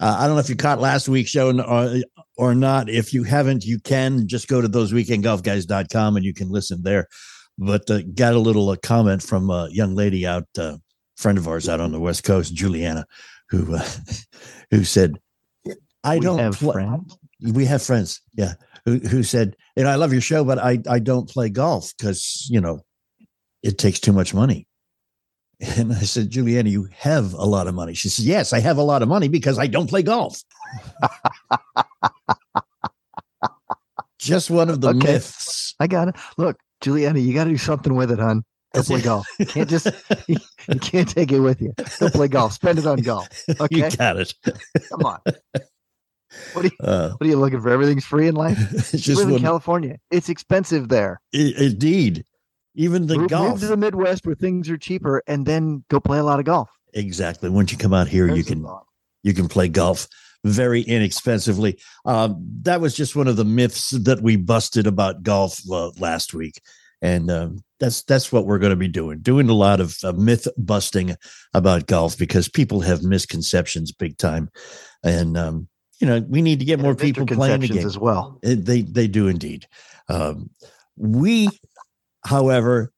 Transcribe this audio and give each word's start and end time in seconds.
I 0.00 0.26
don't 0.26 0.34
know 0.34 0.40
if 0.40 0.48
you 0.48 0.56
caught 0.56 0.80
last 0.80 1.08
week's 1.08 1.30
show 1.30 1.56
or, 1.60 2.00
or 2.36 2.54
not. 2.54 2.88
If 2.88 3.14
you 3.14 3.22
haven't, 3.22 3.64
you 3.64 3.78
can 3.78 4.26
just 4.26 4.48
go 4.48 4.60
to 4.60 4.68
thoseweekendgolfguys.com 4.68 6.16
and 6.16 6.24
you 6.24 6.34
can 6.34 6.48
listen 6.48 6.82
there. 6.82 7.06
But 7.58 7.90
uh, 7.90 8.02
got 8.14 8.34
a 8.34 8.38
little 8.38 8.70
uh, 8.70 8.76
comment 8.82 9.22
from 9.22 9.50
a 9.50 9.68
young 9.70 9.94
lady 9.94 10.26
out 10.26 10.46
uh, 10.56 10.78
friend 11.16 11.36
of 11.36 11.46
ours 11.46 11.68
out 11.68 11.80
on 11.80 11.92
the 11.92 12.00
West 12.00 12.24
Coast, 12.24 12.54
Juliana, 12.54 13.04
who 13.50 13.74
uh, 13.74 13.88
who 14.70 14.84
said, 14.84 15.18
"I 16.04 16.18
we 16.18 16.20
don't 16.24 16.38
have 16.38 16.56
pl- 16.56 16.72
friends. 16.72 17.18
We 17.42 17.64
have 17.66 17.82
friends, 17.82 18.22
yeah." 18.34 18.54
Who 18.84 18.98
who 18.98 19.24
said, 19.24 19.56
"And 19.76 19.88
I 19.88 19.96
love 19.96 20.12
your 20.12 20.22
show, 20.22 20.44
but 20.44 20.60
I 20.60 20.78
I 20.88 21.00
don't 21.00 21.28
play 21.28 21.48
golf 21.48 21.92
because 21.98 22.46
you 22.48 22.60
know 22.60 22.82
it 23.62 23.78
takes 23.78 24.00
too 24.00 24.12
much 24.12 24.34
money." 24.34 24.66
And 25.60 25.92
I 25.92 26.02
said, 26.02 26.30
Juliana, 26.30 26.68
you 26.68 26.88
have 26.98 27.32
a 27.32 27.44
lot 27.44 27.66
of 27.66 27.74
money. 27.74 27.92
She 27.94 28.08
says, 28.08 28.24
Yes, 28.24 28.52
I 28.52 28.60
have 28.60 28.76
a 28.76 28.82
lot 28.82 29.02
of 29.02 29.08
money 29.08 29.26
because 29.26 29.58
I 29.58 29.66
don't 29.66 29.88
play 29.88 30.02
golf. 30.04 30.40
Just 34.18 34.50
one 34.50 34.68
of 34.68 34.80
the 34.80 34.90
okay. 34.90 35.14
myths. 35.14 35.74
I 35.80 35.86
got 35.86 36.08
it. 36.08 36.16
Look, 36.36 36.58
Juliana, 36.80 37.18
you 37.18 37.34
got 37.34 37.44
to 37.44 37.50
do 37.50 37.56
something 37.56 37.94
with 37.94 38.10
it, 38.10 38.18
hon. 38.18 38.44
Go 38.74 38.82
play 38.82 39.00
golf. 39.00 39.26
You 39.38 39.46
can't 39.46 39.68
just 39.68 39.86
you, 40.28 40.36
can't 40.80 41.08
take 41.08 41.32
it 41.32 41.40
with 41.40 41.62
you. 41.62 41.72
Go 41.98 42.10
play 42.10 42.28
golf. 42.28 42.52
Spend 42.52 42.78
it 42.78 42.86
on 42.86 42.98
golf. 42.98 43.26
Okay. 43.60 43.76
You 43.76 43.90
got 43.96 44.18
it. 44.18 44.34
Come 44.90 45.06
on. 45.06 45.20
What 46.52 46.64
are 46.64 46.68
you 46.68 46.76
uh, 46.80 47.10
what 47.12 47.26
are 47.26 47.30
you 47.30 47.38
looking 47.38 47.60
for? 47.62 47.70
Everything's 47.70 48.04
free 48.04 48.28
in 48.28 48.34
life? 48.34 48.58
you 48.92 49.16
live 49.16 49.30
in 49.30 49.40
California. 49.40 49.96
It's 50.10 50.28
expensive 50.28 50.90
there. 50.90 51.20
indeed. 51.32 52.24
Even 52.78 53.06
the 53.06 53.18
move, 53.18 53.28
golf. 53.28 53.50
Move 53.50 53.60
to 53.60 53.66
the 53.66 53.76
Midwest 53.76 54.24
where 54.24 54.34
things 54.34 54.70
are 54.70 54.78
cheaper 54.78 55.22
and 55.26 55.44
then 55.44 55.84
go 55.90 56.00
play 56.00 56.18
a 56.18 56.24
lot 56.24 56.38
of 56.38 56.46
golf. 56.46 56.70
Exactly. 56.94 57.50
Once 57.50 57.72
you 57.72 57.78
come 57.78 57.92
out 57.92 58.08
here, 58.08 58.26
There's 58.26 58.38
you 58.38 58.44
can 58.44 58.66
you 59.22 59.34
can 59.34 59.48
play 59.48 59.68
golf 59.68 60.08
very 60.44 60.80
inexpensively. 60.80 61.78
Um, 62.06 62.36
that 62.62 62.80
was 62.80 62.96
just 62.96 63.16
one 63.16 63.28
of 63.28 63.36
the 63.36 63.44
myths 63.44 63.90
that 63.90 64.22
we 64.22 64.36
busted 64.36 64.86
about 64.86 65.22
golf 65.22 65.60
uh, 65.70 65.90
last 65.98 66.32
week 66.32 66.62
and 67.00 67.30
um, 67.30 67.62
that's 67.78 68.02
that's 68.02 68.32
what 68.32 68.46
we're 68.46 68.58
going 68.58 68.70
to 68.70 68.76
be 68.76 68.88
doing 68.88 69.20
doing 69.20 69.48
a 69.48 69.54
lot 69.54 69.80
of 69.80 69.96
uh, 70.04 70.12
myth 70.12 70.48
busting 70.56 71.16
about 71.54 71.86
golf 71.86 72.18
because 72.18 72.48
people 72.48 72.80
have 72.80 73.02
misconceptions 73.02 73.92
big 73.92 74.16
time 74.18 74.50
and 75.02 75.36
um, 75.36 75.68
you 76.00 76.06
know 76.06 76.20
we 76.28 76.42
need 76.42 76.58
to 76.58 76.64
get 76.64 76.80
more 76.80 76.94
people 76.94 77.26
playing 77.26 77.60
the 77.60 77.68
game 77.68 77.86
as 77.86 77.98
well 77.98 78.38
it, 78.42 78.64
they 78.64 78.82
they 78.82 79.06
do 79.06 79.28
indeed 79.28 79.66
um, 80.08 80.50
we 80.96 81.48
however 82.28 82.92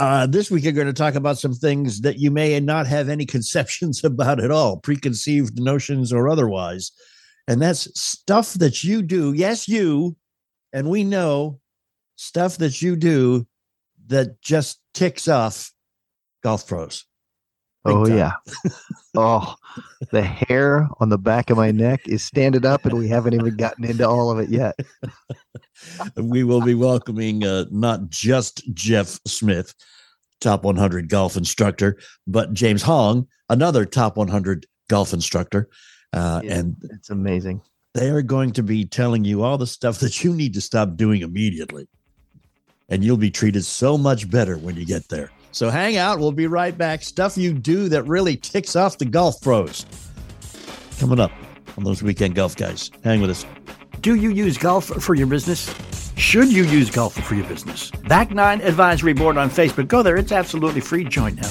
uh, 0.00 0.26
this 0.26 0.50
week, 0.50 0.64
we're 0.64 0.72
going 0.72 0.86
to 0.86 0.94
talk 0.94 1.14
about 1.14 1.38
some 1.38 1.52
things 1.52 2.00
that 2.00 2.18
you 2.18 2.30
may 2.30 2.58
not 2.58 2.86
have 2.86 3.10
any 3.10 3.26
conceptions 3.36 4.02
about 4.02 4.42
at 4.42 4.50
all, 4.50 4.78
preconceived 4.78 5.60
notions 5.60 6.10
or 6.10 6.26
otherwise. 6.26 6.90
And 7.46 7.60
that's 7.60 8.00
stuff 8.00 8.54
that 8.54 8.82
you 8.82 9.02
do. 9.02 9.34
Yes, 9.34 9.68
you, 9.68 10.16
and 10.72 10.88
we 10.88 11.04
know 11.04 11.60
stuff 12.16 12.56
that 12.58 12.80
you 12.80 12.96
do 12.96 13.46
that 14.06 14.40
just 14.40 14.80
ticks 14.94 15.28
off 15.28 15.70
golf 16.42 16.66
pros. 16.66 17.04
Oh 17.84 18.06
time. 18.06 18.16
yeah. 18.16 18.32
oh, 19.16 19.54
the 20.10 20.22
hair 20.22 20.88
on 21.00 21.08
the 21.08 21.18
back 21.18 21.50
of 21.50 21.56
my 21.56 21.70
neck 21.70 22.06
is 22.06 22.24
standing 22.24 22.66
up, 22.66 22.84
and 22.84 22.98
we 22.98 23.08
haven't 23.08 23.34
even 23.34 23.56
gotten 23.56 23.84
into 23.84 24.08
all 24.08 24.30
of 24.30 24.38
it 24.38 24.48
yet. 24.48 24.78
we 26.16 26.44
will 26.44 26.60
be 26.60 26.74
welcoming 26.74 27.44
uh, 27.44 27.66
not 27.70 28.08
just 28.10 28.62
Jeff 28.74 29.18
Smith, 29.26 29.74
top 30.40 30.64
100 30.64 31.08
golf 31.08 31.36
instructor, 31.36 31.98
but 32.26 32.52
James 32.52 32.82
Hong, 32.82 33.26
another 33.48 33.84
top 33.84 34.16
100 34.16 34.66
golf 34.88 35.12
instructor. 35.12 35.68
Uh, 36.12 36.40
yeah, 36.44 36.58
and 36.58 36.76
it's 36.90 37.10
amazing. 37.10 37.62
They 37.94 38.10
are 38.10 38.22
going 38.22 38.52
to 38.52 38.62
be 38.62 38.84
telling 38.84 39.24
you 39.24 39.42
all 39.42 39.58
the 39.58 39.66
stuff 39.66 39.98
that 39.98 40.22
you 40.22 40.32
need 40.34 40.54
to 40.54 40.60
stop 40.60 40.96
doing 40.96 41.22
immediately 41.22 41.88
and 42.90 43.04
you'll 43.04 43.16
be 43.16 43.30
treated 43.30 43.64
so 43.64 43.96
much 43.96 44.28
better 44.28 44.58
when 44.58 44.76
you 44.76 44.84
get 44.84 45.08
there. 45.08 45.30
So 45.52 45.70
hang 45.70 45.96
out. 45.96 46.18
We'll 46.18 46.32
be 46.32 46.46
right 46.46 46.76
back. 46.76 47.02
Stuff 47.02 47.36
you 47.36 47.52
do 47.52 47.88
that 47.88 48.04
really 48.04 48.36
ticks 48.36 48.76
off 48.76 48.98
the 48.98 49.04
golf 49.04 49.40
pros. 49.40 49.86
Coming 50.98 51.20
up 51.20 51.32
on 51.76 51.84
those 51.84 52.02
weekend 52.02 52.34
golf 52.34 52.56
guys. 52.56 52.90
Hang 53.02 53.20
with 53.20 53.30
us. 53.30 53.44
Do 54.00 54.14
you 54.14 54.30
use 54.30 54.56
golf 54.56 54.86
for 54.86 55.14
your 55.14 55.26
business? 55.26 55.74
Should 56.16 56.52
you 56.52 56.64
use 56.64 56.90
golf 56.90 57.14
for 57.14 57.34
your 57.34 57.46
business? 57.46 57.90
Back 57.90 58.30
Nine 58.30 58.60
Advisory 58.60 59.12
Board 59.12 59.36
on 59.36 59.50
Facebook. 59.50 59.88
Go 59.88 60.02
there. 60.02 60.16
It's 60.16 60.32
absolutely 60.32 60.80
free. 60.80 61.04
Join 61.04 61.34
now. 61.34 61.50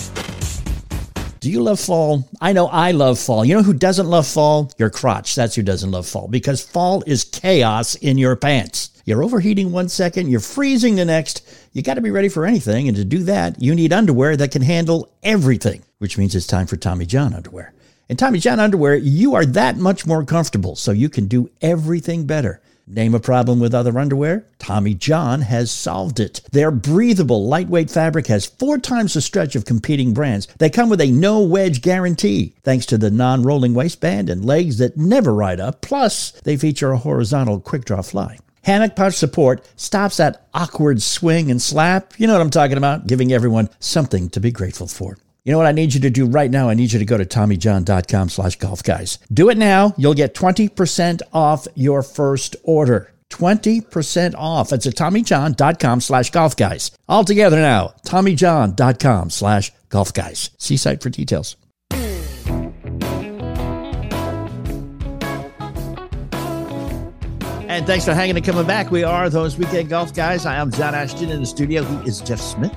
Do 1.40 1.50
you 1.50 1.64
love 1.64 1.80
fall? 1.80 2.28
I 2.42 2.54
know 2.54 2.68
I 2.68 2.92
love 2.92 3.18
fall. 3.18 3.46
You 3.46 3.56
know 3.56 3.64
who 3.64 3.74
doesn't 3.74 4.08
love 4.08 4.28
fall? 4.28 4.72
Your 4.78 4.90
crotch. 4.90 5.36
That's 5.36 5.56
who 5.56 5.64
doesn't 5.64 5.90
love 5.90 6.06
fall 6.06 6.28
because 6.28 6.62
fall 6.62 7.02
is 7.08 7.24
chaos 7.24 7.96
in 7.96 8.18
your 8.18 8.36
pants. 8.36 8.92
You're 9.10 9.24
overheating 9.24 9.72
one 9.72 9.90
second, 9.90 10.30
you're 10.30 10.40
freezing 10.40 10.94
the 10.94 11.04
next. 11.04 11.42
You 11.74 11.82
got 11.82 11.96
to 11.96 12.02
be 12.02 12.12
ready 12.12 12.30
for 12.30 12.46
anything. 12.46 12.88
And 12.88 12.96
to 12.96 13.04
do 13.04 13.24
that, 13.24 13.60
you 13.60 13.74
need 13.74 13.92
underwear 13.92 14.38
that 14.38 14.52
can 14.52 14.62
handle 14.62 15.12
everything, 15.24 15.82
which 15.98 16.16
means 16.20 16.36
it's 16.36 16.46
time 16.46 16.68
for 16.68 16.78
Tommy 16.78 17.08
John 17.08 17.34
underwear. 17.34 17.74
In 18.08 18.18
Tommy 18.18 18.38
John 18.38 18.60
underwear, 18.60 18.96
you 18.96 19.34
are 19.34 19.48
that 19.48 19.78
much 19.78 20.06
more 20.06 20.24
comfortable, 20.24 20.76
so 20.76 20.92
you 20.92 21.10
can 21.10 21.26
do 21.26 21.50
everything 21.60 22.28
better. 22.28 22.62
Name 22.86 23.16
a 23.16 23.20
problem 23.20 23.60
with 23.60 23.74
other 23.74 23.98
underwear? 23.98 24.46
Tommy 24.60 24.94
John 24.94 25.42
has 25.42 25.72
solved 25.72 26.20
it. 26.20 26.42
Their 26.52 26.70
breathable, 26.70 27.48
lightweight 27.48 27.90
fabric 27.90 28.28
has 28.28 28.46
four 28.46 28.78
times 28.78 29.16
the 29.16 29.22
stretch 29.22 29.56
of 29.56 29.66
competing 29.66 30.14
brands. 30.14 30.48
They 30.60 30.70
come 30.70 30.88
with 30.88 31.02
a 31.02 31.10
no 31.10 31.40
wedge 31.42 31.82
guarantee, 31.82 32.54
thanks 32.62 32.86
to 32.86 33.00
the 33.00 33.10
non 33.10 33.42
rolling 33.42 33.74
waistband 33.74 34.30
and 34.30 34.46
legs 34.46 34.78
that 34.78 34.98
never 34.98 35.34
ride 35.34 35.60
up. 35.60 35.82
Plus, 35.82 36.30
they 36.44 36.58
feature 36.58 36.92
a 36.92 36.98
horizontal 36.98 37.60
quick 37.60 37.86
draw 37.86 38.04
fly. 38.04 38.38
Hammock 38.70 38.96
pouch 38.96 39.16
support 39.16 39.68
stops 39.78 40.18
that 40.18 40.48
awkward 40.54 41.02
swing 41.02 41.50
and 41.50 41.60
slap. 41.60 42.14
You 42.20 42.28
know 42.28 42.34
what 42.34 42.42
I'm 42.44 42.52
talking 42.52 42.78
about, 42.78 43.08
giving 43.08 43.34
everyone 43.34 43.70
something 43.80 44.30
to 44.30 44.40
be 44.40 44.52
grateful 44.52 44.86
for. 44.86 45.18
You 45.44 45.52
know 45.52 45.58
what 45.58 45.66
I 45.66 45.72
need 45.72 45.96
you 45.96 46.02
to 46.02 46.12
do 46.12 46.28
right 46.28 46.52
now? 46.52 46.70
I 46.70 46.76
need 46.76 46.94
you 46.94 47.00
to 47.00 47.06
go 47.06 47.18
to 47.18 47.26
TommyJohn.com 47.26 48.30
slash 48.30 48.58
golf 48.58 48.84
guys. 48.84 49.18
Do 49.34 49.50
it 49.50 49.58
now. 49.58 49.96
You'll 49.98 50.14
get 50.14 50.36
20% 50.36 51.24
off 51.34 51.68
your 51.74 52.04
first 52.04 52.58
order. 52.64 53.12
20% 53.32 54.36
off. 54.38 54.72
It's 54.72 54.86
at 54.86 54.94
TommyJohn.com 54.94 56.02
slash 56.02 56.30
golf 56.30 56.56
guys. 56.56 56.92
All 57.08 57.24
together 57.24 57.58
now. 57.58 57.96
TommyJohn.com 58.06 59.32
slash 59.32 59.72
golf 59.90 60.14
guys. 60.14 60.52
See 60.60 60.78
site 60.78 61.02
for 61.02 61.10
details. 61.10 61.56
And 67.80 67.88
thanks 67.88 68.04
for 68.04 68.14
hanging 68.14 68.36
and 68.36 68.46
coming 68.46 68.68
back. 68.68 68.92
We 68.92 69.06
are 69.06 69.30
those 69.30 69.58
weekend 69.58 69.88
golf 69.88 70.14
guys. 70.14 70.46
I 70.46 70.56
am 70.56 70.70
John 70.70 70.94
Ashton 70.94 71.30
in 71.30 71.40
the 71.40 71.46
studio. 71.46 71.82
He 71.82 72.10
is 72.10 72.20
Jeff 72.20 72.42
Smith. 72.42 72.74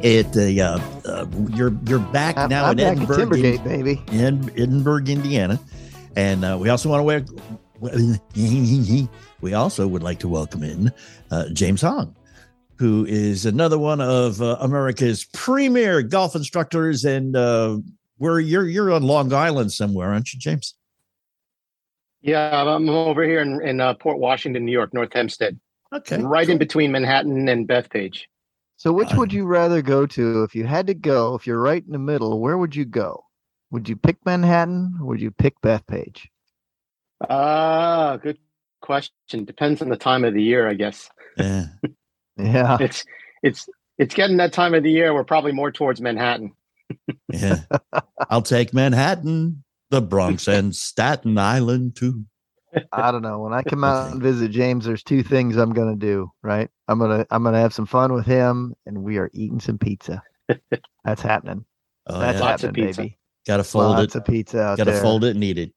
It 0.00 0.28
uh, 0.36 0.78
uh, 1.04 1.26
you're 1.56 1.76
you're 1.88 1.98
back 1.98 2.38
I'm, 2.38 2.50
now 2.50 2.66
I'm 2.66 2.78
in 2.78 2.86
Edinburgh, 2.86 3.16
Timbergate, 3.16 3.56
in, 3.56 3.64
baby, 3.64 4.00
in 4.12 4.48
Edinburgh, 4.50 5.06
Indiana. 5.06 5.58
And 6.14 6.44
uh, 6.44 6.56
we 6.60 6.68
also 6.68 6.88
want 6.88 7.00
to 7.00 7.02
wear. 7.02 7.24
We 9.40 9.54
also 9.54 9.88
would 9.88 10.04
like 10.04 10.20
to 10.20 10.28
welcome 10.28 10.62
in 10.62 10.92
uh, 11.32 11.48
James 11.52 11.82
Hong, 11.82 12.14
who 12.76 13.04
is 13.06 13.46
another 13.46 13.76
one 13.76 14.00
of 14.00 14.40
uh, 14.40 14.56
America's 14.60 15.24
premier 15.32 16.00
golf 16.00 16.36
instructors. 16.36 17.04
And 17.04 17.34
uh, 17.34 17.78
where 18.18 18.38
you're 18.38 18.68
you're 18.68 18.92
on 18.92 19.02
Long 19.02 19.32
Island 19.32 19.72
somewhere, 19.72 20.10
aren't 20.10 20.32
you, 20.32 20.38
James? 20.38 20.76
Yeah, 22.24 22.64
I'm 22.64 22.88
over 22.88 23.22
here 23.22 23.40
in, 23.40 23.60
in 23.60 23.82
uh, 23.82 23.92
Port 23.92 24.18
Washington, 24.18 24.64
New 24.64 24.72
York, 24.72 24.94
North 24.94 25.12
Hempstead. 25.12 25.60
Okay. 25.92 26.22
Right 26.22 26.48
in 26.48 26.56
between 26.56 26.90
Manhattan 26.90 27.50
and 27.50 27.68
Bethpage. 27.68 28.22
So, 28.78 28.94
which 28.94 29.12
uh, 29.12 29.16
would 29.18 29.30
you 29.30 29.44
rather 29.44 29.82
go 29.82 30.06
to 30.06 30.42
if 30.42 30.54
you 30.54 30.64
had 30.64 30.86
to 30.86 30.94
go? 30.94 31.34
If 31.34 31.46
you're 31.46 31.60
right 31.60 31.84
in 31.84 31.92
the 31.92 31.98
middle, 31.98 32.40
where 32.40 32.56
would 32.56 32.74
you 32.74 32.86
go? 32.86 33.24
Would 33.72 33.90
you 33.90 33.96
pick 33.96 34.16
Manhattan 34.24 34.96
or 35.00 35.08
would 35.08 35.20
you 35.20 35.32
pick 35.32 35.60
Bethpage? 35.60 36.28
Ah, 37.28 38.12
uh, 38.12 38.16
good 38.16 38.38
question. 38.80 39.44
Depends 39.44 39.82
on 39.82 39.90
the 39.90 39.96
time 39.96 40.24
of 40.24 40.32
the 40.32 40.42
year, 40.42 40.66
I 40.66 40.74
guess. 40.74 41.10
Yeah. 41.36 41.66
yeah. 42.38 42.78
It's 42.80 43.04
it's 43.42 43.68
it's 43.98 44.14
getting 44.14 44.38
that 44.38 44.54
time 44.54 44.72
of 44.72 44.82
the 44.82 44.90
year. 44.90 45.12
We're 45.12 45.24
probably 45.24 45.52
more 45.52 45.70
towards 45.70 46.00
Manhattan. 46.00 46.52
yeah. 47.30 47.58
I'll 48.30 48.42
take 48.42 48.72
Manhattan 48.72 49.63
The 49.94 50.02
Bronx 50.02 50.48
and 50.48 50.74
Staten 50.74 51.38
Island 51.38 51.94
too. 51.96 52.24
I 52.92 53.12
don't 53.12 53.22
know. 53.22 53.38
When 53.38 53.52
I 53.52 53.62
come 53.62 53.84
out 53.84 54.10
and 54.10 54.20
visit 54.20 54.50
James, 54.50 54.84
there's 54.84 55.04
two 55.04 55.22
things 55.22 55.56
I'm 55.56 55.72
gonna 55.72 55.94
do. 55.94 56.30
Right, 56.42 56.68
I'm 56.88 56.98
gonna 56.98 57.24
I'm 57.30 57.44
gonna 57.44 57.60
have 57.60 57.72
some 57.72 57.86
fun 57.86 58.12
with 58.12 58.26
him, 58.26 58.74
and 58.86 59.04
we 59.04 59.18
are 59.18 59.30
eating 59.32 59.60
some 59.60 59.78
pizza. 59.78 60.20
That's 61.04 61.22
happening. 61.22 61.64
Oh, 62.08 62.18
That's 62.18 62.38
yeah. 62.40 62.44
Lots 62.44 62.62
of 62.64 62.68
happening, 62.70 62.86
pizza. 62.86 63.02
baby. 63.02 63.18
Got 63.46 63.56
to 63.58 63.64
fold 63.64 63.96
Lots 63.96 64.14
it. 64.14 64.18
of 64.18 64.24
pizza 64.24 64.74
Got 64.76 64.84
to 64.84 65.00
fold 65.00 65.22
it 65.24 65.34
and 65.36 65.44
eat 65.44 65.58
it. 65.58 65.72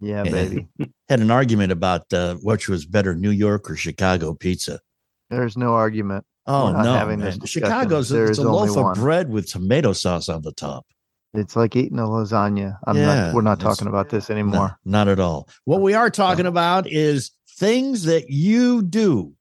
Yeah, 0.00 0.24
Yeah. 0.24 0.30
baby. 0.30 0.68
Had 1.08 1.20
an 1.20 1.30
argument 1.30 1.72
about 1.72 2.12
uh, 2.12 2.34
which 2.42 2.68
was 2.68 2.84
better, 2.86 3.14
New 3.14 3.30
York 3.30 3.70
or 3.70 3.76
Chicago 3.76 4.34
pizza. 4.34 4.80
There's 5.30 5.56
no 5.56 5.74
argument. 5.74 6.24
Oh 6.46 6.72
no, 6.72 6.92
having 6.94 7.20
man. 7.20 7.38
discussion. 7.38 7.62
Chicago's 7.62 8.08
There 8.10 8.28
it's 8.28 8.38
a 8.38 8.42
only 8.46 8.68
loaf 8.68 8.76
of 8.78 8.84
one. 8.84 8.94
bread 9.00 9.30
with 9.30 9.48
tomato 9.50 9.92
sauce 9.94 10.28
on 10.28 10.42
the 10.42 10.52
top. 10.52 10.86
It's 11.34 11.56
like 11.56 11.76
eating 11.76 11.98
a 11.98 12.02
lasagna. 12.02 12.78
I'm 12.86 12.96
Yeah, 12.96 13.26
not. 13.26 13.34
We're 13.34 13.42
not 13.42 13.60
talking 13.60 13.86
about 13.86 14.08
this 14.08 14.28
No, 14.28 14.34
anymore. 14.34 14.78
not 14.84 15.08
at 15.08 15.20
all. 15.20 15.48
What 15.64 15.82
we 15.82 15.94
are 15.94 16.10
talking 16.10 16.46
about 16.46 16.90
is 16.90 17.30
things 17.58 18.04
that 18.04 18.30
you 18.30 18.82
do. 18.82 19.34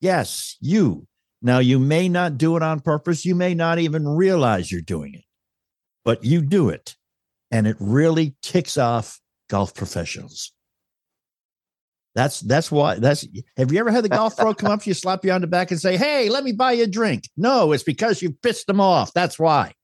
Yes, 0.00 0.56
you. 0.60 1.06
Now, 1.42 1.58
you 1.58 1.78
may 1.78 2.08
not 2.08 2.38
do 2.38 2.56
it 2.56 2.62
on 2.62 2.80
purpose. 2.80 3.24
You 3.24 3.34
may 3.34 3.54
not 3.54 3.78
even 3.78 4.08
realize 4.08 4.72
you're 4.72 4.80
doing 4.80 5.14
it, 5.14 5.24
but 6.04 6.24
you 6.24 6.40
do 6.40 6.70
it. 6.70 6.96
And 7.50 7.66
it 7.66 7.76
really 7.78 8.34
ticks 8.42 8.78
off 8.78 9.20
golf 9.48 9.74
professionals. 9.74 10.52
That's 12.14 12.40
that's 12.40 12.72
why 12.72 12.94
that's 12.98 13.26
have 13.58 13.70
you 13.70 13.78
ever 13.78 13.90
had 13.90 14.02
the 14.02 14.08
golf 14.08 14.38
pro 14.38 14.54
come 14.54 14.70
up 14.70 14.80
to 14.82 14.90
you, 14.90 14.94
slap 14.94 15.22
you 15.22 15.32
on 15.32 15.42
the 15.42 15.46
back 15.46 15.70
and 15.70 15.78
say, 15.78 15.98
Hey, 15.98 16.30
let 16.30 16.44
me 16.44 16.52
buy 16.52 16.72
you 16.72 16.84
a 16.84 16.86
drink? 16.86 17.28
No, 17.36 17.72
it's 17.72 17.82
because 17.82 18.22
you 18.22 18.32
pissed 18.32 18.66
them 18.66 18.80
off. 18.80 19.12
That's 19.12 19.38
why. 19.38 19.74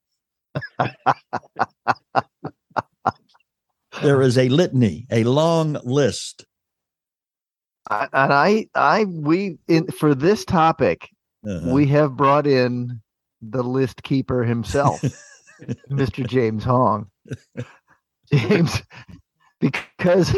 There 4.02 4.22
is 4.22 4.38
a 4.38 4.49
litany, 4.49 5.06
a 5.10 5.25
long 5.25 5.78
list. 5.84 6.44
I, 7.90 8.08
and 8.12 8.32
I, 8.32 8.66
I, 8.75 9.04
we 9.04 9.58
in 9.69 9.87
for 9.88 10.14
this 10.14 10.44
topic, 10.44 11.08
Uh-huh. 11.46 11.72
we 11.72 11.87
have 11.88 12.16
brought 12.16 12.46
in 12.46 13.00
the 13.40 13.62
list 13.62 14.02
keeper 14.02 14.44
himself, 14.44 15.02
Mr. 15.90 16.26
James 16.26 16.64
Hong. 16.64 17.10
James, 18.32 18.82
because 19.60 20.32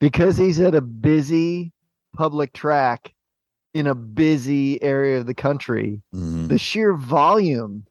because 0.00 0.36
he's 0.36 0.60
at 0.60 0.74
a 0.74 0.80
busy 0.80 1.72
public 2.16 2.52
track 2.52 3.12
in 3.74 3.86
a 3.86 3.94
busy 3.94 4.82
area 4.82 5.18
of 5.18 5.26
the 5.26 5.34
country, 5.34 6.00
Mhm. 6.14 6.48
the 6.48 6.58
sheer 6.58 6.94
volume 6.94 7.84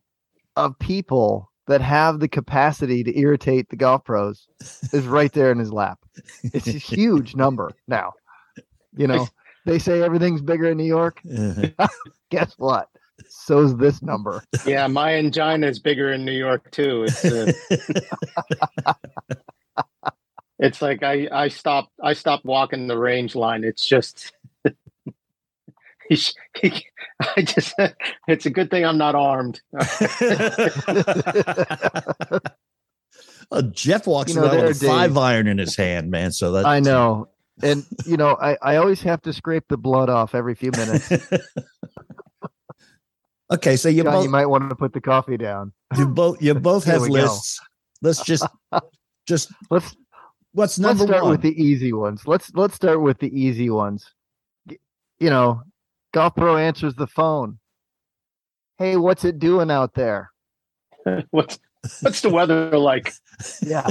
of 0.57 0.77
people 0.80 1.51
that 1.68 1.81
have 1.81 2.19
the 2.19 2.27
capacity 2.27 3.04
to 3.04 3.18
irritate 3.18 3.69
the 3.69 3.75
golf 3.75 4.04
pros 4.04 4.48
is 4.92 5.06
right 5.06 5.31
there 5.33 5.51
in 5.51 5.59
his 5.59 5.71
lap. 5.71 6.00
It's 6.44 6.68
a 6.68 6.71
huge 6.71 7.36
number 7.36 7.71
now. 7.88 8.13
You 8.95 9.07
know, 9.07 9.27
they 9.65 9.77
say 9.77 10.01
everything's 10.01 10.42
bigger 10.42 10.71
in 10.71 10.77
New 10.77 10.86
York. 10.86 11.21
Uh-huh. 11.30 11.88
Guess 12.31 12.56
what? 12.57 12.89
So's 13.27 13.75
this 13.77 14.01
number. 14.01 14.44
Yeah, 14.65 14.88
my 14.88 15.15
angina 15.15 15.68
is 15.68 15.80
bigger 15.80 16.12
in 16.13 16.24
New 16.25 16.31
York 16.31 16.71
too. 16.71 17.03
It's 17.07 17.25
uh, 17.25 18.94
it's 20.60 20.81
like 20.81 21.03
I 21.03 21.27
I 21.31 21.48
stopped 21.50 21.92
I 22.01 22.13
stopped 22.13 22.45
walking 22.45 22.88
the 22.88 22.98
range 22.98 23.36
line. 23.36 23.63
It's 23.63 23.86
just 23.86 24.33
he's 26.09 26.33
he, 26.62 26.86
I 27.36 27.42
just 27.42 27.74
it's 28.27 28.45
a 28.45 28.50
good 28.50 28.69
thing 28.69 28.86
I'm 28.86 28.98
not 28.98 29.15
armed. 29.15 29.62
Uh, 33.50 33.62
Jeff 33.71 34.07
walks 34.07 34.33
You 34.33 34.42
know, 34.42 34.48
around 34.48 34.65
with 34.65 34.83
a 34.83 34.86
are 34.86 34.89
five 34.89 35.12
days- 35.12 35.18
iron 35.18 35.48
in 35.48 35.57
his 35.57 35.75
hand, 35.77 36.12
man. 36.12 36.31
So 36.31 36.51
that 36.54 36.65
I 36.65 36.80
know. 36.80 37.30
And 37.63 37.86
you 38.06 38.18
know, 38.18 38.38
I, 38.42 38.57
I 38.62 38.75
always 38.75 39.01
have 39.01 39.21
to 39.24 39.33
scrape 39.33 39.63
the 39.69 39.77
blood 39.77 40.09
off 40.09 40.36
every 40.36 40.54
few 40.54 40.69
minutes. 40.71 41.12
okay, 43.51 43.75
so 43.77 43.89
you 43.89 44.03
John, 44.03 44.13
both 44.13 44.24
you 44.25 44.30
might 44.30 44.45
want 44.45 44.69
to 44.69 44.75
put 44.75 44.94
the 44.94 45.01
coffee 45.01 45.38
down. 45.38 45.71
you 45.98 46.07
both 46.07 46.42
you 46.42 46.53
both 46.53 46.83
have 46.83 47.01
we 47.01 47.07
go. 47.07 47.13
lists. 47.13 47.60
Let's 48.01 48.21
just 48.24 48.45
just 49.25 49.51
Let's 49.71 49.95
what's 50.51 50.77
let's 50.77 51.00
number 51.00 51.06
start 51.13 51.24
one? 51.24 51.31
with 51.31 51.42
the 51.42 51.60
easy 51.60 51.94
ones. 51.94 52.27
Let's 52.27 52.53
let's 52.53 52.75
start 52.75 53.01
with 53.01 53.18
the 53.19 53.30
easy 53.39 53.69
ones. 53.71 54.06
You 55.19 55.30
know, 55.31 55.62
Golf 56.13 56.36
Pro 56.36 56.57
answers 56.57 56.95
the 56.95 57.07
phone. 57.07 57.59
Hey, 58.77 58.95
what's 58.95 59.25
it 59.25 59.39
doing 59.39 59.71
out 59.71 59.94
there? 59.94 60.31
what's 61.31 61.59
what's 62.01 62.21
the 62.21 62.30
weather 62.30 62.77
like? 62.77 63.13
Yeah. 63.62 63.88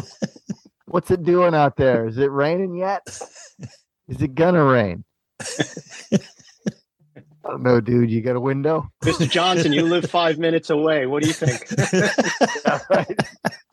what's 0.86 1.10
it 1.10 1.24
doing 1.24 1.54
out 1.54 1.76
there? 1.76 2.06
Is 2.06 2.18
it 2.18 2.30
raining 2.30 2.76
yet? 2.76 3.02
Is 4.08 4.22
it 4.22 4.34
gonna 4.34 4.64
rain? 4.64 5.04
I 7.46 7.50
don't 7.50 7.62
know, 7.62 7.80
dude. 7.80 8.10
You 8.10 8.22
got 8.22 8.36
a 8.36 8.40
window? 8.40 8.90
Mr. 9.04 9.28
Johnson, 9.30 9.72
you 9.72 9.82
live 9.82 10.10
five 10.10 10.38
minutes 10.38 10.70
away. 10.70 11.06
What 11.06 11.22
do 11.22 11.28
you 11.28 11.34
think? 11.34 11.66
Yeah, 12.66 12.80
right. 12.90 13.20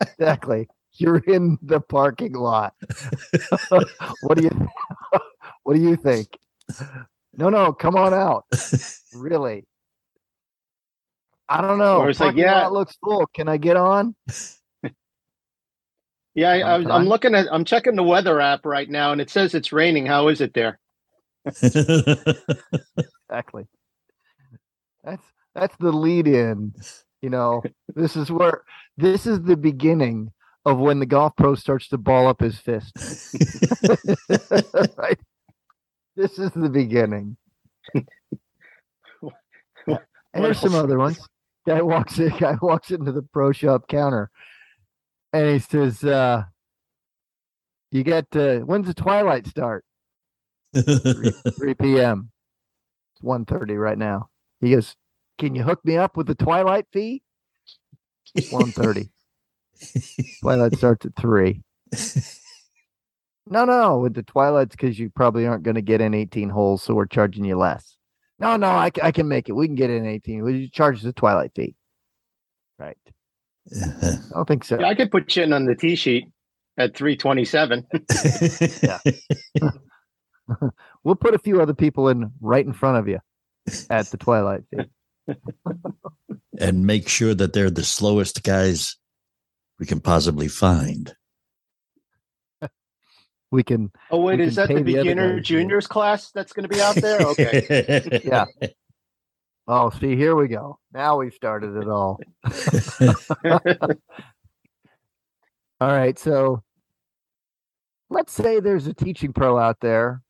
exactly. 0.00 0.68
You're 0.92 1.18
in 1.18 1.58
the 1.62 1.80
parking 1.80 2.34
lot. 2.34 2.74
what 4.22 4.38
do 4.38 4.44
you 4.44 4.68
what 5.64 5.74
do 5.74 5.82
you 5.82 5.96
think? 5.96 6.38
No, 7.36 7.48
no, 7.48 7.72
come 7.72 7.96
on 7.96 8.14
out. 8.14 8.44
Really? 9.14 9.64
I 11.48 11.60
don't 11.60 11.78
know. 11.78 11.98
Or 11.98 12.10
it's 12.10 12.18
like, 12.18 12.34
yeah. 12.34 12.62
lot 12.62 12.72
looks 12.72 12.96
full. 12.96 13.28
Can 13.32 13.48
I 13.48 13.58
get 13.58 13.76
on? 13.76 14.16
Yeah, 16.34 16.48
I, 16.48 16.54
I, 16.54 16.78
Sometime. 16.78 16.90
I'm 16.90 17.06
looking 17.06 17.34
at 17.36 17.46
I'm 17.52 17.64
checking 17.64 17.94
the 17.94 18.02
weather 18.02 18.40
app 18.40 18.66
right 18.66 18.90
now, 18.90 19.12
and 19.12 19.20
it 19.20 19.30
says 19.30 19.54
it's 19.54 19.72
raining. 19.72 20.04
How 20.04 20.26
is 20.28 20.40
it 20.40 20.52
there? 20.52 20.80
Exactly. 23.30 23.66
That's 25.02 25.22
that's 25.54 25.76
the 25.78 25.92
lead 25.92 26.26
in. 26.26 26.74
You 27.22 27.30
know, 27.30 27.62
this 27.94 28.16
is 28.16 28.30
where 28.30 28.62
this 28.96 29.26
is 29.26 29.42
the 29.42 29.56
beginning 29.56 30.30
of 30.64 30.78
when 30.78 30.98
the 30.98 31.06
golf 31.06 31.34
pro 31.36 31.54
starts 31.54 31.88
to 31.88 31.98
ball 31.98 32.26
up 32.26 32.40
his 32.40 32.58
fist. 32.58 32.92
right? 34.96 35.18
This 36.16 36.38
is 36.38 36.50
the 36.52 36.68
beginning. 36.68 37.36
And 40.34 40.44
there's 40.44 40.58
some 40.58 40.74
other 40.74 40.98
ones. 40.98 41.20
Guy 41.64 41.80
walks 41.80 42.18
in, 42.18 42.30
guy 42.30 42.56
walks 42.60 42.90
into 42.90 43.12
the 43.12 43.22
pro 43.22 43.52
shop 43.52 43.86
counter 43.86 44.30
and 45.32 45.48
he 45.48 45.58
says, 45.60 46.02
uh, 46.02 46.42
you 47.92 48.02
get 48.02 48.26
uh, 48.34 48.58
when's 48.58 48.88
the 48.88 48.94
twilight 48.94 49.46
start? 49.46 49.84
3, 50.74 51.30
3 51.56 51.74
p.m. 51.74 52.30
It's 53.14 53.24
1.30 53.24 53.78
right 53.78 53.96
now. 53.96 54.28
He 54.60 54.72
goes, 54.72 54.96
Can 55.38 55.54
you 55.54 55.62
hook 55.62 55.84
me 55.84 55.96
up 55.96 56.16
with 56.16 56.26
the 56.26 56.34
twilight 56.34 56.86
fee? 56.92 57.22
1.30. 58.36 59.08
twilight 60.42 60.76
starts 60.76 61.06
at 61.06 61.14
three. 61.14 61.62
No, 63.46 63.64
no, 63.64 63.98
with 63.98 64.14
the 64.14 64.22
twilight's 64.22 64.74
because 64.74 64.98
you 64.98 65.10
probably 65.10 65.46
aren't 65.46 65.64
going 65.64 65.74
to 65.74 65.82
get 65.82 66.00
in 66.00 66.14
18 66.14 66.48
holes, 66.48 66.82
so 66.82 66.94
we're 66.94 67.06
charging 67.06 67.44
you 67.44 67.56
less. 67.56 67.96
No, 68.38 68.56
no, 68.56 68.68
I 68.70 68.90
can 68.90 69.28
make 69.28 69.48
it. 69.48 69.52
We 69.52 69.66
can 69.66 69.76
get 69.76 69.90
in 69.90 70.06
18. 70.06 70.42
We 70.42 70.62
just 70.62 70.74
charge 70.74 71.02
the 71.02 71.12
twilight 71.12 71.52
fee. 71.54 71.76
Right. 72.78 72.98
I 74.02 74.18
don't 74.32 74.48
think 74.48 74.64
so. 74.64 74.78
Yeah, 74.80 74.88
I 74.88 74.94
could 74.94 75.10
put 75.10 75.36
you 75.36 75.44
in 75.44 75.52
on 75.52 75.66
the 75.66 75.74
tee 75.74 75.94
sheet 75.94 76.26
at 76.76 76.96
327. 76.96 77.86
yeah. 78.82 78.98
We'll 81.04 81.14
put 81.14 81.34
a 81.34 81.38
few 81.38 81.60
other 81.60 81.74
people 81.74 82.08
in 82.08 82.30
right 82.40 82.64
in 82.64 82.72
front 82.72 82.98
of 82.98 83.08
you 83.08 83.18
at 83.90 84.06
the 84.06 84.16
twilight 84.16 84.62
fee. 84.70 85.34
and 86.58 86.86
make 86.86 87.08
sure 87.08 87.34
that 87.34 87.52
they're 87.52 87.70
the 87.70 87.84
slowest 87.84 88.42
guys 88.42 88.96
we 89.78 89.86
can 89.86 90.00
possibly 90.00 90.48
find. 90.48 91.14
We 93.54 93.62
can 93.62 93.92
Oh 94.10 94.20
wait, 94.20 94.40
is 94.40 94.56
that 94.56 94.66
the 94.66 94.74
pay 94.74 94.82
the 94.82 94.94
beginner 94.96 95.38
juniors 95.38 95.86
class 95.86 96.32
that's 96.32 96.52
going 96.52 96.68
to 96.68 96.74
be 96.74 96.80
out 96.82 96.96
there? 96.96 97.20
Okay. 97.20 98.20
Yeah. 98.24 98.46
Oh, 99.68 99.90
see, 99.90 100.16
here 100.16 100.34
we 100.34 100.48
go. 100.48 100.80
Now 100.92 101.18
we've 101.18 101.32
started 101.32 101.76
it 101.76 101.88
all. 101.88 102.18
All 105.80 105.88
right. 105.88 106.18
So 106.18 106.62
let's 108.10 108.32
say 108.32 108.58
there's 108.58 108.88
a 108.88 108.94
teaching 108.94 109.32
pro 109.32 109.56
out 109.56 109.78
there 109.80 110.20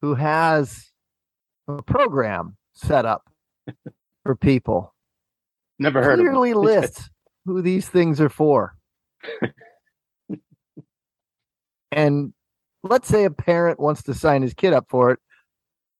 who 0.00 0.14
has 0.14 0.90
a 1.68 1.82
program 1.82 2.56
set 2.74 3.04
up 3.04 3.28
for 4.24 4.34
people, 4.34 4.94
Never 5.78 6.02
heard 6.02 6.20
of 6.20 6.26
it. 6.26 6.30
clearly 6.30 6.54
lists 6.72 7.10
who 7.44 7.60
these 7.60 7.86
things 7.88 8.20
are 8.20 8.28
for. 8.30 8.76
and 11.92 12.32
let's 12.86 13.08
say 13.08 13.24
a 13.24 13.30
parent 13.30 13.80
wants 13.80 14.02
to 14.04 14.14
sign 14.14 14.42
his 14.42 14.54
kid 14.54 14.72
up 14.72 14.86
for 14.88 15.10
it 15.10 15.18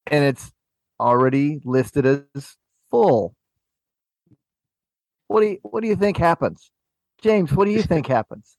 and 0.07 0.25
it's 0.25 0.53
already 1.01 1.61
listed 1.65 2.07
as 2.07 2.57
full. 2.91 3.35
What 5.29 5.41
do 5.41 5.47
you 5.49 5.59
what 5.63 5.83
do 5.83 5.89
you 5.89 5.97
think 5.97 6.17
happens? 6.17 6.71
James, 7.21 7.53
what 7.53 7.65
do 7.65 7.73
you 7.73 7.83
think 7.83 8.07
happens? 8.07 8.57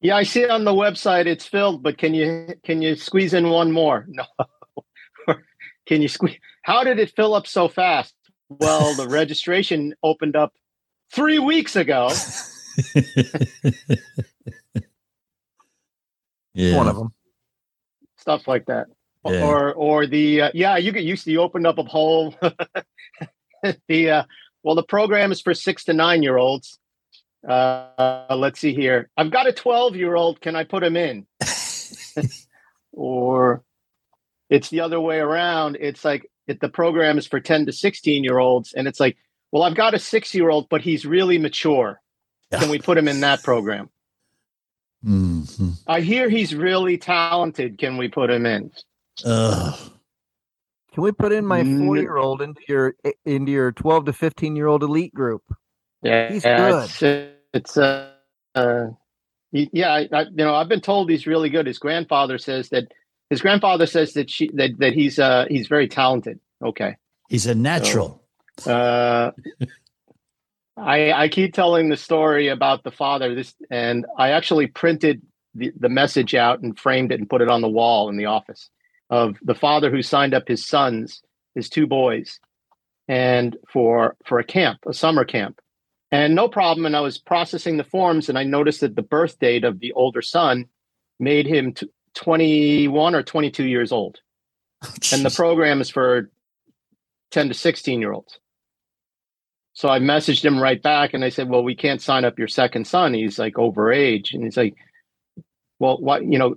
Yeah, 0.00 0.16
I 0.16 0.22
see 0.22 0.48
on 0.48 0.64
the 0.64 0.72
website. 0.72 1.26
It's 1.26 1.46
filled, 1.46 1.82
but 1.82 1.98
can 1.98 2.14
you 2.14 2.54
can 2.64 2.80
you 2.80 2.96
squeeze 2.96 3.34
in 3.34 3.50
one 3.50 3.72
more? 3.72 4.06
No. 4.08 4.24
can 5.86 6.00
you 6.00 6.08
squeeze? 6.08 6.38
How 6.62 6.84
did 6.84 6.98
it 6.98 7.12
fill 7.14 7.34
up 7.34 7.46
so 7.46 7.68
fast? 7.68 8.14
Well, 8.48 8.94
the 8.94 9.08
registration 9.10 9.94
opened 10.02 10.36
up 10.36 10.54
three 11.12 11.38
weeks 11.38 11.76
ago. 11.76 12.10
yeah. 16.54 16.76
One 16.76 16.88
of 16.88 16.96
them. 16.96 17.12
Stuff 18.16 18.48
like 18.48 18.66
that. 18.66 18.88
Yeah. 19.24 19.44
Or 19.44 19.72
or 19.74 20.06
the 20.06 20.42
uh, 20.42 20.50
yeah, 20.54 20.76
you 20.76 20.92
get 20.92 21.04
used 21.04 21.24
to 21.24 21.30
you 21.30 21.40
opened 21.40 21.66
up 21.66 21.78
a 21.78 21.84
poll. 21.84 22.34
the 23.88 24.10
uh, 24.10 24.24
well, 24.62 24.74
the 24.74 24.82
program 24.82 25.32
is 25.32 25.40
for 25.40 25.54
six 25.54 25.84
to 25.84 25.92
nine 25.92 26.22
year 26.22 26.36
olds. 26.36 26.78
Uh, 27.46 28.26
let's 28.36 28.60
see 28.60 28.74
here. 28.74 29.08
I've 29.16 29.30
got 29.30 29.46
a 29.46 29.52
12 29.52 29.96
year 29.96 30.14
old. 30.14 30.40
Can 30.40 30.56
I 30.56 30.64
put 30.64 30.82
him 30.82 30.96
in? 30.96 31.26
or 32.92 33.62
it's 34.50 34.68
the 34.68 34.80
other 34.80 35.00
way 35.00 35.18
around. 35.18 35.78
It's 35.80 36.04
like 36.04 36.30
it, 36.46 36.60
the 36.60 36.68
program 36.68 37.16
is 37.16 37.26
for 37.26 37.40
10 37.40 37.66
to 37.66 37.72
16 37.72 38.24
year 38.24 38.38
olds. 38.38 38.72
And 38.72 38.86
it's 38.86 39.00
like, 39.00 39.16
well, 39.52 39.62
I've 39.62 39.74
got 39.74 39.94
a 39.94 39.98
six 39.98 40.34
year 40.34 40.50
old, 40.50 40.68
but 40.68 40.82
he's 40.82 41.06
really 41.06 41.38
mature. 41.38 42.00
Can 42.52 42.68
we 42.68 42.78
put 42.78 42.98
him 42.98 43.08
in 43.08 43.20
that 43.20 43.42
program? 43.42 43.90
Mhm. 45.04 45.78
I 45.86 46.00
hear 46.00 46.28
he's 46.28 46.54
really 46.54 46.98
talented. 46.98 47.78
Can 47.78 47.96
we 47.96 48.08
put 48.08 48.30
him 48.30 48.44
in? 48.46 48.70
Ugh. 49.24 49.78
Can 50.92 51.02
we 51.04 51.12
put 51.12 51.32
in 51.32 51.46
my 51.46 51.62
Mm. 51.62 51.78
four 51.86 51.96
year 51.96 52.16
old 52.16 52.42
into 52.42 52.60
your 52.68 52.94
into 53.24 53.52
your 53.52 53.72
twelve 53.72 54.04
to 54.06 54.12
fifteen 54.12 54.56
year 54.56 54.66
old 54.66 54.82
elite 54.82 55.14
group? 55.14 55.42
Yeah, 56.02 56.32
He's 56.32 56.42
It's, 56.44 57.02
it's 57.52 57.76
uh, 57.76 58.10
uh, 58.54 58.86
yeah. 59.52 59.92
I, 59.92 60.08
I, 60.12 60.22
you 60.22 60.36
know, 60.36 60.54
I've 60.54 60.68
been 60.68 60.80
told 60.80 61.10
he's 61.10 61.26
really 61.26 61.48
good. 61.48 61.66
His 61.66 61.78
grandfather 61.78 62.38
says 62.38 62.70
that 62.70 62.92
his 63.30 63.40
grandfather 63.40 63.86
says 63.86 64.14
that 64.14 64.28
she 64.30 64.50
that 64.54 64.78
that 64.78 64.92
he's 64.94 65.18
uh 65.18 65.46
he's 65.48 65.68
very 65.68 65.88
talented. 65.88 66.40
Okay. 66.62 66.96
He's 67.28 67.46
a 67.46 67.54
natural. 67.54 68.22
Uh, 68.66 69.30
I 70.76 71.12
I 71.12 71.28
keep 71.28 71.54
telling 71.54 71.88
the 71.88 71.96
story 71.96 72.48
about 72.48 72.84
the 72.84 72.90
father. 72.90 73.34
This 73.34 73.54
and 73.70 74.06
I 74.16 74.30
actually 74.30 74.66
printed 74.66 75.22
the, 75.54 75.72
the 75.78 75.88
message 75.88 76.34
out 76.34 76.60
and 76.60 76.78
framed 76.78 77.12
it 77.12 77.18
and 77.20 77.28
put 77.28 77.42
it 77.42 77.48
on 77.48 77.60
the 77.60 77.68
wall 77.68 78.08
in 78.08 78.16
the 78.16 78.26
office 78.26 78.70
of 79.10 79.36
the 79.42 79.54
father 79.54 79.90
who 79.90 80.02
signed 80.02 80.34
up 80.34 80.46
his 80.46 80.66
sons, 80.66 81.22
his 81.54 81.68
two 81.68 81.86
boys, 81.86 82.38
and 83.08 83.56
for 83.68 84.16
for 84.24 84.38
a 84.38 84.44
camp, 84.44 84.78
a 84.86 84.94
summer 84.94 85.24
camp. 85.24 85.60
And 86.12 86.34
no 86.34 86.48
problem. 86.48 86.86
And 86.86 86.96
I 86.96 87.00
was 87.00 87.18
processing 87.18 87.76
the 87.76 87.84
forms 87.84 88.28
and 88.28 88.36
I 88.38 88.44
noticed 88.44 88.80
that 88.80 88.96
the 88.96 89.02
birth 89.02 89.38
date 89.38 89.64
of 89.64 89.78
the 89.78 89.92
older 89.92 90.22
son 90.22 90.66
made 91.20 91.46
him 91.46 91.72
t- 91.72 91.88
21 92.14 93.14
or 93.14 93.22
22 93.22 93.64
years 93.64 93.92
old. 93.92 94.18
Oh, 94.82 94.92
and 95.12 95.24
the 95.24 95.30
program 95.30 95.80
is 95.80 95.90
for 95.90 96.30
10 97.30 97.48
to 97.48 97.54
16 97.54 98.00
year 98.00 98.12
olds. 98.12 98.38
So 99.72 99.88
I 99.88 99.98
messaged 99.98 100.44
him 100.44 100.60
right 100.60 100.82
back 100.82 101.14
and 101.14 101.24
I 101.24 101.28
said, 101.28 101.48
Well, 101.48 101.62
we 101.62 101.74
can't 101.74 102.02
sign 102.02 102.24
up 102.24 102.38
your 102.38 102.48
second 102.48 102.86
son. 102.86 103.14
He's 103.14 103.38
like 103.38 103.58
over 103.58 103.92
age. 103.92 104.32
And 104.34 104.44
he's 104.44 104.56
like, 104.56 104.74
Well, 105.78 105.98
what, 105.98 106.24
you 106.24 106.38
know, 106.38 106.56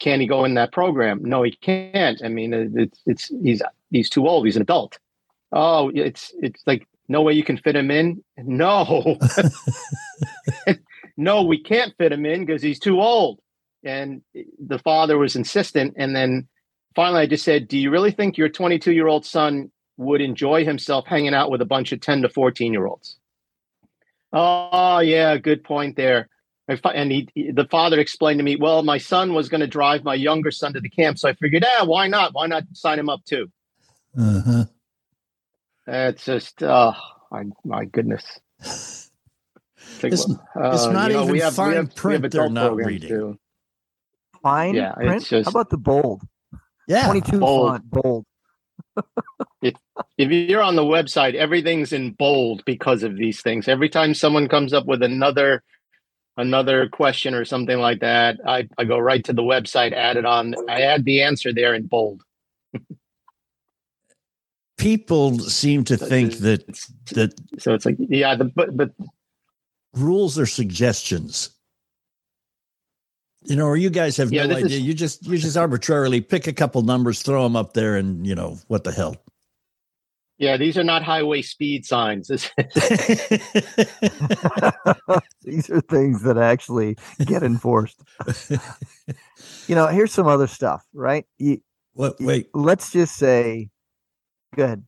can 0.00 0.20
he 0.20 0.26
go 0.26 0.44
in 0.44 0.54
that 0.54 0.72
program? 0.72 1.22
No, 1.24 1.42
he 1.42 1.52
can't. 1.52 2.20
I 2.24 2.28
mean, 2.28 2.52
it's, 2.54 3.00
it's, 3.06 3.32
he's, 3.42 3.62
he's 3.90 4.10
too 4.10 4.28
old. 4.28 4.44
He's 4.44 4.56
an 4.56 4.62
adult. 4.62 4.98
Oh, 5.52 5.90
it's, 5.94 6.32
it's 6.40 6.62
like, 6.66 6.86
no 7.08 7.22
way 7.22 7.32
you 7.32 7.42
can 7.42 7.56
fit 7.56 7.74
him 7.74 7.90
in. 7.90 8.22
No, 8.36 9.18
no, 11.16 11.42
we 11.42 11.62
can't 11.62 11.94
fit 11.96 12.12
him 12.12 12.26
in 12.26 12.44
because 12.44 12.62
he's 12.62 12.78
too 12.78 13.00
old. 13.00 13.40
And 13.82 14.22
the 14.58 14.78
father 14.78 15.16
was 15.16 15.34
insistent. 15.34 15.94
And 15.96 16.14
then 16.14 16.48
finally 16.94 17.22
I 17.22 17.26
just 17.26 17.44
said, 17.44 17.66
Do 17.66 17.78
you 17.78 17.90
really 17.90 18.10
think 18.10 18.36
your 18.36 18.50
22 18.50 18.92
year 18.92 19.06
old 19.06 19.24
son 19.24 19.70
would 19.98 20.20
enjoy 20.22 20.64
himself 20.64 21.06
hanging 21.06 21.34
out 21.34 21.50
with 21.50 21.60
a 21.60 21.66
bunch 21.66 21.92
of 21.92 22.00
10 22.00 22.22
to 22.22 22.28
14 22.30 22.72
year 22.72 22.86
olds. 22.86 23.16
Oh, 24.32 25.00
yeah, 25.00 25.36
good 25.36 25.62
point 25.64 25.96
there. 25.96 26.28
And 26.68 27.10
he, 27.10 27.28
the 27.52 27.66
father 27.70 27.98
explained 27.98 28.38
to 28.38 28.44
me, 28.44 28.56
well, 28.56 28.82
my 28.82 28.98
son 28.98 29.34
was 29.34 29.48
going 29.48 29.62
to 29.62 29.66
drive 29.66 30.04
my 30.04 30.14
younger 30.14 30.50
son 30.50 30.72
to 30.74 30.80
the 30.80 30.88
camp. 30.90 31.18
So 31.18 31.28
I 31.28 31.32
figured, 31.34 31.64
yeah, 31.66 31.84
why 31.84 32.08
not? 32.08 32.34
Why 32.34 32.46
not 32.46 32.64
sign 32.74 32.98
him 32.98 33.08
up 33.08 33.24
too? 33.24 33.50
Uh-huh. 34.18 34.64
It's 35.86 36.24
just, 36.26 36.62
oh, 36.62 36.92
my, 37.30 37.44
my 37.64 37.84
goodness. 37.86 38.24
It's, 38.60 39.10
it's 40.02 40.26
Uh, 40.54 40.92
not 40.92 41.08
you 41.10 41.16
know, 41.16 41.22
even 41.22 41.32
we 41.32 41.40
have- 41.40 41.52
we 41.54 41.56
fine 41.56 41.72
have- 41.72 41.84
we 41.84 41.88
have 41.88 41.94
print 41.96 42.32
they're 42.32 42.50
not 42.50 42.76
reading. 42.76 43.08
too. 43.08 43.38
Fine 44.42 44.74
Yeah, 44.74 44.92
print. 44.92 45.16
it's 45.22 45.28
just- 45.30 45.46
How 45.46 45.50
about 45.50 45.70
the 45.70 45.78
bold? 45.78 46.22
Yeah. 46.86 47.06
22 47.06 47.38
Bold. 47.40 47.70
font, 47.70 47.90
bold. 47.90 48.26
If 49.62 49.74
you're 50.18 50.62
on 50.62 50.76
the 50.76 50.82
website, 50.82 51.34
everything's 51.34 51.92
in 51.92 52.12
bold 52.12 52.64
because 52.64 53.02
of 53.02 53.16
these 53.16 53.40
things. 53.40 53.68
Every 53.68 53.88
time 53.88 54.14
someone 54.14 54.48
comes 54.48 54.72
up 54.72 54.86
with 54.86 55.02
another 55.02 55.62
another 56.36 56.88
question 56.88 57.34
or 57.34 57.44
something 57.44 57.78
like 57.78 58.00
that, 58.00 58.38
I, 58.46 58.68
I 58.78 58.84
go 58.84 58.98
right 58.98 59.24
to 59.24 59.32
the 59.32 59.42
website, 59.42 59.92
add 59.92 60.16
it 60.16 60.24
on. 60.24 60.54
I 60.68 60.82
add 60.82 61.04
the 61.04 61.22
answer 61.22 61.52
there 61.52 61.74
in 61.74 61.86
bold. 61.86 62.22
People 64.78 65.40
seem 65.40 65.82
to 65.84 65.96
think 65.96 66.34
that 66.38 66.64
that 67.12 67.34
so 67.58 67.74
it's 67.74 67.84
like 67.84 67.96
yeah, 67.98 68.36
the, 68.36 68.44
but 68.44 68.76
but 68.76 68.92
rules 69.94 70.38
are 70.38 70.46
suggestions. 70.46 71.50
You 73.44 73.56
know, 73.56 73.66
or 73.66 73.76
you 73.76 73.88
guys 73.90 74.16
have 74.16 74.32
Yeah, 74.32 74.42
no 74.46 74.54
this 74.54 74.58
is- 74.58 74.64
idea. 74.66 74.78
You 74.80 74.94
just 74.94 75.26
you 75.26 75.38
just 75.38 75.56
arbitrarily 75.56 76.20
pick 76.20 76.46
a 76.46 76.52
couple 76.52 76.82
numbers, 76.82 77.22
throw 77.22 77.42
them 77.44 77.56
up 77.56 77.72
there, 77.72 77.96
and 77.96 78.26
you 78.26 78.34
know 78.34 78.58
what 78.68 78.84
the 78.84 78.92
hell. 78.92 79.16
yeah, 80.38 80.56
these 80.56 80.76
are 80.78 80.84
not 80.84 81.02
highway 81.02 81.42
speed 81.42 81.84
signs. 81.86 82.28
These 85.42 85.70
are 85.70 85.80
things 85.82 86.22
that 86.22 86.36
actually 86.36 86.96
get 87.24 87.42
enforced. 87.42 88.00
you 89.66 89.74
know, 89.74 89.86
here's 89.86 90.12
some 90.12 90.26
other 90.26 90.46
stuff, 90.46 90.84
right? 90.92 91.24
You, 91.38 91.60
what? 91.94 92.16
Wait, 92.20 92.48
let's 92.54 92.92
just 92.92 93.16
say, 93.16 93.70
good. 94.54 94.84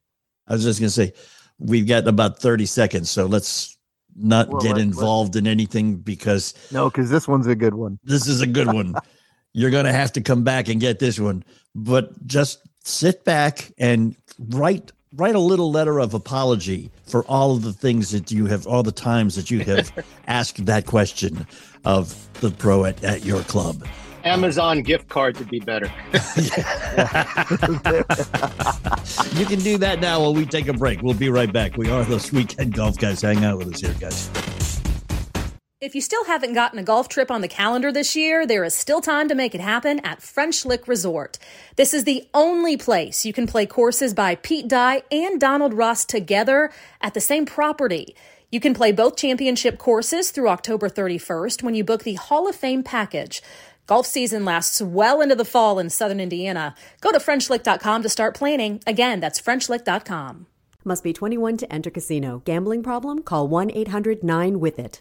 I 0.46 0.52
was 0.54 0.64
just 0.64 0.80
gonna 0.80 0.90
say, 0.90 1.12
we've 1.58 1.86
got 1.86 2.06
about 2.06 2.38
thirty 2.40 2.66
seconds, 2.66 3.10
so 3.10 3.26
let's 3.26 3.78
not 4.16 4.48
Well, 4.48 4.60
get 4.60 4.78
involved 4.78 5.36
in 5.36 5.46
anything 5.46 5.96
because 5.96 6.54
No, 6.70 6.90
because 6.90 7.10
this 7.10 7.26
one's 7.28 7.46
a 7.46 7.54
good 7.54 7.74
one. 7.74 7.98
this 8.04 8.26
is 8.26 8.40
a 8.40 8.46
good 8.46 8.66
one. 8.66 8.94
You're 9.52 9.70
gonna 9.70 9.92
have 9.92 10.12
to 10.12 10.20
come 10.20 10.44
back 10.44 10.68
and 10.68 10.80
get 10.80 10.98
this 10.98 11.18
one, 11.18 11.44
but 11.74 12.26
just 12.26 12.60
sit 12.84 13.24
back 13.24 13.72
and 13.78 14.14
write 14.50 14.92
write 15.16 15.34
a 15.34 15.40
little 15.40 15.72
letter 15.72 15.98
of 15.98 16.14
apology 16.14 16.90
for 17.06 17.24
all 17.24 17.52
of 17.56 17.62
the 17.62 17.72
things 17.72 18.10
that 18.12 18.30
you 18.30 18.46
have, 18.46 18.66
all 18.66 18.82
the 18.84 18.92
times 18.92 19.34
that 19.34 19.50
you 19.50 19.60
have 19.64 19.92
asked 20.28 20.64
that 20.66 20.86
question 20.86 21.46
of 21.84 22.28
the 22.40 22.50
pro 22.52 22.84
at, 22.84 23.02
at 23.02 23.24
your 23.24 23.42
club. 23.42 23.84
Amazon 24.24 24.82
gift 24.82 25.08
card 25.08 25.38
would 25.38 25.50
be 25.50 25.60
better. 25.60 25.90
You 29.34 29.46
can 29.46 29.60
do 29.60 29.78
that 29.78 30.00
now 30.00 30.20
while 30.20 30.34
we 30.34 30.44
take 30.44 30.68
a 30.68 30.72
break. 30.72 31.02
We'll 31.02 31.14
be 31.14 31.30
right 31.30 31.52
back. 31.52 31.76
We 31.76 31.90
are 31.90 32.04
those 32.04 32.32
weekend 32.32 32.74
golf 32.74 32.98
guys. 32.98 33.22
Hang 33.22 33.44
out 33.44 33.58
with 33.58 33.74
us 33.74 33.80
here, 33.80 33.94
guys. 33.94 34.28
If 35.80 35.94
you 35.94 36.00
still 36.00 36.24
haven't 36.24 36.52
gotten 36.52 36.78
a 36.78 36.82
golf 36.82 37.08
trip 37.08 37.30
on 37.30 37.40
the 37.40 37.48
calendar 37.48 37.90
this 37.90 38.14
year, 38.14 38.46
there 38.46 38.64
is 38.64 38.74
still 38.74 39.00
time 39.00 39.28
to 39.28 39.34
make 39.34 39.54
it 39.54 39.60
happen 39.60 40.00
at 40.00 40.20
French 40.20 40.66
Lick 40.66 40.86
Resort. 40.86 41.38
This 41.76 41.94
is 41.94 42.04
the 42.04 42.28
only 42.34 42.76
place 42.76 43.24
you 43.24 43.32
can 43.32 43.46
play 43.46 43.66
courses 43.66 44.12
by 44.12 44.34
Pete 44.34 44.68
Dye 44.68 45.02
and 45.10 45.40
Donald 45.40 45.72
Ross 45.72 46.04
together 46.04 46.70
at 47.00 47.14
the 47.14 47.20
same 47.20 47.46
property. 47.46 48.14
You 48.52 48.58
can 48.58 48.74
play 48.74 48.90
both 48.90 49.16
championship 49.16 49.78
courses 49.78 50.32
through 50.32 50.48
October 50.48 50.88
31st 50.88 51.62
when 51.62 51.76
you 51.76 51.84
book 51.84 52.02
the 52.02 52.14
Hall 52.14 52.48
of 52.48 52.56
Fame 52.56 52.82
package. 52.82 53.42
Golf 53.90 54.06
season 54.06 54.44
lasts 54.44 54.80
well 54.80 55.20
into 55.20 55.34
the 55.34 55.44
fall 55.44 55.80
in 55.80 55.90
southern 55.90 56.20
Indiana. 56.20 56.76
Go 57.00 57.10
to 57.10 57.18
FrenchLick.com 57.18 58.04
to 58.04 58.08
start 58.08 58.36
planning. 58.36 58.80
Again, 58.86 59.18
that's 59.18 59.40
FrenchLick.com. 59.40 60.46
Must 60.84 61.02
be 61.02 61.12
21 61.12 61.56
to 61.56 61.72
enter 61.72 61.90
casino. 61.90 62.40
Gambling 62.44 62.84
problem? 62.84 63.24
Call 63.24 63.48
1 63.48 63.72
800 63.74 64.22
9 64.22 64.60
with 64.60 64.78
it. 64.78 65.00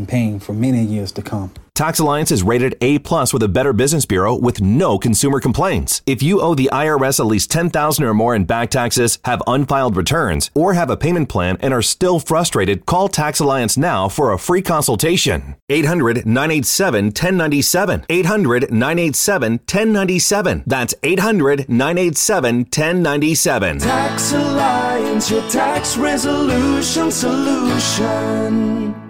been 0.01 0.07
paying 0.07 0.39
for 0.39 0.53
many 0.53 0.83
years 0.83 1.11
to 1.13 1.21
come. 1.21 1.51
Tax 1.73 1.99
Alliance 1.99 2.31
is 2.31 2.43
rated 2.43 2.75
A 2.81 2.99
plus 2.99 3.33
with 3.33 3.41
a 3.43 3.47
Better 3.47 3.73
Business 3.73 4.05
Bureau 4.05 4.35
with 4.35 4.61
no 4.61 4.99
consumer 4.99 5.39
complaints. 5.39 6.01
If 6.05 6.21
you 6.21 6.41
owe 6.41 6.53
the 6.53 6.69
IRS 6.71 7.19
at 7.19 7.25
least 7.25 7.49
10000 7.49 8.03
or 8.03 8.13
more 8.13 8.35
in 8.35 8.43
back 8.45 8.69
taxes, 8.69 9.19
have 9.25 9.41
unfiled 9.47 9.95
returns, 9.95 10.51
or 10.53 10.73
have 10.73 10.89
a 10.89 10.97
payment 10.97 11.29
plan 11.29 11.57
and 11.61 11.73
are 11.73 11.81
still 11.81 12.19
frustrated, 12.19 12.85
call 12.85 13.07
Tax 13.07 13.39
Alliance 13.39 13.77
now 13.77 14.09
for 14.09 14.31
a 14.31 14.37
free 14.37 14.61
consultation. 14.61 15.55
800 15.69 16.25
987 16.25 17.05
1097. 17.05 18.05
800 18.09 18.71
987 18.71 19.51
1097. 19.53 20.63
That's 20.67 20.93
800 21.01 21.69
987 21.69 22.55
1097. 22.57 23.79
Tax 23.79 24.33
Alliance, 24.33 25.31
your 25.31 25.49
tax 25.49 25.97
resolution 25.97 27.11
solution. 27.11 29.00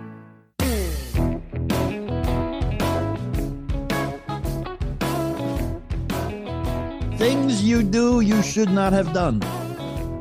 Things 7.21 7.63
you 7.63 7.83
do 7.83 8.21
you 8.21 8.41
should 8.41 8.71
not 8.71 8.93
have 8.93 9.13
done. 9.13 9.41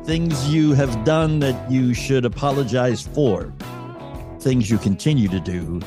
Things 0.05 0.53
you 0.53 0.73
have 0.73 1.03
done 1.03 1.39
that 1.39 1.71
you 1.71 1.95
should 1.95 2.25
apologize 2.25 3.01
for. 3.01 3.51
Things 4.39 4.69
you 4.69 4.77
continue 4.77 5.27
to 5.29 5.39
do 5.39 5.81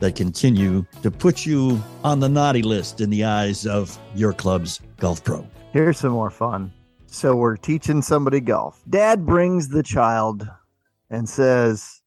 that 0.00 0.14
continue 0.14 0.84
to 1.00 1.10
put 1.10 1.46
you 1.46 1.82
on 2.04 2.20
the 2.20 2.28
naughty 2.28 2.60
list 2.60 3.00
in 3.00 3.08
the 3.08 3.24
eyes 3.24 3.66
of 3.66 3.98
your 4.14 4.34
club's 4.34 4.82
golf 4.98 5.24
pro. 5.24 5.48
Here's 5.72 5.96
some 5.96 6.12
more 6.12 6.28
fun. 6.28 6.70
So 7.06 7.34
we're 7.34 7.56
teaching 7.56 8.02
somebody 8.02 8.38
golf. 8.38 8.82
Dad 8.90 9.24
brings 9.24 9.68
the 9.68 9.82
child 9.82 10.46
and 11.08 11.26
says, 11.26 12.02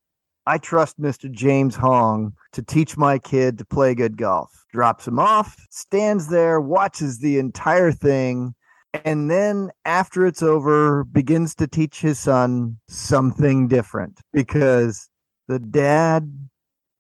I 0.46 0.60
trust 0.60 1.02
Mr. 1.02 1.32
James 1.32 1.76
Hong 1.76 2.34
to 2.52 2.62
teach 2.62 2.96
my 2.96 3.18
kid 3.18 3.58
to 3.58 3.66
play 3.66 3.96
good 3.96 4.18
golf. 4.18 4.61
Drops 4.72 5.08
him 5.08 5.20
off, 5.20 5.58
stands 5.70 6.28
there, 6.30 6.62
watches 6.62 7.20
the 7.20 7.38
entire 7.40 7.92
thing, 7.92 8.56
and 9.06 9.30
then 9.30 9.70
after 9.86 10.26
it's 10.26 10.42
over, 10.42 11.04
begins 11.04 11.56
to 11.56 11.68
teach 11.68 12.00
his 12.02 12.20
son 12.20 12.78
something 12.88 13.68
different 13.68 14.20
because 14.32 15.10
the 15.48 15.60
dad 15.60 16.32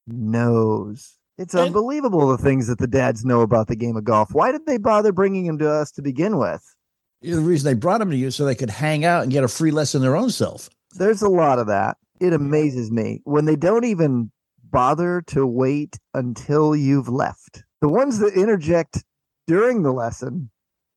knows. 0.07 1.17
It's 1.37 1.53
And- 1.53 1.67
unbelievable 1.67 2.27
the 2.27 2.37
things 2.37 2.67
that 2.67 2.77
the 2.79 2.87
dads 2.87 3.23
know 3.25 3.41
about 3.41 3.67
the 3.67 3.75
game 3.75 3.95
of 3.95 4.03
golf. 4.03 4.33
Why 4.33 4.51
did 4.51 4.65
they 4.65 4.77
bother 4.77 5.11
bringing 5.11 5.45
him 5.45 5.57
to 5.59 5.69
us 5.69 5.91
to 5.91 6.01
begin 6.01 6.37
with? 6.37 6.61
The 7.21 7.39
reason 7.39 7.65
they 7.65 7.79
brought 7.79 8.01
him 8.01 8.09
to 8.09 8.17
you 8.17 8.31
so 8.31 8.45
they 8.45 8.55
could 8.55 8.69
hang 8.69 9.05
out 9.05 9.23
and 9.23 9.31
get 9.31 9.43
a 9.43 9.47
free 9.47 9.71
lesson 9.71 10.01
their 10.01 10.15
own 10.15 10.29
self. 10.29 10.69
There's 10.95 11.21
a 11.21 11.29
lot 11.29 11.59
of 11.59 11.67
that. 11.67 11.97
It 12.19 12.33
amazes 12.33 12.91
me 12.91 13.21
when 13.23 13.45
they 13.45 13.55
don't 13.55 13.85
even 13.85 14.31
bother 14.71 15.21
to 15.27 15.45
wait 15.45 15.99
until 16.13 16.75
you've 16.75 17.09
left. 17.09 17.63
The 17.81 17.89
ones 17.89 18.19
that 18.19 18.33
interject 18.33 19.03
during 19.47 19.83
the 19.83 19.91
lesson 19.91 20.49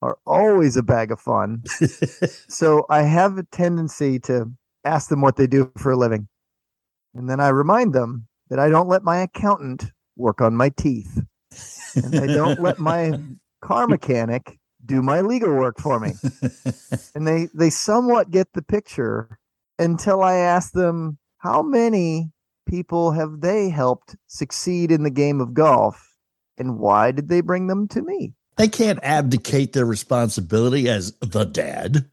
are 0.03 0.19
always 0.27 0.77
a 0.77 0.83
bag 0.83 1.11
of 1.11 1.21
fun. 1.21 1.63
so 2.49 2.85
I 2.91 3.03
have 3.03 3.39
a 3.39 3.45
tendency 3.45 4.19
to 4.21 4.53
ask 4.85 5.09
them 5.09 5.21
what 5.21 5.37
they 5.37 5.47
do 5.47 5.73
for 5.79 5.93
a 5.93 5.97
living. 5.97 6.29
And 7.15 7.29
then 7.29 7.41
I 7.41 7.49
remind 7.49 7.95
them 7.95 8.29
that 8.51 8.59
I 8.59 8.69
don't 8.69 8.89
let 8.89 9.03
my 9.03 9.19
accountant 9.19 9.85
work 10.17 10.41
on 10.41 10.55
my 10.55 10.69
teeth. 10.69 11.23
And 11.97 12.17
I 12.17 12.27
don't 12.27 12.61
let 12.61 12.79
my 12.79 13.19
car 13.63 13.87
mechanic 13.87 14.59
do 14.85 15.01
my 15.01 15.21
legal 15.23 15.55
work 15.55 15.81
for 15.81 15.99
me. 15.99 16.13
and 17.15 17.27
they 17.27 17.49
they 17.55 17.71
somewhat 17.71 18.31
get 18.31 18.53
the 18.53 18.63
picture 18.63 19.39
until 19.79 20.23
I 20.23 20.35
ask 20.35 20.73
them 20.73 21.19
how 21.39 21.63
many 21.63 22.34
people 22.67 23.13
have 23.13 23.41
they 23.41 23.69
helped 23.69 24.17
succeed 24.27 24.91
in 24.91 25.03
the 25.03 25.11
game 25.11 25.41
of 25.41 25.55
golf 25.55 26.17
and 26.59 26.79
why 26.79 27.11
did 27.11 27.29
they 27.29 27.41
bring 27.41 27.67
them 27.67 27.89
to 27.89 28.03
me? 28.03 28.33
They 28.57 28.69
can't 28.69 29.01
abdicate 29.03 29.73
their 29.73 29.85
responsibility 29.87 30.89
as 30.89 31.13
the 31.21 31.45
dad. 31.45 32.07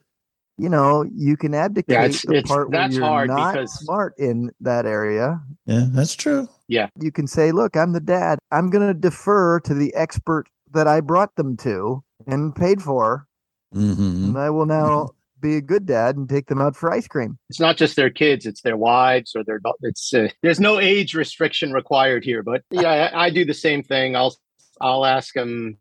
You 0.57 0.69
know, 0.69 1.05
you 1.15 1.37
can 1.37 1.53
abdicate 1.53 1.95
it's- 1.97 2.25
the 2.25 2.33
it's- 2.35 2.47
part 2.49 2.69
where 2.69 2.89
you're 2.89 3.03
hard 3.03 3.27
not 3.29 3.53
because- 3.53 3.73
smart 3.79 4.13
in 4.17 4.51
that 4.61 4.85
area. 4.85 5.41
Yeah, 5.65 5.85
that's 5.89 6.15
true. 6.15 6.47
Yeah. 6.67 6.87
You 6.99 7.11
can 7.11 7.27
say, 7.27 7.51
"Look, 7.51 7.75
I'm 7.77 7.93
the 7.93 7.99
dad. 7.99 8.39
I'm 8.51 8.69
going 8.69 8.87
to 8.87 8.93
defer 8.93 9.59
to 9.61 9.73
the 9.73 9.93
expert 9.95 10.47
that 10.73 10.87
I 10.87 11.01
brought 11.01 11.35
them 11.35 11.57
to 11.57 12.03
and 12.27 12.55
paid 12.55 12.81
for, 12.81 13.27
Mm-hmm. 13.75 14.25
and 14.25 14.37
I 14.37 14.49
will 14.49 14.65
now 14.65 15.09
be 15.41 15.57
a 15.57 15.61
good 15.61 15.85
dad 15.85 16.15
and 16.15 16.29
take 16.29 16.47
them 16.47 16.61
out 16.61 16.75
for 16.75 16.91
ice 16.91 17.07
cream." 17.07 17.37
It's 17.49 17.59
not 17.59 17.77
just 17.77 17.95
their 17.95 18.09
kids; 18.09 18.45
it's 18.45 18.61
their 18.61 18.77
wives 18.77 19.35
or 19.35 19.43
their. 19.43 19.59
It's 19.81 20.13
uh, 20.13 20.29
there's 20.41 20.59
no 20.59 20.79
age 20.79 21.13
restriction 21.13 21.73
required 21.73 22.23
here, 22.23 22.43
but 22.43 22.63
yeah, 22.69 23.09
I, 23.13 23.25
I 23.25 23.29
do 23.29 23.45
the 23.45 23.53
same 23.53 23.83
thing. 23.83 24.15
I'll 24.15 24.35
I'll 24.79 25.05
ask 25.05 25.33
them, 25.33 25.77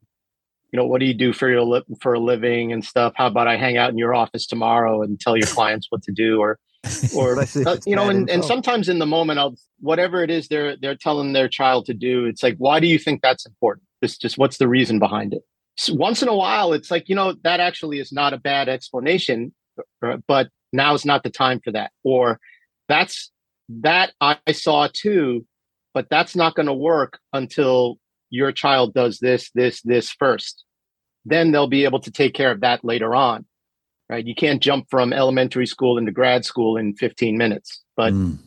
you 0.72 0.76
know, 0.78 0.86
what 0.86 1.00
do 1.00 1.06
you 1.06 1.14
do 1.14 1.32
for 1.32 1.48
your 1.48 1.62
li- 1.62 1.96
for 2.00 2.14
a 2.14 2.20
living 2.20 2.72
and 2.72 2.84
stuff? 2.84 3.14
How 3.16 3.26
about 3.26 3.48
I 3.48 3.56
hang 3.56 3.76
out 3.76 3.90
in 3.90 3.98
your 3.98 4.14
office 4.14 4.46
tomorrow 4.46 5.02
and 5.02 5.18
tell 5.18 5.36
your 5.36 5.48
clients 5.48 5.86
what 5.90 6.02
to 6.04 6.12
do, 6.12 6.40
or 6.40 6.58
or 7.14 7.38
uh, 7.40 7.76
you 7.86 7.94
know, 7.94 8.08
and, 8.08 8.30
and 8.30 8.44
sometimes 8.44 8.88
in 8.88 8.98
the 8.98 9.06
moment, 9.06 9.38
I'll 9.38 9.56
whatever 9.80 10.22
it 10.22 10.30
is 10.30 10.48
they're 10.48 10.76
they're 10.76 10.96
telling 10.96 11.32
their 11.32 11.48
child 11.48 11.86
to 11.86 11.94
do. 11.94 12.26
It's 12.26 12.42
like, 12.42 12.56
why 12.58 12.80
do 12.80 12.86
you 12.86 12.98
think 12.98 13.22
that's 13.22 13.46
important? 13.46 13.86
This 14.00 14.16
just 14.16 14.38
what's 14.38 14.58
the 14.58 14.68
reason 14.68 14.98
behind 14.98 15.34
it? 15.34 15.42
So 15.80 15.94
once 15.94 16.20
in 16.22 16.28
a 16.28 16.34
while, 16.36 16.74
it's 16.74 16.90
like 16.90 17.08
you 17.08 17.14
know 17.14 17.32
that 17.42 17.58
actually 17.58 18.00
is 18.00 18.12
not 18.12 18.34
a 18.34 18.36
bad 18.38 18.68
explanation, 18.68 19.54
uh, 20.04 20.18
but 20.28 20.50
now 20.74 20.92
is 20.92 21.06
not 21.06 21.22
the 21.22 21.30
time 21.30 21.58
for 21.64 21.72
that. 21.72 21.90
Or 22.04 22.38
that's 22.86 23.30
that 23.70 24.12
I 24.20 24.36
saw 24.52 24.88
too, 24.92 25.46
but 25.94 26.08
that's 26.10 26.36
not 26.36 26.54
going 26.54 26.66
to 26.66 26.74
work 26.74 27.18
until 27.32 27.96
your 28.28 28.52
child 28.52 28.92
does 28.92 29.20
this, 29.20 29.50
this, 29.54 29.80
this 29.80 30.10
first. 30.10 30.64
Then 31.24 31.50
they'll 31.50 31.66
be 31.66 31.84
able 31.84 32.00
to 32.00 32.10
take 32.10 32.34
care 32.34 32.50
of 32.50 32.60
that 32.60 32.84
later 32.84 33.14
on. 33.14 33.46
Right. 34.10 34.26
You 34.26 34.34
can't 34.34 34.60
jump 34.62 34.86
from 34.90 35.14
elementary 35.14 35.66
school 35.66 35.96
into 35.96 36.12
grad 36.12 36.44
school 36.44 36.76
in 36.76 36.94
15 36.94 37.38
minutes. 37.38 37.82
But 37.96 38.12
Mm. 38.12 38.38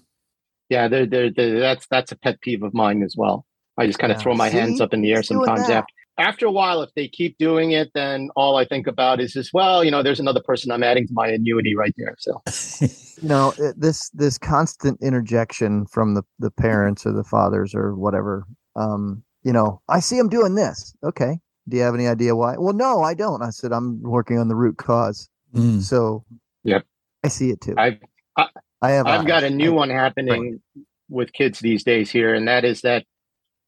yeah, 0.69 0.88
they're, 0.88 1.08
they're, 1.08 1.32
they're- 1.32 1.60
that's 1.60 1.88
that's 1.88 2.12
a 2.12 2.17
pet 2.17 2.41
peeve 2.41 2.62
of 2.62 2.76
mine 2.76 3.02
as 3.02 3.15
well. 3.17 3.46
I 3.76 3.88
just 3.88 3.98
kind 3.98 4.12
of 4.12 4.17
Yeah. 4.19 4.24
throw 4.24 4.36
my 4.36 4.50
hands 4.50 4.80
up 4.82 4.93
in 4.93 5.02
the 5.02 5.12
air 5.12 5.22
He's 5.22 5.30
doing 5.30 5.43
sometimes 5.46 5.67
after 5.69 5.93
after 6.17 6.45
a 6.45 6.52
while, 6.52 6.82
if 6.82 6.89
they 6.95 7.08
keep 7.08 7.38
doing 7.38 7.71
it, 7.71 7.91
then 7.93 8.30
all 8.36 8.56
I 8.58 8.65
think 8.65 8.88
about 8.88 9.19
is 9.19 9.34
just, 9.34 9.54
well, 9.54 9.84
you 9.84 9.91
know, 9.91 10.04
there's 10.04 10.19
another 10.19 10.41
person 10.41 10.71
I'm 10.71 10.84
adding 10.84 11.08
to 11.08 11.13
my 11.13 11.28
annuity 11.28 11.76
right 11.76 11.93
there. 11.97 12.15
So. 12.19 12.41
You 13.21 13.30
know 13.30 13.54
this 13.78 14.10
this 14.10 14.38
constant 14.38 14.99
interjection 15.02 15.86
from 15.86 16.13
the 16.13 16.23
the 16.39 16.52
parents 16.52 17.06
or 17.06 17.13
the 17.13 17.23
fathers 17.23 17.73
or 17.73 17.95
whatever 17.95 18.43
um 18.76 19.23
you 19.43 19.54
know 19.54 19.82
i 19.88 20.02
see 20.02 20.17
them 20.17 20.28
doing 20.28 20.56
this. 20.56 20.93
Okay. 21.06 21.38
Do 21.69 21.78
you 21.78 21.84
have 21.84 21.93
any 21.93 22.06
idea 22.08 22.36
why? 22.36 22.58
Well 22.58 22.73
no 22.73 23.02
i 23.02 23.13
don't. 23.13 23.41
I 23.41 23.52
said 23.52 23.71
i'm 23.71 24.02
working 24.02 24.39
on 24.39 24.49
the 24.49 24.56
root 24.56 24.76
cause. 24.78 25.30
Mm. 25.56 25.82
so 25.82 26.26
Yep. 26.65 26.84
i 27.23 27.28
see 27.30 27.52
it 27.52 27.62
too. 27.62 27.76
I've 27.78 27.99
I, 28.36 28.47
i 28.82 28.89
have 28.91 29.06
I've 29.08 29.28
got 29.28 29.43
a 29.43 29.49
new 29.49 29.71
I- 29.71 29.76
one 29.78 29.89
happening 29.89 30.60
with 31.08 31.32
kids 31.32 31.60
these 31.60 31.84
days 31.86 32.10
here, 32.12 32.34
and 32.34 32.45
that 32.49 32.65
is 32.65 32.82
that 32.82 33.06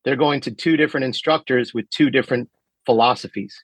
they're 0.06 0.16
going 0.16 0.40
to 0.42 0.52
two 0.52 0.78
different 0.78 1.04
instructors 1.04 1.74
with 1.74 1.90
two 1.90 2.10
different 2.10 2.50
philosophies. 2.86 3.64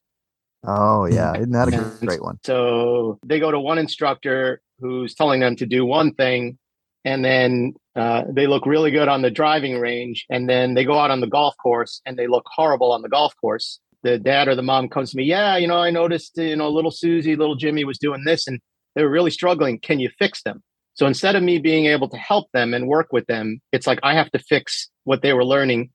oh 0.66 1.06
yeah 1.06 1.34
isn't 1.38 1.52
that 1.52 1.68
a 1.70 1.72
And 1.72 2.08
great 2.08 2.22
one 2.22 2.38
So 2.44 3.20
they 3.26 3.40
go 3.40 3.52
to 3.52 3.60
one 3.60 3.78
instructor 3.78 4.62
who's 4.80 5.14
telling 5.16 5.40
them 5.40 5.56
to 5.58 5.66
do 5.68 5.86
one 5.86 6.14
thing, 6.16 6.58
and 7.06 7.24
then 7.24 7.74
uh, 7.96 8.24
they 8.30 8.48
look 8.48 8.66
really 8.66 8.90
good 8.92 9.08
on 9.08 9.22
the 9.22 9.30
driving 9.30 9.80
range, 9.80 10.26
and 10.30 10.50
then 10.50 10.74
they 10.74 10.84
go 10.84 10.98
out 10.98 11.12
on 11.12 11.22
the 11.22 11.28
golf 11.28 11.56
course 11.62 12.02
and 12.06 12.18
they 12.18 12.28
look 12.28 12.46
horrible 12.48 12.92
on 12.92 13.02
the 13.04 13.10
golf 13.10 13.34
course. 13.40 13.80
The 14.04 14.18
dad 14.18 14.48
or 14.48 14.56
the 14.56 14.64
mom 14.64 14.90
comes 14.90 15.12
to 15.12 15.18
me, 15.18 15.24
yeah, 15.26 15.58
you 15.58 15.68
know, 15.68 15.78
I 15.78 15.92
noticed, 15.92 16.36
you 16.38 16.56
know, 16.56 16.70
little 16.70 16.90
Susie, 16.90 17.36
little 17.36 17.56
Jimmy 17.56 17.84
was 17.86 18.00
doing 18.00 18.24
this, 18.26 18.48
and 18.48 18.60
they 18.96 19.04
were 19.04 19.10
really 19.12 19.30
struggling. 19.30 19.80
Can 19.80 20.00
you 20.00 20.10
fix 20.18 20.42
them? 20.42 20.64
So 20.96 21.06
instead 21.06 21.36
of 21.36 21.44
me 21.44 21.60
being 21.60 21.86
able 21.86 22.10
to 22.10 22.18
help 22.18 22.48
them 22.52 22.74
and 22.74 22.88
work 22.88 23.10
with 23.14 23.28
them, 23.28 23.62
it's 23.72 23.86
like 23.86 24.00
I 24.02 24.16
have 24.16 24.32
to 24.32 24.40
fix 24.40 24.90
what 25.04 25.22
they 25.22 25.34
were 25.34 25.46
learning 25.46 25.92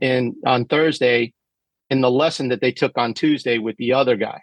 in 0.00 0.34
on 0.46 0.64
Thursday 0.64 1.32
in 1.90 2.00
the 2.00 2.10
lesson 2.10 2.48
that 2.48 2.60
they 2.60 2.72
took 2.72 2.96
on 2.98 3.14
Tuesday 3.14 3.58
with 3.58 3.76
the 3.78 3.92
other 3.92 4.16
guy. 4.16 4.40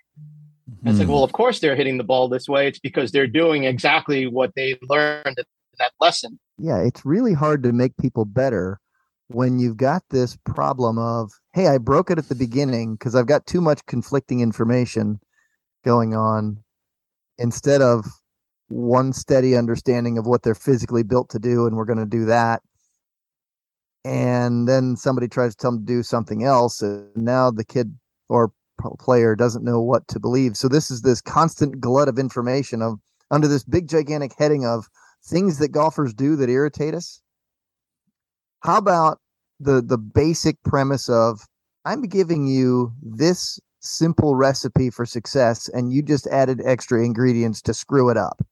And 0.68 0.90
It's 0.90 1.00
like, 1.00 1.08
Mm. 1.08 1.12
well, 1.12 1.24
of 1.24 1.32
course 1.32 1.60
they're 1.60 1.76
hitting 1.76 1.98
the 1.98 2.04
ball 2.04 2.28
this 2.28 2.48
way. 2.50 2.68
It's 2.68 2.80
because 2.80 3.12
they're 3.12 3.28
doing 3.28 3.66
exactly 3.66 4.26
what 4.28 4.52
they 4.56 4.78
learned 4.90 5.38
in 5.38 5.46
that 5.80 5.92
lesson. 6.00 6.40
yeah 6.58 6.80
it's 6.82 7.06
really 7.06 7.34
hard 7.34 7.62
to 7.64 7.74
make 7.74 7.96
people 7.98 8.24
better 8.26 8.80
when 9.28 9.60
you've 9.60 9.76
got 9.76 10.02
this 10.10 10.38
problem 10.46 10.98
of 10.98 11.30
hey 11.54 11.68
i 11.68 11.78
broke 11.78 12.10
it 12.10 12.18
at 12.18 12.30
the 12.30 12.36
beginning 12.36 12.96
because 12.96 13.14
i've 13.14 13.26
got 13.28 13.46
too 13.46 13.60
much 13.60 13.86
conflicting 13.88 14.40
information 14.40 15.20
going 15.84 16.16
on 16.16 16.64
instead 17.38 17.82
of 17.82 18.06
one 18.70 19.12
steady 19.12 19.56
understanding 19.58 20.18
of 20.18 20.26
what 20.26 20.44
they're 20.44 20.56
physically 20.56 21.04
built 21.04 21.30
to 21.30 21.40
do 21.40 21.66
and 21.68 21.76
we're 21.76 21.84
going 21.86 22.00
to 22.00 22.06
do 22.06 22.24
that 22.24 22.62
and 24.06 24.68
then 24.68 24.96
somebody 24.96 25.28
tries 25.28 25.56
to 25.56 25.58
tell 25.58 25.72
them 25.72 25.86
to 25.86 25.94
do 25.94 26.04
something 26.04 26.44
else 26.44 26.82
and 26.82 27.16
now 27.16 27.52
the 27.52 27.66
kid 27.66 27.98
or 28.30 28.52
player 29.00 29.36
doesn't 29.36 29.64
know 29.64 29.82
what 29.82 30.08
to 30.08 30.20
believe 30.20 30.56
so 30.56 30.68
this 30.68 30.92
is 30.92 31.02
this 31.02 31.22
constant 31.22 31.80
glut 31.80 32.08
of 32.08 32.20
information 32.20 32.82
of 32.82 33.00
under 33.32 33.48
this 33.48 33.64
big 33.64 33.88
gigantic 33.88 34.34
heading 34.38 34.66
of 34.66 34.88
things 35.26 35.60
that 35.60 35.70
golfers 35.70 36.14
do 36.14 36.36
that 36.36 36.50
irritate 36.50 36.94
us 36.94 37.22
how 38.62 38.78
about 38.78 39.20
the 39.60 39.82
the 39.82 39.98
basic 39.98 40.62
premise 40.64 41.10
of 41.10 41.48
I'm 41.86 42.02
giving 42.02 42.48
you 42.48 42.94
this 43.02 43.60
simple 43.80 44.36
recipe 44.36 44.90
for 44.90 45.06
success, 45.06 45.70
and 45.70 45.94
you 45.94 46.02
just 46.02 46.28
added 46.28 46.62
extra 46.66 47.06
ingredients 47.06 47.62
to 47.64 47.74
screw 47.74 48.10
it 48.10 48.18
up. 48.18 48.44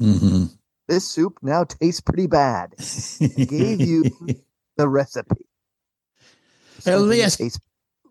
Mm-hmm. 0.00 0.44
This 0.88 1.08
soup 1.08 1.38
now 1.42 1.64
tastes 1.64 2.00
pretty 2.00 2.26
bad. 2.26 2.74
I 3.20 3.44
gave 3.44 3.80
you 3.80 4.04
the 4.82 4.88
recipe. 4.88 5.46
Hey, 6.84 6.96
let, 6.96 7.08
me 7.08 7.22
ask, 7.22 7.40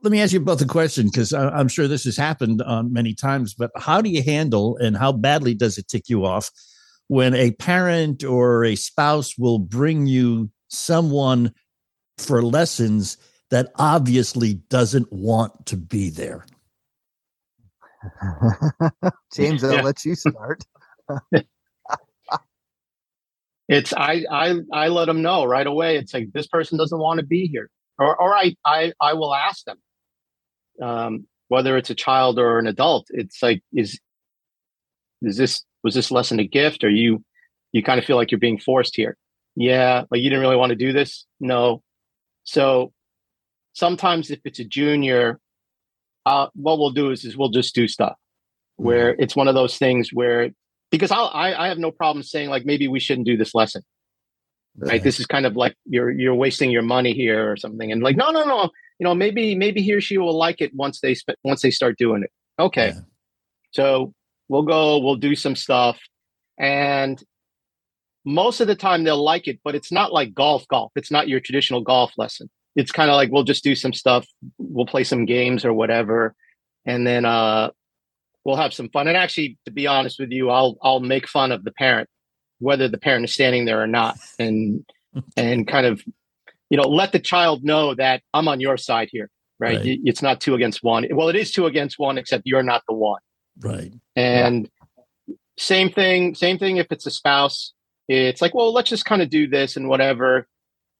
let 0.03 0.11
me 0.11 0.21
ask 0.21 0.31
you 0.31 0.39
both 0.39 0.61
a 0.61 0.65
question 0.65 1.07
because 1.07 1.33
I'm 1.33 1.67
sure 1.67 1.89
this 1.89 2.05
has 2.05 2.15
happened 2.15 2.61
um, 2.65 2.93
many 2.93 3.13
times. 3.13 3.53
But 3.53 3.71
how 3.75 3.99
do 3.99 4.09
you 4.09 4.23
handle 4.23 4.77
and 4.77 4.95
how 4.95 5.11
badly 5.11 5.53
does 5.53 5.77
it 5.77 5.89
tick 5.89 6.07
you 6.07 6.25
off 6.25 6.49
when 7.09 7.33
a 7.33 7.51
parent 7.51 8.23
or 8.23 8.63
a 8.63 8.75
spouse 8.75 9.37
will 9.37 9.59
bring 9.59 10.07
you 10.07 10.49
someone 10.69 11.53
for 12.17 12.41
lessons 12.41 13.17
that 13.49 13.73
obviously 13.75 14.53
doesn't 14.69 15.11
want 15.11 15.65
to 15.65 15.75
be 15.75 16.09
there? 16.09 16.45
James, 19.35 19.65
I'll 19.65 19.75
Yeah. 19.75 19.81
let 19.81 20.05
you 20.05 20.15
start. 20.15 20.63
it's 23.71 23.93
I 23.93 24.25
I 24.29 24.55
I 24.73 24.87
let 24.89 25.05
them 25.05 25.21
know 25.21 25.45
right 25.45 25.65
away. 25.65 25.95
It's 25.95 26.13
like 26.13 26.33
this 26.33 26.47
person 26.47 26.77
doesn't 26.77 26.99
want 26.99 27.19
to 27.21 27.25
be 27.25 27.47
here, 27.47 27.69
or 27.97 28.21
or 28.21 28.35
I 28.35 28.55
I 28.65 28.91
I 28.99 29.13
will 29.13 29.33
ask 29.33 29.63
them, 29.63 29.77
um, 30.81 31.27
whether 31.47 31.77
it's 31.77 31.89
a 31.89 31.95
child 31.95 32.37
or 32.37 32.59
an 32.59 32.67
adult. 32.67 33.07
It's 33.11 33.41
like 33.41 33.63
is 33.73 33.97
is 35.21 35.37
this 35.37 35.63
was 35.85 35.95
this 35.95 36.11
lesson 36.11 36.41
a 36.41 36.45
gift, 36.45 36.83
or 36.83 36.89
you 36.89 37.23
you 37.71 37.81
kind 37.81 37.97
of 37.97 38.03
feel 38.05 38.17
like 38.17 38.29
you're 38.29 38.39
being 38.39 38.59
forced 38.59 38.95
here? 38.97 39.15
Yeah, 39.55 40.03
like 40.11 40.19
you 40.21 40.29
didn't 40.29 40.41
really 40.41 40.57
want 40.57 40.71
to 40.71 40.75
do 40.75 40.91
this. 40.91 41.25
No, 41.39 41.81
so 42.43 42.91
sometimes 43.71 44.31
if 44.31 44.41
it's 44.43 44.59
a 44.59 44.65
junior, 44.65 45.39
uh, 46.25 46.47
what 46.55 46.77
we'll 46.77 46.91
do 46.91 47.09
is 47.11 47.23
is 47.23 47.37
we'll 47.37 47.49
just 47.49 47.73
do 47.73 47.87
stuff 47.87 48.17
where 48.75 49.15
it's 49.17 49.35
one 49.35 49.47
of 49.47 49.55
those 49.55 49.77
things 49.77 50.09
where 50.11 50.49
because 50.91 51.11
I'll, 51.11 51.31
I 51.33 51.53
I 51.53 51.67
have 51.69 51.79
no 51.79 51.91
problem 51.91 52.23
saying 52.23 52.49
like 52.49 52.65
maybe 52.65 52.87
we 52.87 52.99
shouldn't 52.99 53.25
do 53.25 53.37
this 53.37 53.55
lesson. 53.55 53.81
Right. 54.77 55.03
This 55.03 55.19
is 55.19 55.25
kind 55.25 55.45
of 55.45 55.55
like 55.55 55.75
you're 55.85 56.11
you're 56.11 56.35
wasting 56.35 56.71
your 56.71 56.81
money 56.81 57.13
here 57.13 57.51
or 57.51 57.57
something. 57.57 57.91
And 57.91 58.01
like, 58.01 58.15
no, 58.15 58.31
no, 58.31 58.45
no. 58.45 58.69
You 58.99 59.05
know, 59.05 59.15
maybe 59.15 59.55
maybe 59.55 59.81
he 59.81 59.93
or 59.93 60.01
she 60.01 60.17
will 60.17 60.37
like 60.37 60.61
it 60.61 60.73
once 60.73 60.99
they 61.01 61.15
sp- 61.17 61.39
once 61.43 61.61
they 61.61 61.71
start 61.71 61.97
doing 61.97 62.23
it. 62.23 62.31
Okay. 62.59 62.93
So 63.71 64.13
we'll 64.47 64.63
go, 64.63 64.99
we'll 64.99 65.15
do 65.15 65.35
some 65.35 65.55
stuff. 65.55 65.99
And 66.59 67.21
most 68.23 68.61
of 68.61 68.67
the 68.67 68.75
time 68.75 69.03
they'll 69.03 69.23
like 69.23 69.47
it, 69.47 69.59
but 69.63 69.75
it's 69.75 69.91
not 69.91 70.13
like 70.13 70.33
golf 70.33 70.67
golf. 70.67 70.91
It's 70.95 71.11
not 71.11 71.27
your 71.27 71.39
traditional 71.39 71.81
golf 71.81 72.11
lesson. 72.17 72.49
It's 72.75 72.91
kind 72.91 73.09
of 73.09 73.15
like 73.15 73.31
we'll 73.31 73.43
just 73.43 73.63
do 73.63 73.75
some 73.75 73.93
stuff, 73.93 74.25
we'll 74.57 74.85
play 74.85 75.03
some 75.03 75.25
games 75.25 75.65
or 75.65 75.73
whatever. 75.73 76.35
And 76.85 77.05
then 77.05 77.25
uh 77.25 77.71
we'll 78.43 78.55
have 78.55 78.73
some 78.73 78.89
fun. 78.89 79.07
And 79.07 79.17
actually, 79.17 79.57
to 79.65 79.71
be 79.71 79.87
honest 79.87 80.19
with 80.19 80.31
you, 80.31 80.49
I'll 80.49 80.77
I'll 80.81 80.99
make 80.99 81.27
fun 81.27 81.51
of 81.51 81.63
the 81.63 81.71
parent, 81.71 82.09
whether 82.59 82.87
the 82.87 82.97
parent 82.97 83.25
is 83.25 83.33
standing 83.33 83.65
there 83.65 83.81
or 83.81 83.87
not, 83.87 84.17
and 84.39 84.85
and 85.37 85.67
kind 85.67 85.85
of, 85.85 86.01
you 86.69 86.77
know, 86.77 86.87
let 86.87 87.11
the 87.11 87.19
child 87.19 87.63
know 87.63 87.93
that 87.95 88.21
I'm 88.33 88.47
on 88.47 88.59
your 88.59 88.77
side 88.77 89.09
here, 89.11 89.29
right? 89.59 89.77
Right. 89.77 89.99
It's 90.03 90.21
not 90.21 90.41
two 90.41 90.55
against 90.55 90.83
one. 90.83 91.05
Well, 91.11 91.29
it 91.29 91.35
is 91.35 91.51
two 91.51 91.65
against 91.65 91.99
one, 91.99 92.17
except 92.17 92.43
you're 92.45 92.63
not 92.63 92.83
the 92.87 92.95
one. 92.95 93.21
Right. 93.59 93.93
And 94.15 94.69
same 95.57 95.91
thing, 95.91 96.35
same 96.35 96.57
thing 96.57 96.77
if 96.77 96.87
it's 96.91 97.05
a 97.05 97.11
spouse. 97.11 97.73
It's 98.07 98.41
like, 98.41 98.53
well, 98.53 98.73
let's 98.73 98.89
just 98.89 99.05
kind 99.05 99.21
of 99.21 99.29
do 99.29 99.47
this 99.47 99.77
and 99.77 99.87
whatever, 99.87 100.47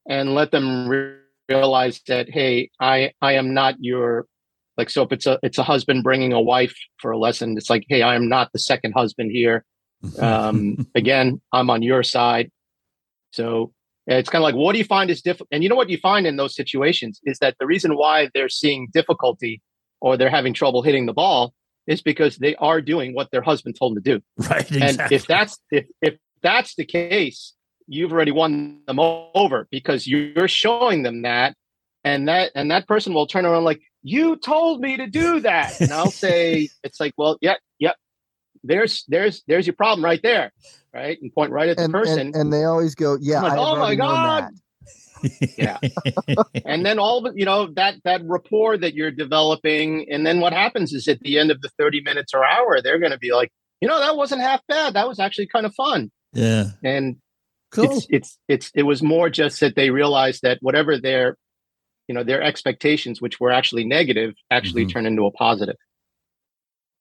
and 0.08 0.34
let 0.34 0.51
them 0.51 0.88
re- 0.88 1.15
realize 1.49 2.01
that, 2.08 2.30
hey, 2.30 2.69
I 2.80 3.12
I 3.21 3.34
am 3.34 3.54
not 3.54 3.75
your 3.80 4.27
like. 4.78 4.90
So 4.90 5.04
if 5.04 5.12
it's 5.12 5.26
a 5.28 5.40
it's 5.44 5.58
a 5.58 5.64
husband 5.64 6.04
bringing 6.04 6.34
a 6.34 6.42
wife 6.42 6.76
for 7.00 7.12
a 7.12 7.18
lesson, 7.18 7.58
it's 7.58 7.70
like, 7.70 7.86
hey, 7.90 8.02
I 8.02 8.16
am 8.16 8.30
not 8.30 8.52
the 8.52 8.60
second 8.60 8.94
husband 8.94 9.32
here. 9.32 9.66
Um, 10.20 10.88
again, 10.96 11.42
I'm 11.54 11.70
on 11.70 11.84
your 11.84 12.02
side. 12.02 12.50
So 13.34 13.72
it's 14.08 14.30
kind 14.30 14.42
of 14.42 14.44
like, 14.44 14.56
what 14.56 14.74
do 14.74 14.80
you 14.80 14.84
find 14.84 15.12
is 15.12 15.22
difficult? 15.22 15.50
And 15.52 15.62
you 15.62 15.70
know 15.70 15.76
what 15.76 15.90
you 15.90 15.98
find 15.98 16.26
in 16.26 16.38
those 16.38 16.56
situations 16.56 17.20
is 17.24 17.38
that 17.38 17.56
the 17.60 17.68
reason 17.68 17.96
why 17.96 18.30
they're 18.34 18.50
seeing 18.50 18.88
difficulty 18.92 19.62
or 20.00 20.18
they're 20.18 20.32
having 20.32 20.54
trouble 20.54 20.82
hitting 20.82 21.06
the 21.06 21.14
ball 21.14 21.54
is 21.88 22.02
because 22.02 22.38
they 22.38 22.56
are 22.56 22.82
doing 22.82 23.14
what 23.14 23.30
their 23.32 23.42
husband 23.42 23.76
told 23.78 23.96
them 23.96 24.04
to 24.04 24.14
do. 24.16 24.24
Right. 24.50 24.72
And 24.72 25.12
if 25.12 25.28
that's 25.28 25.60
if 25.72 25.86
if 26.02 26.16
that's 26.42 26.76
the 26.76 26.86
case, 26.86 27.54
you've 27.88 28.12
already 28.12 28.32
won 28.32 28.82
them 28.88 29.00
over 29.00 29.68
because 29.70 30.08
you're 30.08 30.48
showing 30.48 31.04
them 31.04 31.22
that, 31.24 31.56
and 32.04 32.28
that 32.28 32.52
and 32.56 32.72
that 32.72 32.88
person 32.88 33.14
will 33.14 33.28
turn 33.28 33.46
around 33.46 33.64
like 33.64 33.82
you 34.04 34.36
told 34.38 34.82
me 34.82 34.98
to 34.98 35.08
do 35.08 35.42
that, 35.42 35.80
and 35.82 35.92
I'll 35.92 36.12
say 36.12 36.70
it's 36.84 37.00
like, 37.00 37.14
well, 37.18 37.38
yeah, 37.42 37.56
yep. 37.80 37.96
There's 38.64 39.04
there's 39.08 39.44
there's 39.48 39.66
your 39.66 39.76
problem 39.76 40.04
right 40.06 40.20
there, 40.22 40.52
right, 40.94 41.18
and 41.22 41.34
point 41.34 41.52
right 41.52 41.70
at 41.70 41.78
the 41.78 41.84
And, 41.84 41.94
person. 41.94 42.20
and, 42.20 42.36
and 42.36 42.54
they 42.54 42.64
always 42.64 42.94
go, 42.96 43.18
yeah, 43.20 43.42
like, 43.42 43.58
oh 43.58 43.76
my 43.78 43.96
God. 43.96 44.50
yeah 45.56 45.78
and 46.66 46.84
then 46.84 46.98
all 46.98 47.28
of 47.28 47.38
you 47.38 47.46
know 47.46 47.68
that 47.76 47.94
that 48.04 48.22
rapport 48.24 48.76
that 48.76 48.96
you're 48.96 49.12
developing 49.12 50.08
and 50.10 50.26
then 50.26 50.40
what 50.40 50.52
happens 50.52 50.94
is 50.94 51.08
at 51.08 51.20
the 51.20 51.38
end 51.38 51.52
of 51.52 51.62
the 51.62 51.70
30 51.78 52.02
minutes 52.02 52.34
or 52.34 52.44
hour 52.44 52.82
they're 52.82 52.98
going 52.98 53.12
to 53.12 53.20
be 53.20 53.32
like 53.32 53.52
you 53.82 53.88
know 53.88 54.00
that 54.00 54.16
wasn't 54.18 54.42
half 54.42 54.62
bad 54.68 54.96
that 54.96 55.08
was 55.08 55.20
actually 55.20 55.46
kind 55.46 55.68
of 55.68 55.76
fun 55.76 56.10
yeah. 56.34 56.72
and 56.84 57.18
Cool. 57.72 57.86
it's 57.92 58.08
it's 58.10 58.38
it's 58.48 58.72
it 58.74 58.82
was 58.82 59.04
more 59.04 59.30
just 59.30 59.60
that 59.60 59.76
they 59.76 59.92
realized 59.92 60.42
that 60.42 60.58
whatever 60.62 60.98
their 60.98 61.38
you 62.12 62.15
know 62.15 62.26
their 62.26 62.41
expectations 62.43 63.21
which 63.21 63.39
were 63.39 63.52
actually 63.52 63.86
negative 63.86 64.36
actually 64.52 64.86
Mhm. 64.86 64.91
turn 64.93 65.06
into 65.06 65.26
a 65.26 65.32
positive 65.32 65.78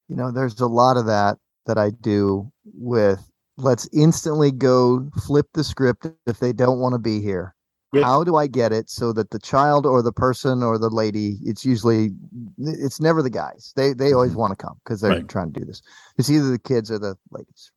You 0.09 0.17
know, 0.17 0.31
there's 0.33 0.61
a 0.61 0.69
lot 0.69 0.97
of 0.97 1.07
that 1.07 1.39
that 1.67 1.79
I 1.79 1.91
do 1.91 2.53
with 2.65 3.21
let's 3.57 3.89
instantly 3.93 4.53
go 4.53 5.11
flip 5.27 5.47
the 5.55 5.65
script 5.65 6.07
if 6.27 6.39
they 6.41 6.53
don't 6.53 6.81
want 6.81 6.95
to 6.95 6.99
be 7.01 7.21
here. 7.21 7.55
Yeah. 7.93 8.05
How 8.05 8.25
do 8.25 8.37
I 8.37 8.47
get 8.49 8.73
it 8.73 8.91
so 8.91 9.13
that 9.15 9.31
the 9.31 9.39
child 9.41 9.87
or 9.87 10.03
the 10.03 10.13
person 10.13 10.63
or 10.63 10.79
the 10.79 10.91
lady, 10.91 11.39
it's 11.45 11.65
usually 11.65 12.11
it's 12.59 13.01
never 13.01 13.23
the 13.23 13.31
guys. 13.31 13.73
They 13.77 13.93
they 13.95 14.13
always 14.13 14.37
want 14.37 14.53
to 14.57 14.65
come 14.65 14.79
because 14.85 15.01
they're 15.01 15.13
Right. 15.13 15.29
trying 15.29 15.53
to 15.53 15.61
do 15.61 15.67
this. 15.67 15.83
It's 16.19 16.31
either 16.31 16.51
the 16.51 16.59
kids 16.59 16.91
or 16.91 16.99
the 17.01 17.17
ladies. 17.33 17.73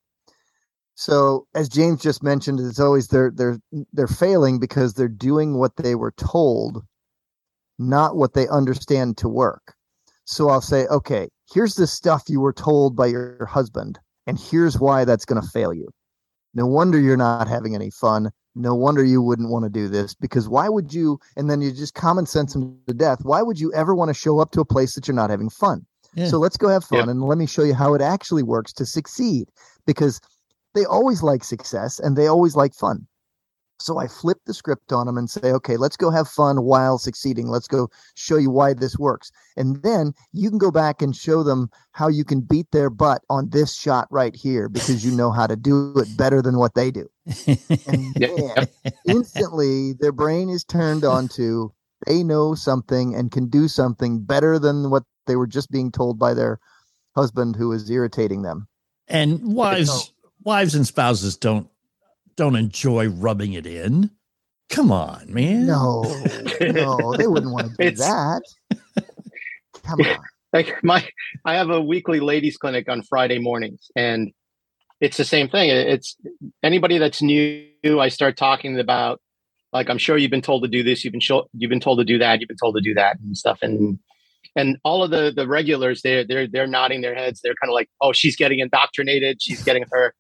So 0.96 1.48
as 1.56 1.70
James 1.70 2.02
just 2.02 2.24
mentioned, 2.24 2.60
it's 2.60 2.80
always 2.80 3.08
they're 3.10 3.32
they're 3.32 3.60
they're 3.94 4.08
failing 4.08 4.60
because 4.60 4.94
they're 4.94 5.08
doing 5.30 5.56
what 5.58 5.76
they 5.78 5.96
were 5.96 6.14
told, 6.18 6.84
not 7.84 8.16
what 8.16 8.34
they 8.34 8.48
understand 8.48 9.18
to 9.18 9.30
work. 9.30 9.74
So 10.26 10.50
I'll 10.50 10.62
say, 10.62 10.86
okay, 10.88 11.28
here's 11.54 11.76
the 11.76 11.88
stuff 11.88 12.24
you 12.28 12.40
were 12.40 12.54
told 12.54 12.96
by 12.96 13.08
your 13.08 13.46
husband, 13.46 14.00
and 14.26 14.40
here's 14.40 14.80
why 14.80 15.06
that's 15.06 15.26
going 15.26 15.42
to 15.42 15.48
fail 15.50 15.74
you. 15.74 15.90
No 16.54 16.66
wonder 16.66 17.00
you're 17.00 17.18
not 17.18 17.48
having 17.48 17.76
any 17.76 17.90
fun. 17.90 18.32
No 18.56 18.76
wonder 18.76 19.04
you 19.04 19.22
wouldn't 19.22 19.50
want 19.50 19.66
to 19.66 19.70
do 19.70 19.88
this 19.90 20.14
because 20.14 20.48
why 20.48 20.70
would 20.70 20.94
you? 20.94 21.20
And 21.36 21.50
then 21.50 21.62
you 21.62 21.72
just 21.72 21.96
common 21.96 22.26
sense 22.28 22.54
them 22.54 22.78
to 22.88 22.94
death. 22.94 23.20
Why 23.24 23.42
would 23.42 23.60
you 23.60 23.74
ever 23.74 23.96
want 23.96 24.10
to 24.10 24.14
show 24.14 24.40
up 24.40 24.52
to 24.52 24.62
a 24.62 24.66
place 24.66 24.94
that 24.94 25.08
you're 25.08 25.16
not 25.16 25.32
having 25.32 25.50
fun? 25.50 25.86
Yeah. 26.14 26.28
So 26.28 26.38
let's 26.38 26.58
go 26.58 26.68
have 26.70 26.84
fun 26.84 27.00
Yep. 27.00 27.08
and 27.08 27.24
let 27.24 27.40
me 27.40 27.48
show 27.48 27.64
you 27.64 27.74
how 27.74 27.96
it 27.96 28.02
actually 28.02 28.44
works 28.44 28.72
to 28.74 28.86
succeed 28.86 29.50
because 29.88 30.22
they 30.76 30.86
always 30.86 31.24
like 31.24 31.44
success 31.44 32.00
and 32.00 32.16
they 32.16 32.28
always 32.28 32.56
like 32.56 32.76
fun. 32.76 33.08
So 33.80 33.98
I 33.98 34.08
flip 34.08 34.38
the 34.46 34.54
script 34.54 34.94
on 34.94 35.08
them 35.08 35.18
and 35.18 35.30
say, 35.30 35.52
okay, 35.52 35.78
let's 35.78 35.98
go 35.98 36.10
have 36.10 36.28
fun 36.28 36.64
while 36.64 36.98
succeeding. 36.98 37.48
Let's 37.48 37.68
go 37.68 37.90
show 38.16 38.38
you 38.38 38.50
why 38.50 38.74
this 38.74 38.98
works. 38.98 39.32
And 39.58 39.82
then 39.84 40.14
you 40.32 40.50
can 40.50 40.58
go 40.58 40.72
back 40.72 41.02
and 41.02 41.16
show 41.16 41.44
them 41.44 41.70
how 41.92 42.08
you 42.08 42.24
can 42.24 42.42
beat 42.42 42.72
their 42.72 42.90
butt 42.90 43.22
on 43.30 43.50
this 43.50 43.76
shot 43.76 44.08
right 44.10 44.36
here 44.36 44.70
because 44.70 45.04
you 45.04 45.12
know 45.12 45.32
how 45.32 45.48
to 45.48 45.56
do 45.56 45.94
it 45.98 46.16
better 46.16 46.42
than 46.42 46.58
what 46.58 46.76
they 46.76 46.92
do. 46.92 47.08
And 47.88 48.16
Yeah. 48.18 48.28
man, 48.56 48.68
instantly 49.06 49.94
their 49.94 50.12
brain 50.12 50.50
is 50.50 50.64
turned 50.64 51.04
on 51.04 51.28
to 51.30 51.74
they 52.06 52.24
know 52.24 52.54
something 52.56 53.16
and 53.16 53.32
can 53.32 53.50
do 53.50 53.68
something 53.68 54.24
better 54.24 54.60
than 54.60 54.90
what 54.90 55.04
they 55.26 55.36
were 55.36 55.48
just 55.48 55.72
being 55.72 55.92
told 55.92 56.20
by 56.20 56.34
their 56.34 56.60
husband 57.16 57.56
who 57.56 57.72
is 57.72 57.90
irritating 57.90 58.42
them. 58.44 58.68
and 59.08 59.42
wives, 59.54 60.14
wives 60.44 60.76
and 60.76 60.88
spouses 60.88 61.36
don't 61.38 61.68
don't 62.36 62.56
enjoy 62.56 63.08
rubbing 63.10 63.54
it 63.54 63.66
in. 63.66 64.12
Come 64.70 64.92
on, 64.92 65.26
man. 65.32 65.68
No, 65.68 66.02
no, 66.62 67.16
they 67.16 67.28
wouldn't 67.28 67.52
want 67.52 67.72
to 67.72 67.76
do 67.78 67.88
It's- 67.88 68.00
that. 68.00 68.42
Come 69.84 70.00
on. 70.02 70.18
like 70.54 70.82
my 70.84 71.06
i 71.44 71.56
have 71.56 71.70
a 71.70 71.82
weekly 71.82 72.20
ladies 72.22 72.56
clinic 72.58 72.88
on 72.88 73.02
friday 73.02 73.38
mornings 73.40 73.90
and 73.98 74.32
it's 75.02 75.18
the 75.18 75.26
same 75.26 75.50
thing 75.50 75.70
it's 75.70 76.16
anybody 76.62 76.98
that's 77.00 77.22
new 77.22 77.68
i 78.00 78.08
start 78.08 78.38
talking 78.38 78.80
about 78.80 79.20
like 79.74 79.90
i'm 79.90 79.98
sure 79.98 80.16
you've 80.16 80.32
been 80.32 80.42
told 80.42 80.64
to 80.64 80.70
do 80.70 80.82
this 80.84 81.04
you've 81.04 81.12
been 81.12 81.20
show, 81.20 81.50
you've 81.58 81.70
been 81.70 81.82
told 81.82 82.00
to 82.00 82.06
do 82.06 82.18
that 82.18 82.40
you've 82.40 82.48
been 82.48 82.56
told 82.56 82.76
to 82.76 82.82
do 82.82 82.94
that 82.94 83.20
and 83.20 83.36
stuff 83.38 83.60
and 83.62 84.00
and 84.56 84.78
all 84.86 85.04
of 85.04 85.12
the 85.12 85.34
the 85.36 85.48
regulars 85.48 86.02
they're 86.02 86.24
they're 86.24 86.48
they're 86.48 86.68
nodding 86.68 87.02
their 87.02 87.16
heads 87.16 87.42
they're 87.44 87.56
kind 87.62 87.70
of 87.70 87.74
like 87.74 87.90
oh 88.00 88.14
she's 88.14 88.38
getting 88.38 88.60
indoctrinated 88.60 89.42
she's 89.42 89.64
getting 89.64 89.84
her 89.92 90.14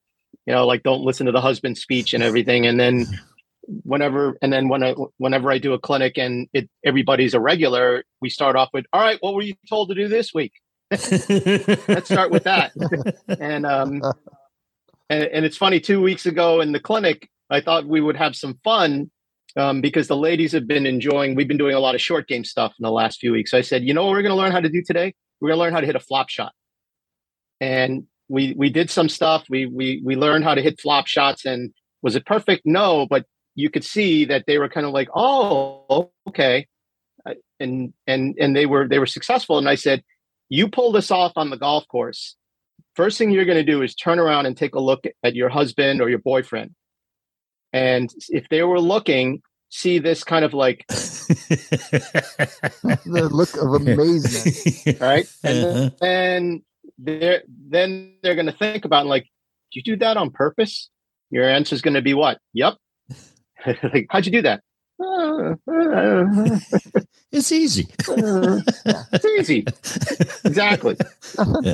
you 0.45 0.53
know 0.53 0.65
like 0.65 0.83
don't 0.83 1.03
listen 1.03 1.25
to 1.25 1.31
the 1.31 1.41
husband's 1.41 1.81
speech 1.81 2.13
and 2.13 2.23
everything 2.23 2.65
and 2.65 2.79
then 2.79 3.05
whenever 3.67 4.37
and 4.41 4.51
then 4.51 4.67
when 4.67 4.83
I 4.83 4.93
whenever 5.17 5.51
I 5.51 5.57
do 5.57 5.73
a 5.73 5.79
clinic 5.79 6.17
and 6.17 6.47
it 6.53 6.69
everybody's 6.83 7.33
a 7.33 7.39
regular, 7.39 8.03
we 8.21 8.29
start 8.29 8.55
off 8.55 8.69
with, 8.73 8.85
"All 8.93 9.01
right, 9.01 9.17
what 9.21 9.33
were 9.33 9.41
you 9.41 9.55
told 9.69 9.89
to 9.89 9.95
do 9.95 10.07
this 10.07 10.33
week?" 10.33 10.53
Let's 10.91 12.05
start 12.05 12.31
with 12.31 12.43
that. 12.43 12.73
and 13.39 13.65
um, 13.65 14.01
and, 15.09 15.23
and 15.23 15.45
it's 15.45 15.57
funny. 15.57 15.79
Two 15.79 16.01
weeks 16.01 16.25
ago 16.25 16.61
in 16.61 16.71
the 16.71 16.79
clinic, 16.79 17.29
I 17.49 17.61
thought 17.61 17.85
we 17.85 18.01
would 18.01 18.17
have 18.17 18.35
some 18.35 18.59
fun 18.63 19.09
um, 19.55 19.81
because 19.81 20.07
the 20.07 20.17
ladies 20.17 20.51
have 20.51 20.67
been 20.67 20.85
enjoying. 20.85 21.35
We've 21.35 21.47
been 21.47 21.57
doing 21.57 21.75
a 21.75 21.79
lot 21.79 21.95
of 21.95 22.01
short 22.01 22.27
game 22.27 22.43
stuff 22.43 22.73
in 22.77 22.83
the 22.83 22.91
last 22.91 23.19
few 23.19 23.31
weeks. 23.31 23.51
So 23.51 23.57
I 23.57 23.61
said, 23.61 23.83
you 23.83 23.93
know 23.93 24.05
what 24.05 24.11
we're 24.11 24.21
going 24.21 24.35
to 24.35 24.41
learn 24.41 24.51
how 24.51 24.59
to 24.59 24.69
do 24.69 24.83
today? 24.85 25.13
We're 25.39 25.49
going 25.49 25.57
to 25.57 25.61
learn 25.61 25.73
how 25.73 25.81
to 25.81 25.85
hit 25.85 25.95
a 25.95 25.99
flop 25.99 26.29
shot. 26.29 26.53
And 27.59 28.07
we 28.29 28.53
we 28.53 28.69
did 28.69 28.89
some 28.89 29.09
stuff. 29.09 29.45
We 29.49 29.65
we 29.65 30.01
we 30.03 30.15
learned 30.15 30.43
how 30.43 30.55
to 30.55 30.61
hit 30.61 30.79
flop 30.79 31.07
shots. 31.07 31.45
And 31.45 31.73
was 32.01 32.15
it 32.15 32.25
perfect? 32.25 32.63
No, 32.65 33.05
but 33.09 33.25
you 33.55 33.69
could 33.69 33.83
see 33.83 34.25
that 34.25 34.45
they 34.47 34.57
were 34.57 34.69
kind 34.69 34.85
of 34.85 34.93
like, 34.93 35.09
oh, 35.15 36.11
okay, 36.27 36.67
and 37.59 37.93
and 38.07 38.35
and 38.39 38.55
they 38.55 38.65
were 38.65 38.87
they 38.87 38.99
were 38.99 39.05
successful. 39.05 39.57
And 39.57 39.69
I 39.69 39.75
said, 39.75 40.03
you 40.49 40.69
pull 40.69 40.91
this 40.91 41.11
off 41.11 41.33
on 41.35 41.49
the 41.49 41.57
golf 41.57 41.87
course. 41.87 42.35
First 42.95 43.17
thing 43.17 43.31
you're 43.31 43.45
going 43.45 43.63
to 43.63 43.71
do 43.71 43.81
is 43.81 43.95
turn 43.95 44.19
around 44.19 44.45
and 44.45 44.55
take 44.55 44.75
a 44.75 44.79
look 44.79 45.05
at 45.23 45.35
your 45.35 45.49
husband 45.49 45.99
or 45.99 46.09
your 46.09 46.19
boyfriend 46.19 46.75
and 47.73 48.13
if 48.29 48.47
they 48.49 48.61
were 48.61 48.79
looking, 48.79 49.41
see 49.69 49.97
this 49.97 50.23
kind 50.23 50.45
of 50.45 50.53
like 50.53 50.85
the 50.87 50.99
look 53.31 53.55
of 53.57 53.73
amazement, 53.73 55.01
right? 55.01 55.25
Uh-huh. 55.43 55.89
And 55.89 55.91
then 55.99 56.63
they're 56.97 57.43
then 57.47 58.15
they're 58.21 58.35
going 58.35 58.47
to 58.47 58.51
think 58.51 58.85
about 58.85 59.05
like, 59.05 59.23
did 59.71 59.85
you 59.87 59.93
do 59.93 59.95
that 59.97 60.17
on 60.17 60.29
purpose? 60.31 60.89
Your 61.29 61.49
answer 61.49 61.75
is 61.75 61.81
going 61.81 61.95
to 61.95 62.01
be 62.01 62.13
what? 62.13 62.39
Yep. 62.53 62.75
like, 63.65 64.07
how'd 64.09 64.25
you 64.25 64.31
do 64.31 64.41
that? 64.43 64.61
it's 67.31 67.51
easy. 67.51 67.87
it's 68.07 69.25
easy. 69.25 69.65
Exactly. 70.45 70.95
Yeah. 71.61 71.73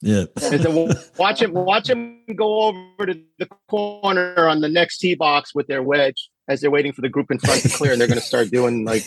Yeah. 0.00 0.24
so 0.38 0.90
watch 1.18 1.40
him 1.40 1.52
watch 1.54 1.88
him 1.88 2.20
go 2.36 2.64
over 2.64 3.06
to 3.06 3.20
the 3.38 3.48
corner 3.68 4.48
on 4.48 4.60
the 4.60 4.68
next 4.68 4.98
tee 4.98 5.14
box 5.14 5.54
with 5.54 5.66
their 5.66 5.82
wedge 5.82 6.28
as 6.46 6.60
they're 6.60 6.70
waiting 6.70 6.92
for 6.92 7.00
the 7.00 7.08
group 7.08 7.30
in 7.30 7.38
front 7.38 7.62
to 7.62 7.70
clear, 7.70 7.92
and 7.92 8.00
they're 8.00 8.08
going 8.08 8.20
to 8.20 8.24
start 8.24 8.50
doing 8.50 8.84
like 8.84 9.02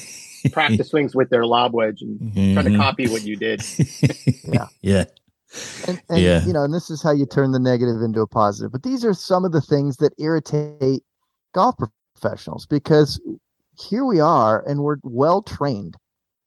practice 0.51 0.89
swings 0.89 1.15
with 1.15 1.29
their 1.29 1.45
lob 1.45 1.73
wedge 1.73 2.01
and 2.01 2.19
mm-hmm. 2.19 2.53
trying 2.53 2.71
to 2.71 2.77
copy 2.77 3.07
what 3.07 3.23
you 3.23 3.35
did. 3.35 3.61
yeah. 4.43 4.67
Yeah. 4.81 5.05
And, 5.87 5.99
and 6.09 6.21
Yeah. 6.21 6.45
you 6.45 6.53
know, 6.53 6.63
and 6.63 6.73
this 6.73 6.89
is 6.89 7.01
how 7.01 7.11
you 7.11 7.25
turn 7.25 7.51
the 7.51 7.59
negative 7.59 8.01
into 8.01 8.21
a 8.21 8.27
positive. 8.27 8.71
But 8.71 8.83
these 8.83 9.05
are 9.05 9.13
some 9.13 9.45
of 9.45 9.51
the 9.51 9.61
things 9.61 9.97
that 9.97 10.13
irritate 10.17 11.03
golf 11.53 11.75
professionals 12.15 12.65
because 12.65 13.21
here 13.77 14.05
we 14.05 14.19
are 14.19 14.67
and 14.67 14.81
we're 14.81 14.97
well 15.03 15.41
trained 15.41 15.95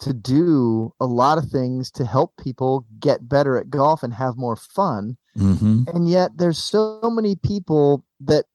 to 0.00 0.12
do 0.12 0.92
a 1.00 1.06
lot 1.06 1.38
of 1.38 1.48
things 1.50 1.90
to 1.92 2.04
help 2.04 2.32
people 2.42 2.86
get 2.98 3.28
better 3.28 3.56
at 3.56 3.70
golf 3.70 4.02
and 4.02 4.14
have 4.14 4.36
more 4.36 4.56
fun. 4.56 5.16
hmm 5.36 5.82
And 5.86 6.08
yet 6.08 6.32
there's 6.36 6.58
so 6.58 7.00
many 7.04 7.36
people 7.36 8.04
that 8.20 8.46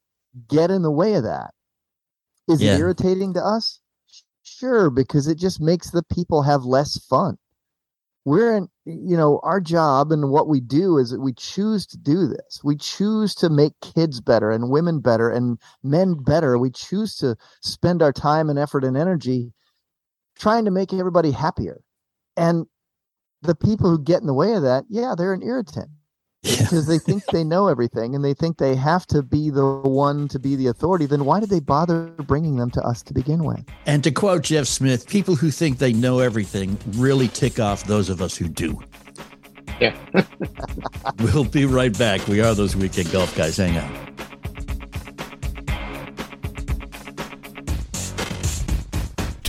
get 0.49 0.71
in 0.71 0.81
the 0.81 0.91
way 0.91 1.13
of 1.15 1.23
that. 1.23 1.53
Is 2.47 2.62
Yeah. 2.62 2.75
it 2.75 2.79
irritating 2.79 3.34
to 3.34 3.43
us? 3.45 3.79
Sure, 4.43 4.89
because 4.89 5.27
it 5.27 5.38
just 5.38 5.60
makes 5.60 5.89
the 5.89 6.03
people 6.03 6.43
have 6.43 6.65
less 6.65 6.97
fun. 7.05 7.38
We're 8.26 8.58
in, 8.58 8.68
you 8.86 9.16
know, 9.16 9.40
our 9.44 9.62
job 9.62 10.12
and 10.12 10.32
what 10.32 10.48
we 10.48 10.60
do 10.60 10.98
is 10.98 11.12
that 11.12 11.22
we 11.22 11.34
choose 11.34 11.86
to 11.88 11.98
do 11.98 12.28
this. 12.28 12.62
We 12.64 12.76
choose 12.76 13.36
to 13.36 13.50
make 13.50 13.74
kids 13.82 14.20
better 14.20 14.50
and 14.50 14.72
women 14.72 15.00
better 15.00 15.30
and 15.30 15.60
men 15.84 16.16
better. 16.16 16.58
We 16.58 16.72
choose 16.72 17.16
to 17.18 17.36
spend 17.62 18.02
our 18.02 18.12
time 18.12 18.50
and 18.50 18.58
effort 18.58 18.84
and 18.84 18.98
energy 18.98 19.54
trying 20.38 20.66
to 20.66 20.72
make 20.72 20.92
everybody 20.92 21.32
happier. 21.32 21.82
And 22.36 22.66
the 23.44 23.56
people 23.56 23.92
who 23.92 24.00
get 24.00 24.22
in 24.22 24.28
the 24.28 24.34
way 24.34 24.54
of 24.54 24.64
that, 24.64 24.86
yeah, 24.90 25.14
they're 25.16 25.34
an 25.34 25.44
irritant 25.44 25.90
because 26.45 26.88
they 26.88 26.99
think 26.99 27.25
they 27.27 27.43
know 27.43 27.67
everything 27.67 28.15
and 28.15 28.23
they 28.23 28.34
think 28.34 28.58
they 28.58 28.75
have 28.75 29.05
to 29.08 29.23
be 29.23 29.49
the 29.49 29.65
one 29.65 30.27
to 30.29 30.39
be 30.39 30.55
the 30.55 30.67
authority. 30.67 31.05
Then 31.05 31.25
why 31.25 31.39
did 31.39 31.49
they 31.49 31.60
bother 31.60 32.08
bringing 32.27 32.58
them 32.58 32.71
to 32.71 32.81
us 32.81 33.01
to 33.03 33.13
begin 33.13 33.43
with? 33.43 33.63
And 33.86 34.03
to 34.03 34.12
quote 34.12 34.43
Jeff 34.43 34.67
Smith, 34.67 35.08
people 35.08 35.36
who 35.36 35.51
think 35.51 35.79
they 35.79 35.93
know 35.93 36.19
everything 36.19 36.77
really 36.91 37.27
tick 37.27 37.60
off 37.60 37.86
those 37.86 38.10
of 38.10 38.21
us 38.21 38.36
who 38.38 38.47
do. 38.47 38.79
Yeah. 39.79 39.95
We'll 41.19 41.45
be 41.45 41.65
right 41.65 41.95
back. 41.97 42.27
We 42.27 42.41
are 42.41 42.53
those 42.53 42.75
weekend 42.75 43.12
golf 43.12 43.36
guys. 43.36 43.58
Hang 43.58 43.77
on. 43.77 44.35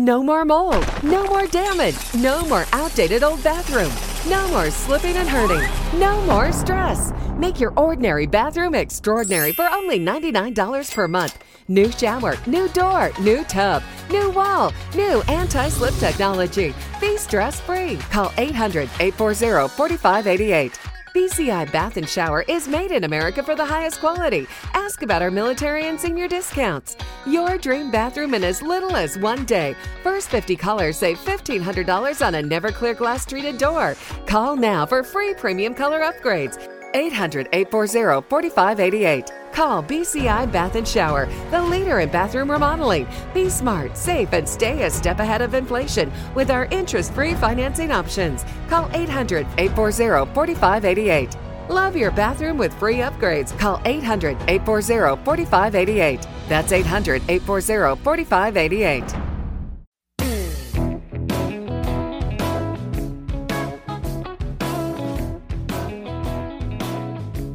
No 0.00 0.22
more 0.22 0.46
mold. 0.46 0.86
No 1.02 1.26
more 1.26 1.46
damage. 1.46 1.98
No 2.14 2.42
more 2.46 2.64
outdated 2.72 3.22
old 3.22 3.44
bathroom. 3.44 3.92
No 4.30 4.48
more 4.48 4.70
slipping 4.70 5.16
and 5.16 5.28
hurting. 5.28 5.68
No 6.00 6.18
more 6.22 6.52
stress. 6.52 7.12
Make 7.36 7.60
your 7.60 7.74
ordinary 7.76 8.24
bathroom 8.24 8.74
extraordinary 8.74 9.52
for 9.52 9.66
only 9.66 10.00
$99 10.00 10.94
per 10.94 11.06
month. 11.06 11.44
New 11.68 11.92
shower, 11.92 12.38
new 12.46 12.66
door, 12.68 13.10
new 13.20 13.44
tub, 13.44 13.82
new 14.10 14.30
wall, 14.30 14.72
new 14.94 15.20
anti 15.28 15.68
slip 15.68 15.94
technology. 15.96 16.74
Be 16.98 17.18
stress 17.18 17.60
free. 17.60 17.98
Call 18.10 18.32
800 18.38 18.88
840 19.00 19.68
4588. 19.68 20.80
BCI 21.14 21.72
Bath 21.72 21.96
and 21.96 22.08
Shower 22.08 22.44
is 22.46 22.68
made 22.68 22.92
in 22.92 23.02
America 23.02 23.42
for 23.42 23.56
the 23.56 23.64
highest 23.64 23.98
quality. 23.98 24.46
Ask 24.74 25.02
about 25.02 25.22
our 25.22 25.30
military 25.30 25.88
and 25.88 25.98
senior 25.98 26.28
discounts. 26.28 26.96
Your 27.26 27.58
dream 27.58 27.90
bathroom 27.90 28.34
in 28.34 28.44
as 28.44 28.62
little 28.62 28.94
as 28.94 29.18
one 29.18 29.44
day. 29.44 29.74
First 30.04 30.28
50 30.28 30.54
callers 30.54 30.96
save 30.96 31.18
$1,500 31.18 32.24
on 32.24 32.36
a 32.36 32.42
never 32.42 32.70
clear 32.70 32.94
glass 32.94 33.26
treated 33.26 33.58
door. 33.58 33.96
Call 34.26 34.54
now 34.54 34.86
for 34.86 35.02
free 35.02 35.34
premium 35.34 35.74
color 35.74 36.00
upgrades. 36.00 36.79
800 36.94 37.48
840 37.52 38.28
4588. 38.28 39.32
Call 39.52 39.82
BCI 39.82 40.50
Bath 40.50 40.76
and 40.76 40.86
Shower, 40.86 41.26
the 41.50 41.60
leader 41.62 42.00
in 42.00 42.08
bathroom 42.08 42.50
remodeling. 42.50 43.06
Be 43.34 43.48
smart, 43.48 43.96
safe, 43.96 44.32
and 44.32 44.48
stay 44.48 44.84
a 44.84 44.90
step 44.90 45.18
ahead 45.18 45.42
of 45.42 45.54
inflation 45.54 46.12
with 46.34 46.50
our 46.50 46.66
interest 46.66 47.12
free 47.12 47.34
financing 47.34 47.90
options. 47.90 48.44
Call 48.68 48.88
800 48.92 49.46
840 49.58 50.32
4588. 50.34 51.36
Love 51.68 51.96
your 51.96 52.10
bathroom 52.10 52.58
with 52.58 52.74
free 52.74 52.96
upgrades. 52.96 53.56
Call 53.58 53.80
800 53.84 54.36
840 54.48 55.22
4588. 55.24 56.26
That's 56.48 56.72
800 56.72 57.22
840 57.28 58.02
4588. 58.02 59.39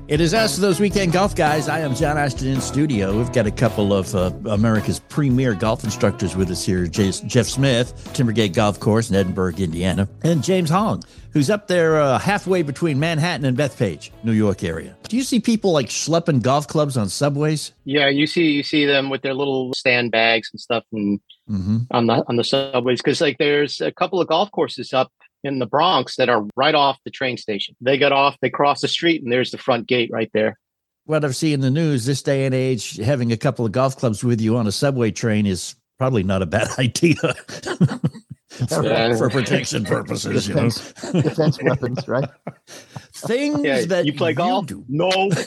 It 0.07 0.21
is 0.21 0.35
us, 0.35 0.57
those 0.57 0.79
weekend 0.79 1.13
golf 1.13 1.35
guys. 1.35 1.67
I 1.67 1.79
am 1.79 1.95
John 1.95 2.15
Ashton 2.15 2.47
in 2.49 2.61
studio. 2.61 3.17
We've 3.17 3.31
got 3.33 3.47
a 3.47 3.51
couple 3.51 3.91
of 3.91 4.13
uh, 4.13 4.31
America's 4.45 4.99
premier 4.99 5.55
golf 5.55 5.83
instructors 5.83 6.35
with 6.35 6.51
us 6.51 6.63
here 6.63 6.85
Jas- 6.85 7.21
Jeff 7.21 7.47
Smith, 7.47 7.91
Timbergate 8.13 8.53
Golf 8.53 8.79
Course 8.79 9.09
in 9.09 9.15
Edinburgh, 9.15 9.55
Indiana, 9.57 10.07
and 10.23 10.43
James 10.43 10.69
Hong, 10.69 11.01
who's 11.33 11.49
up 11.49 11.67
there 11.67 11.99
uh, 11.99 12.19
halfway 12.19 12.61
between 12.61 12.99
Manhattan 12.99 13.45
and 13.47 13.57
Bethpage, 13.57 14.11
New 14.23 14.33
York 14.33 14.63
area. 14.63 14.95
Do 15.09 15.17
you 15.17 15.23
see 15.23 15.39
people 15.39 15.71
like 15.71 15.87
schlepping 15.87 16.43
golf 16.43 16.67
clubs 16.67 16.97
on 16.97 17.09
subways? 17.09 17.71
Yeah, 17.85 18.07
you 18.07 18.27
see 18.27 18.51
you 18.51 18.61
see 18.61 18.85
them 18.85 19.09
with 19.09 19.23
their 19.23 19.33
little 19.33 19.73
stand 19.73 20.11
bags 20.11 20.49
and 20.53 20.59
stuff 20.61 20.83
and 20.91 21.19
Mm-hmm. 21.47 21.77
on 21.91 22.07
the 22.07 22.23
on 22.27 22.37
the 22.37 22.43
subways 22.43 23.03
because 23.03 23.21
like 23.21 23.37
there's 23.37 23.79
a 23.79 23.91
couple 23.91 24.19
of 24.19 24.27
golf 24.27 24.49
courses 24.49 24.93
up 24.93 25.11
in 25.45 25.59
the 25.59 25.65
Bronx 25.65 26.15
that 26.17 26.29
are 26.29 26.45
right 26.55 26.75
off 26.75 26.97
the 27.05 27.11
train 27.11 27.37
station. 27.37 27.75
They 27.81 27.97
get 27.97 28.11
off, 28.11 28.35
they 28.41 28.49
cross 28.49 28.81
the 28.81 28.87
street, 28.87 29.23
and 29.23 29.31
there's 29.31 29.51
the 29.51 29.57
front 29.57 29.87
gate 29.87 30.09
right 30.11 30.29
there. 30.33 30.57
What 31.05 31.23
I've 31.23 31.35
seen 31.35 31.53
in 31.53 31.59
the 31.61 31.69
news 31.71 32.05
this 32.05 32.21
day 32.23 32.45
and 32.45 32.55
age, 32.55 32.97
having 32.97 33.31
a 33.31 33.37
couple 33.37 33.65
of 33.65 33.71
golf 33.71 33.95
clubs 33.97 34.23
with 34.23 34.41
you 34.41 34.57
on 34.57 34.65
a 34.67 34.71
subway 34.71 35.11
train 35.11 35.45
is 35.45 35.75
probably 35.99 36.23
not 36.23 36.41
a 36.41 36.45
bad 36.47 36.67
idea 36.79 37.15
for, 37.15 38.83
Yeah. 38.83 39.15
for 39.15 39.29
protection 39.29 39.85
purposes. 39.85 40.47
You 40.47 40.55
know, 40.55 40.69
Defense, 40.69 41.11
defense 41.11 41.59
weapons, 41.61 42.07
right? 42.07 42.27
things 43.13 43.63
Yeah, 43.63 43.85
that 43.85 44.05
you 44.07 44.13
play 44.13 44.33
golf? 44.33 44.65
do. 44.65 44.83
No. 44.87 45.11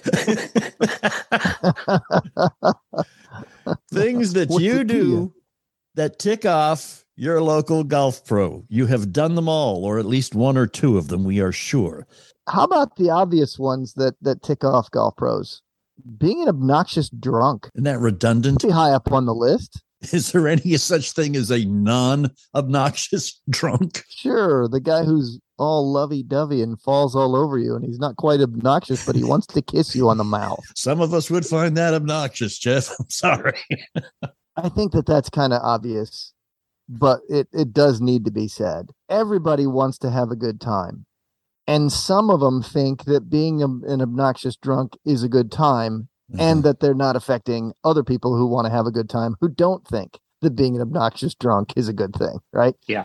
things 3.92 4.32
that 4.34 4.48
What's 4.48 4.64
you 4.64 4.78
the 4.78 4.84
do 4.84 5.34
that 5.94 6.18
tick 6.18 6.46
off 6.46 7.04
your 7.18 7.42
local 7.42 7.82
golf 7.82 8.24
pro. 8.24 8.64
You 8.68 8.86
have 8.86 9.12
done 9.12 9.34
them 9.34 9.48
all, 9.48 9.84
or 9.84 9.98
at 9.98 10.06
least 10.06 10.34
one 10.34 10.56
or 10.56 10.66
two 10.66 10.96
of 10.96 11.08
them, 11.08 11.24
we 11.24 11.40
are 11.40 11.52
sure. 11.52 12.06
How 12.48 12.64
about 12.64 12.96
the 12.96 13.10
obvious 13.10 13.58
ones 13.58 13.94
that 13.94 14.14
that 14.22 14.42
tick 14.42 14.64
off 14.64 14.90
golf 14.90 15.16
pros? 15.16 15.60
Being 16.16 16.42
an 16.42 16.48
obnoxious 16.48 17.10
drunk. 17.10 17.68
Isn't 17.74 17.84
that 17.84 17.98
redundant? 17.98 18.60
Pretty 18.60 18.72
high 18.72 18.92
up 18.92 19.10
on 19.10 19.26
the 19.26 19.34
list. 19.34 19.82
Is 20.12 20.30
there 20.30 20.46
any 20.46 20.76
such 20.76 21.10
thing 21.10 21.34
as 21.34 21.50
a 21.50 21.64
non 21.64 22.30
obnoxious 22.54 23.40
drunk? 23.50 24.04
Sure, 24.08 24.68
the 24.68 24.80
guy 24.80 25.04
who's 25.04 25.40
all 25.58 25.92
lovey 25.92 26.22
dovey 26.22 26.62
and 26.62 26.80
falls 26.80 27.16
all 27.16 27.34
over 27.34 27.58
you, 27.58 27.74
and 27.74 27.84
he's 27.84 27.98
not 27.98 28.14
quite 28.14 28.40
obnoxious, 28.40 29.04
but 29.04 29.16
he 29.16 29.24
wants 29.24 29.48
to 29.48 29.60
kiss 29.60 29.96
you 29.96 30.08
on 30.08 30.18
the 30.18 30.24
mouth. 30.24 30.64
Some 30.76 31.00
of 31.00 31.12
us 31.12 31.30
would 31.30 31.44
find 31.44 31.76
that 31.76 31.94
obnoxious, 31.94 32.58
Jeff. 32.58 32.90
I'm 33.00 33.10
sorry. 33.10 33.58
I 34.56 34.68
think 34.68 34.92
that 34.92 35.06
that's 35.06 35.30
kind 35.30 35.52
of 35.52 35.60
obvious, 35.62 36.32
but 36.88 37.20
it, 37.28 37.48
it 37.52 37.72
does 37.72 38.00
need 38.00 38.24
to 38.24 38.30
be 38.30 38.48
said. 38.48 38.90
Everybody 39.08 39.66
wants 39.66 39.98
to 39.98 40.10
have 40.10 40.30
a 40.30 40.36
good 40.36 40.60
time. 40.60 41.06
And 41.66 41.92
some 41.92 42.30
of 42.30 42.40
them 42.40 42.62
think 42.62 43.04
that 43.04 43.28
being 43.28 43.62
a, 43.62 43.66
an 43.66 44.00
obnoxious 44.00 44.56
drunk 44.56 44.96
is 45.04 45.22
a 45.22 45.28
good 45.28 45.52
time 45.52 46.08
and 46.30 46.38
mm-hmm. 46.40 46.60
that 46.62 46.80
they're 46.80 46.94
not 46.94 47.16
affecting 47.16 47.72
other 47.84 48.02
people 48.02 48.36
who 48.36 48.46
want 48.46 48.66
to 48.66 48.72
have 48.72 48.86
a 48.86 48.90
good 48.90 49.08
time 49.08 49.36
who 49.40 49.48
don't 49.48 49.86
think 49.86 50.18
that 50.40 50.56
being 50.56 50.76
an 50.76 50.82
obnoxious 50.82 51.34
drunk 51.34 51.72
is 51.76 51.88
a 51.88 51.92
good 51.92 52.14
thing, 52.14 52.38
right? 52.52 52.74
Yeah. 52.86 53.04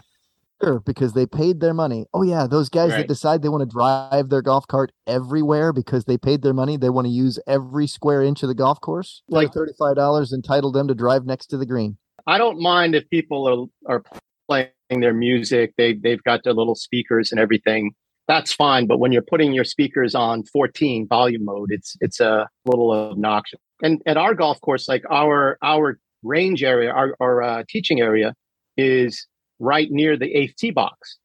Sure, 0.61 0.79
because 0.79 1.11
they 1.11 1.25
paid 1.25 1.59
their 1.59 1.73
money. 1.73 2.05
Oh 2.13 2.21
yeah, 2.21 2.47
those 2.47 2.69
guys 2.69 2.91
Right. 2.91 2.99
that 2.99 3.07
decide 3.07 3.41
they 3.41 3.49
want 3.49 3.69
to 3.69 3.73
drive 3.73 4.29
their 4.29 4.41
golf 4.41 4.65
cart 4.67 4.93
everywhere 5.05 5.73
because 5.73 6.05
they 6.05 6.17
paid 6.17 6.41
their 6.41 6.53
money, 6.53 6.77
they 6.77 6.89
want 6.89 7.05
to 7.05 7.11
use 7.11 7.37
every 7.45 7.85
square 7.85 8.21
inch 8.21 8.43
of 8.43 8.47
the 8.49 8.55
golf 8.55 8.79
course. 8.79 9.23
Like 9.27 9.47
Like- 9.47 9.53
thirty-five 9.53 9.95
dollars 9.97 10.31
entitled 10.31 10.73
them 10.73 10.87
to 10.87 10.95
drive 10.95 11.25
next 11.25 11.47
to 11.47 11.57
the 11.57 11.65
green. 11.65 11.97
I 12.25 12.37
don't 12.37 12.59
mind 12.59 12.95
if 12.95 13.09
people 13.09 13.69
are 13.87 13.93
are 13.93 14.03
playing 14.47 14.71
their 15.01 15.13
music. 15.13 15.73
They 15.77 15.93
they've 15.93 16.23
got 16.23 16.43
their 16.43 16.53
little 16.53 16.75
speakers 16.75 17.31
and 17.31 17.39
everything. 17.39 17.91
That's 18.27 18.53
fine. 18.53 18.87
But 18.87 18.99
when 18.99 19.11
you're 19.11 19.21
putting 19.21 19.53
your 19.53 19.65
speakers 19.65 20.15
on 20.15 20.43
14 20.45 21.07
volume 21.07 21.45
mode, 21.45 21.69
it's 21.71 21.97
it's 21.99 22.19
a 22.19 22.47
little 22.65 22.91
obnoxious. 22.91 23.59
And 23.81 24.01
at 24.05 24.17
our 24.17 24.33
golf 24.33 24.61
course, 24.61 24.87
like 24.87 25.03
our 25.09 25.57
our 25.61 25.99
range 26.23 26.63
area, 26.63 26.91
our 26.91 27.15
our 27.19 27.41
uh, 27.41 27.63
teaching 27.67 27.99
area 27.99 28.33
is 28.77 29.27
right 29.59 29.89
near 29.91 30.17
the 30.17 30.33
eighth 30.33 30.55
tee 30.55 30.71
box, 30.71 31.17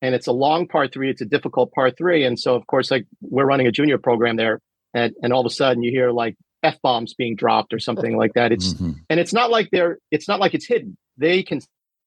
and 0.00 0.14
it's 0.14 0.26
a 0.26 0.32
long 0.32 0.66
par 0.66 0.88
three. 0.88 1.10
It's 1.10 1.20
a 1.20 1.26
difficult 1.26 1.72
par 1.72 1.90
three, 1.90 2.24
and 2.24 2.38
so 2.38 2.54
of 2.54 2.66
course, 2.66 2.90
like 2.90 3.06
we're 3.20 3.44
running 3.44 3.66
a 3.66 3.72
junior 3.72 3.98
program 3.98 4.36
there, 4.36 4.60
and 4.94 5.12
and 5.22 5.32
all 5.34 5.40
of 5.40 5.46
a 5.46 5.54
sudden 5.54 5.82
you 5.82 5.90
hear 5.90 6.10
like 6.10 6.36
f 6.66 6.80
bombs 6.82 7.14
being 7.14 7.36
dropped 7.36 7.72
or 7.72 7.78
something 7.78 8.16
like 8.16 8.32
that. 8.34 8.52
It's 8.52 8.74
Mhm. 8.74 8.94
and 9.10 9.20
it's 9.20 9.32
not 9.32 9.50
like 9.50 9.68
they're 9.72 9.98
it's 10.10 10.28
not 10.28 10.40
like 10.40 10.54
it's 10.54 10.66
hidden 10.66 10.96
they 11.18 11.42
can 11.42 11.60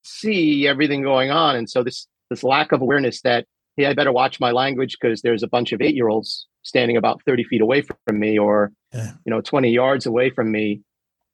see 0.04 0.67
everything 0.67 1.02
going 1.02 1.30
on 1.32 1.56
and 1.56 1.69
so 1.69 1.84
this 1.84 2.08
this 2.30 2.43
lack 2.43 2.72
of 2.72 2.82
awareness 2.82 3.22
that 3.22 3.45
hey 3.76 3.86
i 3.86 3.93
better 3.93 4.12
watch 4.12 4.39
my 4.39 4.52
language 4.52 4.98
because 5.00 5.22
there's 5.22 5.43
a 5.43 5.48
bunch 5.48 5.72
of 5.74 5.82
eight 5.82 5.95
year 5.95 6.08
olds 6.08 6.48
standing 6.63 6.95
about 6.95 7.22
30 7.26 7.43
feet 7.43 7.62
away 7.62 7.82
from 7.82 8.19
me 8.19 8.38
or 8.39 8.72
Yeah. 8.93 9.12
you 9.26 9.30
know 9.32 9.41
20 9.41 9.69
yards 9.72 10.06
away 10.06 10.30
from 10.30 10.52
me 10.52 10.82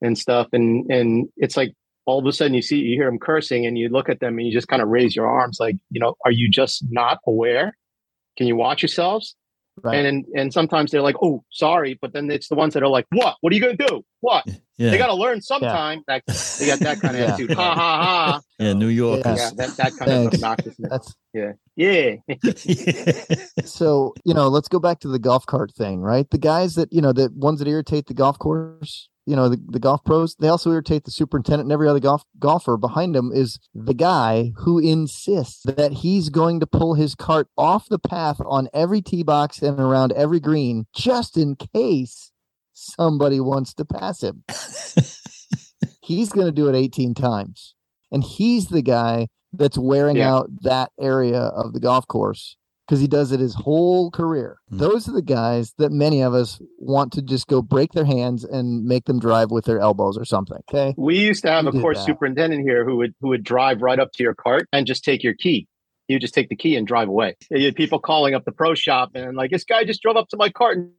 and 0.02 0.18
stuff 0.18 0.48
and 0.54 0.90
and 0.92 1.28
it's 1.38 1.56
like 1.58 1.74
all 2.06 2.20
of 2.20 2.26
a 2.26 2.32
sudden 2.34 2.54
you 2.54 2.62
see 2.62 2.78
you 2.80 2.96
hear 2.96 3.06
them 3.10 3.20
cursing 3.20 3.66
and 3.66 3.78
you 3.78 3.90
look 3.90 4.10
at 4.10 4.20
them 4.20 4.38
and 4.40 4.48
you 4.48 4.54
just 4.54 4.68
kind 4.68 4.82
of 4.82 4.88
raise 4.90 5.16
your 5.16 5.28
arms 5.28 5.58
like 5.60 5.76
you 5.92 6.00
know 6.00 6.16
are 6.26 6.32
you 6.32 6.50
just 6.50 6.84
not 6.90 7.20
aware 7.28 7.76
can 8.38 8.48
you 8.48 8.56
watch 8.56 8.82
yourselves 8.82 9.36
Right. 9.84 9.98
and, 9.98 10.08
and 10.08 10.26
and 10.36 10.54
sometimes 10.54 10.92
they're 10.92 11.02
like 11.02 11.18
oh 11.22 11.44
sorry 11.52 12.00
but 12.02 12.14
then 12.14 12.32
it's 12.32 12.48
the 12.48 12.56
ones 12.56 12.74
that 12.76 12.82
are 12.84 12.88
like 12.88 13.06
what 13.12 13.36
what 13.42 13.52
are 13.52 13.56
you 13.56 13.62
gonna 13.62 13.76
do 13.76 14.06
what 14.22 14.46
Yeah. 14.78 14.92
they 14.92 14.98
got 14.98 15.08
to 15.08 15.14
learn 15.16 15.42
sometime. 15.42 16.02
That 16.08 16.24
they 16.60 16.66
got 16.68 16.80
that 16.80 17.00
kind 17.02 17.16
of 17.16 17.22
Yeah. 17.22 17.34
attitude. 17.34 17.52
Ha 17.58 17.76
ha 17.76 18.04
ha. 18.04 18.42
yeah, 18.60 18.74
New 18.74 18.88
York 18.88 19.22
Yeah. 19.26 19.36
Yeah, 19.36 19.50
that 19.58 19.78
that 19.78 19.96
kind 19.98 20.12
of 20.12 20.32
obnoxiousness. 20.34 20.90
That's 20.90 21.14
Yeah, 21.34 21.54
yeah. 21.76 22.16
so 23.66 24.14
you 24.26 24.34
know 24.34 24.48
let's 24.48 24.68
go 24.68 24.80
back 24.80 25.00
to 25.02 25.08
the 25.08 25.20
golf 25.20 25.46
cart 25.46 25.72
thing 25.74 26.02
right 26.02 26.30
the 26.30 26.38
guys 26.38 26.76
that 26.76 26.92
you 26.92 27.02
know 27.02 27.14
the 27.14 27.30
ones 27.36 27.60
that 27.60 27.68
irritate 27.68 28.08
the 28.08 28.14
golf 28.14 28.40
course 28.40 29.10
you 29.26 29.36
know 29.36 29.50
the, 29.50 29.60
the 29.70 29.80
golf 29.80 30.04
pros 30.04 30.36
they 30.36 30.48
also 30.48 30.72
irritate 30.72 31.04
the 31.04 31.12
superintendent 31.12 31.66
and 31.66 31.72
every 31.72 31.88
other 31.88 32.00
golf 32.00 32.24
golfer 32.40 32.78
behind 32.78 33.16
him 33.16 33.32
is 33.34 33.60
the 33.74 33.94
guy 33.94 34.52
who 34.58 34.78
insists 34.80 35.64
that 35.64 35.92
he's 35.92 36.30
going 36.30 36.60
to 36.60 36.68
pull 36.68 36.94
his 36.94 37.16
cart 37.16 37.48
off 37.58 37.90
the 37.90 38.00
path 38.00 38.38
on 38.46 38.70
every 38.74 39.02
tee 39.02 39.24
box 39.24 39.62
and 39.62 39.80
around 39.80 40.12
every 40.14 40.40
green 40.40 40.86
just 40.94 41.38
in 41.38 41.56
case 41.56 42.32
somebody 42.74 43.40
wants 43.40 43.74
to 43.74 43.86
pass 43.86 44.22
him 44.22 44.44
he's 46.02 46.32
going 46.32 46.46
to 46.46 46.52
do 46.52 46.68
it 46.68 46.76
18 46.76 47.14
times 47.14 47.74
and 48.12 48.24
he's 48.24 48.68
the 48.68 48.82
guy 48.82 49.28
that's 49.54 49.78
wearing 49.78 50.18
Yeah. 50.18 50.36
out 50.36 50.50
that 50.62 50.92
area 51.00 51.40
of 51.40 51.74
the 51.74 51.80
golf 51.80 52.08
course 52.08 52.58
because 52.86 53.00
he 53.00 53.08
does 53.08 53.32
it 53.32 53.40
his 53.40 53.56
whole 53.56 54.12
career. 54.12 54.58
Hmm. 54.70 54.78
Those 54.78 55.08
are 55.10 55.12
the 55.14 55.22
guys 55.22 55.74
that 55.78 55.92
many 55.92 56.22
of 56.22 56.34
us 56.34 56.62
want 56.78 57.12
to 57.14 57.22
just 57.22 57.48
go 57.48 57.62
break 57.62 57.94
their 57.94 58.06
hands 58.06 58.44
and 58.44 58.84
make 58.86 59.06
them 59.06 59.20
drive 59.20 59.52
with 59.52 59.66
their 59.66 59.80
elbows 59.80 60.18
or 60.18 60.26
something. 60.26 60.62
Okay. 60.70 60.94
We 60.98 61.18
used 61.18 61.44
to 61.44 61.52
have 61.52 61.66
You 61.66 61.72
a 61.72 61.82
course 61.82 61.98
that. 62.00 62.06
superintendent 62.06 62.62
here 62.64 62.86
who 62.86 62.98
would 62.98 63.16
who 63.22 63.30
would 63.30 63.44
drive 63.44 63.82
right 63.82 64.00
up 64.00 64.12
to 64.14 64.24
your 64.24 64.36
cart 64.36 64.68
and 64.72 64.86
just 64.86 65.04
take 65.04 65.24
your 65.24 65.34
key. 65.34 65.68
You 66.08 66.20
just 66.20 66.36
take 66.36 66.50
the 66.50 66.56
key 66.56 66.76
and 66.76 66.86
drive 66.86 67.08
away. 67.08 67.36
You 67.50 67.66
had 67.66 67.76
people 67.76 68.00
calling 68.00 68.36
up 68.36 68.46
the 68.46 68.52
pro 68.52 68.76
shop 68.76 69.12
and 69.16 69.36
like 69.36 69.50
this 69.52 69.64
guy 69.64 69.84
just 69.84 70.02
drove 70.02 70.18
up 70.18 70.30
to 70.30 70.38
my 70.38 70.50
cart 70.50 70.78
and 70.78 70.92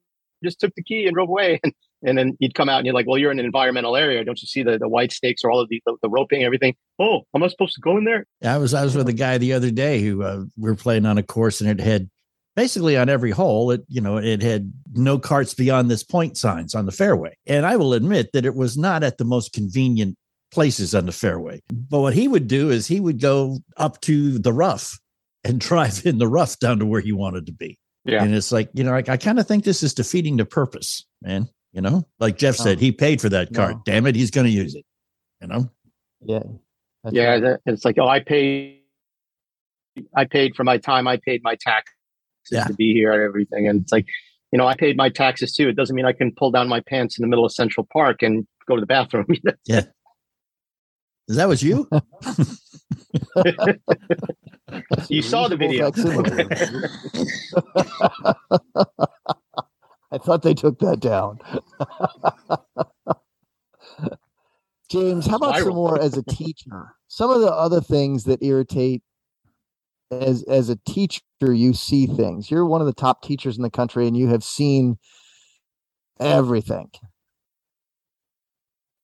just 0.43 0.59
took 0.61 0.75
the 0.75 0.83
key 0.83 1.07
and 1.07 1.15
drove 1.15 1.29
away. 1.29 1.61
And 1.73 1.73
and 2.03 2.17
then 2.19 2.37
you'd 2.41 2.55
come 2.55 2.69
out 2.69 2.79
and 2.79 2.87
you're 2.87 2.95
like, 2.95 3.07
well, 3.07 3.19
you're 3.19 3.33
in 3.33 3.39
an 3.39 3.45
environmental 3.47 3.97
area. 3.97 4.25
Don't 4.25 4.41
you 4.41 4.47
see 4.47 4.63
the, 4.63 4.79
the 4.79 4.89
white 4.89 5.13
stakes 5.13 5.43
or 5.45 5.51
all 5.51 5.61
of 5.61 5.69
the, 5.69 5.83
the, 5.87 5.97
the 6.03 6.09
roping 6.11 6.45
everything? 6.45 6.75
Oh, 6.99 7.23
am 7.35 7.43
I 7.43 7.49
supposed 7.49 7.75
to 7.75 7.81
go 7.81 7.97
in 7.97 8.05
there? 8.05 8.27
I 8.45 8.59
was 8.59 8.75
I 8.75 8.85
was 8.85 8.97
with 8.97 9.09
a 9.09 9.13
guy 9.15 9.39
the 9.39 9.53
other 9.55 9.71
day 9.71 10.01
who 10.01 10.23
uh, 10.23 10.45
we 10.57 10.71
were 10.71 10.77
playing 10.77 11.07
on 11.07 11.19
a 11.19 11.23
course 11.23 11.61
and 11.61 11.71
it 11.71 11.81
had 11.83 12.09
basically 12.55 12.97
on 12.97 13.11
every 13.11 13.33
hole 13.33 13.71
it 13.71 13.83
you 13.87 14.01
know 14.01 14.17
it 14.17 14.41
had 14.43 14.73
no 14.95 15.19
carts 15.19 15.53
beyond 15.53 15.91
this 15.91 16.03
point 16.03 16.39
signs 16.39 16.75
on 16.75 16.87
the 16.87 16.93
fairway 16.93 17.37
and 17.47 17.67
I 17.67 17.77
will 17.77 17.93
admit 17.93 18.33
that 18.33 18.47
it 18.47 18.55
was 18.55 18.79
not 18.79 19.03
at 19.05 19.19
the 19.19 19.27
most 19.27 19.53
convenient 19.53 20.17
places 20.51 20.95
on 20.95 21.05
the 21.05 21.13
fairway 21.13 21.61
but 21.71 22.01
what 22.01 22.15
he 22.15 22.27
would 22.29 22.49
do 22.49 22.71
is 22.71 22.87
he 22.87 22.99
would 22.99 23.21
go 23.21 23.59
up 23.77 24.01
to 24.03 24.39
the 24.39 24.55
rough 24.55 24.99
and 25.45 25.61
drive 25.69 26.07
in 26.07 26.17
the 26.17 26.27
rough 26.29 26.59
down 26.59 26.79
to 26.79 26.87
where 26.87 27.03
he 27.03 27.13
wanted 27.13 27.45
to 27.45 27.53
be 27.53 27.79
Yeah. 28.07 28.23
and 28.25 28.35
it's 28.35 28.51
like 28.53 28.71
you 28.73 28.85
know 28.85 28.95
I, 28.95 29.03
I 29.07 29.19
kind 29.19 29.39
of 29.39 29.47
think 29.47 29.65
this 29.65 29.83
is 29.83 29.93
defeating 29.93 30.39
the 30.39 30.47
purpose 30.47 31.05
man 31.21 31.51
you 31.77 31.83
know 31.83 32.05
like 32.19 32.37
Jeff 32.37 32.57
said 32.57 32.79
oh. 32.79 32.81
he 32.81 32.91
paid 32.91 33.21
for 33.21 33.29
that 33.29 33.55
cart 33.55 33.77
No. 33.77 33.83
damn 33.85 34.07
it 34.07 34.17
he's 34.17 34.33
going 34.33 34.47
to 34.47 34.53
use 34.53 34.75
it 34.75 34.85
you 35.41 35.47
know 35.47 35.71
Yeah. 36.23 36.43
That's 37.05 37.15
yeah, 37.15 37.39
that, 37.39 37.61
it's 37.67 37.85
like, 37.85 37.99
oh, 38.01 38.09
I 38.09 38.19
paid, 38.19 38.81
I 40.17 40.25
paid 40.25 40.57
for 40.57 40.65
my 40.65 40.77
time. 40.77 41.07
I 41.07 41.19
paid 41.19 41.41
my 41.45 41.55
taxes 41.55 41.95
Yeah. 42.51 42.65
to 42.65 42.75
be 42.75 42.95
here 42.95 43.13
and 43.13 43.23
everything. 43.23 43.69
And 43.69 43.83
it's 43.83 43.93
like, 43.93 44.07
you 44.51 44.59
know, 44.59 44.67
I 44.67 44.75
paid 44.75 44.97
my 44.97 45.09
taxes 45.09 45.55
too. 45.55 45.69
It 45.69 45.77
doesn't 45.77 45.95
mean 45.95 46.05
I 46.05 46.13
can 46.13 46.33
pull 46.33 46.51
down 46.51 46.67
my 46.67 46.81
pants 46.81 47.17
in 47.17 47.23
the 47.23 47.29
middle 47.29 47.45
of 47.45 47.53
Central 47.53 47.87
Park 47.93 48.23
and 48.23 48.45
go 48.67 48.75
to 48.75 48.81
the 48.81 48.87
bathroom. 48.87 49.27
yeah 49.67 49.83
is 51.29 51.37
that 51.37 51.49
was 51.49 51.63
you 51.63 51.89
you 55.09 55.23
saw 55.23 55.49
the 55.49 55.57
video. 55.57 55.91
Thought 60.27 60.43
they 60.43 60.55
took 60.55 60.81
that 60.81 60.99
down. 60.99 61.39
James, 64.91 65.25
how 65.25 65.37
about 65.37 65.57
some 65.59 65.75
more 65.75 66.01
as 66.03 66.17
a 66.17 66.23
teacher? 66.29 66.97
Some 67.07 67.31
of 67.31 67.41
the 67.43 67.53
other 67.53 67.81
things 67.81 68.25
that 68.25 68.43
irritate 68.43 69.03
as 70.11 70.43
as 70.49 70.69
a 70.69 70.79
teacher, 70.85 71.21
you 71.41 71.73
see 71.75 72.09
things. 72.09 72.51
You're 72.51 72.67
one 72.67 72.81
of 72.81 72.89
the 72.89 72.93
top 72.93 73.23
teachers 73.23 73.57
in 73.57 73.63
the 73.63 73.71
country 73.71 74.09
and 74.09 74.17
you 74.17 74.27
have 74.27 74.43
seen 74.43 74.99
everything. 76.19 76.91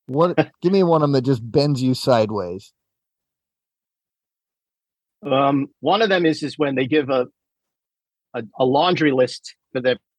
What 0.07 0.37
give 0.61 0.73
me 0.73 0.83
one 0.83 1.03
of 1.03 1.07
them 1.07 1.12
that 1.12 1.23
just 1.23 1.49
bends 1.49 1.81
you 1.81 1.95
sideways. 1.95 2.73
Um, 5.25 5.68
one 5.79 6.03
of 6.03 6.09
them 6.09 6.27
is 6.27 6.43
is 6.43 6.59
when 6.59 6.75
they 6.75 6.87
give 6.89 7.11
a, 7.11 7.29
a 8.35 8.43
a 8.59 8.64
laundry 8.64 9.12
list 9.12 9.55
for 9.73 9.81
the, 9.81 9.91
the 9.91 10.12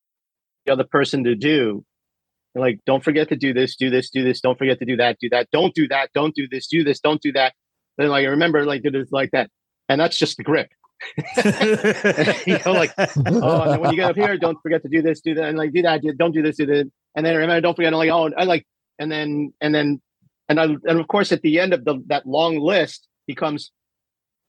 other 0.72 0.84
person 0.84 1.24
to 1.26 1.36
do. 1.36 1.84
Like, 2.56 2.80
don't 2.86 3.04
forget 3.04 3.30
to 3.30 3.36
do 3.36 3.54
this, 3.54 3.76
do 3.76 3.90
this, 3.90 4.10
do 4.12 4.24
this. 4.24 4.40
Don't 4.40 4.58
forget 4.58 4.78
to 4.80 4.86
do 4.86 4.96
that, 4.98 5.18
do 5.20 5.30
that. 5.30 5.48
Don't 5.52 5.74
do 5.74 5.88
that. 5.88 6.10
Don't 6.14 6.36
do 6.36 6.48
this. 6.48 6.68
Do 6.68 6.84
this. 6.84 7.00
Don't 7.00 7.22
do 7.22 7.32
that. 7.34 7.54
Then 7.98 8.10
like 8.10 8.28
remember, 8.28 8.66
like 8.66 8.84
do 8.84 8.92
this, 8.92 9.12
like 9.12 9.32
that, 9.32 9.50
and 9.90 10.00
that's 10.00 10.18
just 10.18 10.38
the 10.38 10.44
grip. 10.44 10.70
you 12.48 12.58
know, 12.66 12.72
like 12.72 12.92
oh, 12.98 13.72
and 13.72 13.82
when 13.82 13.92
you 13.92 13.98
get 13.98 14.10
up 14.12 14.16
here, 14.16 14.38
don't 14.38 14.58
forget 14.62 14.82
to 14.84 14.90
do 14.90 15.02
this, 15.02 15.22
do 15.22 15.34
that, 15.36 15.50
and 15.50 15.58
like 15.58 15.74
do 15.74 15.82
that. 15.82 16.02
do- 16.02 16.14
Don't 16.14 16.32
do 16.32 16.42
this, 16.42 16.58
do 16.58 16.66
that, 16.66 16.90
and 17.16 17.26
then 17.26 17.36
remember, 17.36 17.62
don't 17.62 17.76
forget. 17.76 17.90
And 17.94 17.98
like 17.98 18.10
oh, 18.10 18.32
I 18.38 18.46
like, 18.46 18.66
and 19.00 19.12
then 19.12 19.54
and 19.62 19.76
then 19.76 20.02
and 20.50 20.60
I, 20.60 20.64
and 20.64 21.00
of 21.00 21.08
course 21.08 21.32
at 21.32 21.42
the 21.42 21.60
end 21.60 21.74
of 21.74 21.86
the 21.86 22.02
that 22.08 22.26
long 22.26 22.60
list 22.60 23.08
becomes, 23.28 23.72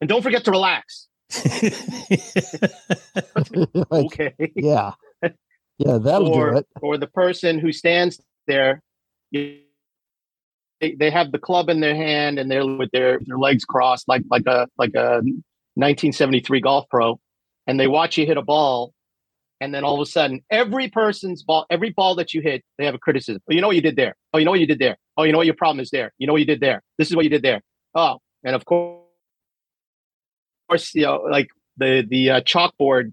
and 0.00 0.08
don't 0.08 0.22
forget 0.22 0.44
to 0.44 0.50
relax. 0.50 1.08
Okay. 3.90 4.34
yeah. 4.56 4.92
Yeah, 5.78 5.98
that'll 5.98 6.28
or 6.28 6.50
do 6.52 6.56
it. 6.58 6.66
or 6.82 6.98
the 6.98 7.06
person 7.08 7.58
who 7.58 7.72
stands 7.72 8.20
there 8.46 8.80
they, 9.32 10.94
they 10.94 11.10
have 11.10 11.32
the 11.32 11.38
club 11.38 11.68
in 11.68 11.80
their 11.80 11.94
hand 11.94 12.38
and 12.38 12.50
they're 12.50 12.66
with 12.66 12.90
their, 12.92 13.18
their 13.24 13.38
legs 13.38 13.64
crossed 13.64 14.08
like 14.08 14.22
like 14.30 14.46
a 14.46 14.68
like 14.78 14.94
a 14.94 15.22
1973 15.76 16.60
golf 16.60 16.84
pro, 16.88 17.18
and 17.66 17.80
they 17.80 17.86
watch 17.86 18.16
you 18.16 18.26
hit 18.26 18.36
a 18.36 18.42
ball, 18.42 18.92
and 19.60 19.74
then 19.74 19.84
all 19.84 19.94
of 19.94 20.00
a 20.00 20.06
sudden 20.06 20.42
every 20.50 20.88
person's 20.88 21.42
ball, 21.42 21.66
every 21.70 21.90
ball 21.90 22.14
that 22.16 22.34
you 22.34 22.40
hit, 22.40 22.62
they 22.78 22.84
have 22.84 22.94
a 22.94 22.98
criticism. 22.98 23.42
Oh, 23.50 23.54
you 23.54 23.60
know 23.60 23.66
what 23.68 23.76
you 23.76 23.82
did 23.82 23.96
there. 23.96 24.14
Oh, 24.32 24.38
you 24.38 24.44
know 24.44 24.50
what 24.50 24.60
you 24.60 24.66
did 24.66 24.78
there. 24.78 24.96
Oh, 25.16 25.22
you 25.22 25.32
know 25.32 25.38
what 25.38 25.46
your 25.46 25.56
problem 25.56 25.80
is 25.80 25.90
there. 25.90 26.12
You 26.18 26.26
know 26.26 26.32
what 26.32 26.40
you 26.40 26.46
did 26.46 26.60
there. 26.60 26.82
This 26.98 27.08
is 27.08 27.16
what 27.16 27.24
you 27.24 27.30
did 27.30 27.42
there. 27.42 27.62
Oh, 27.94 28.18
and 28.44 28.54
of 28.54 28.64
course, 28.64 29.00
you 30.94 31.02
know, 31.02 31.26
like 31.30 31.48
the 31.76 32.04
the 32.08 32.30
uh, 32.30 32.40
chalkboard, 32.42 33.12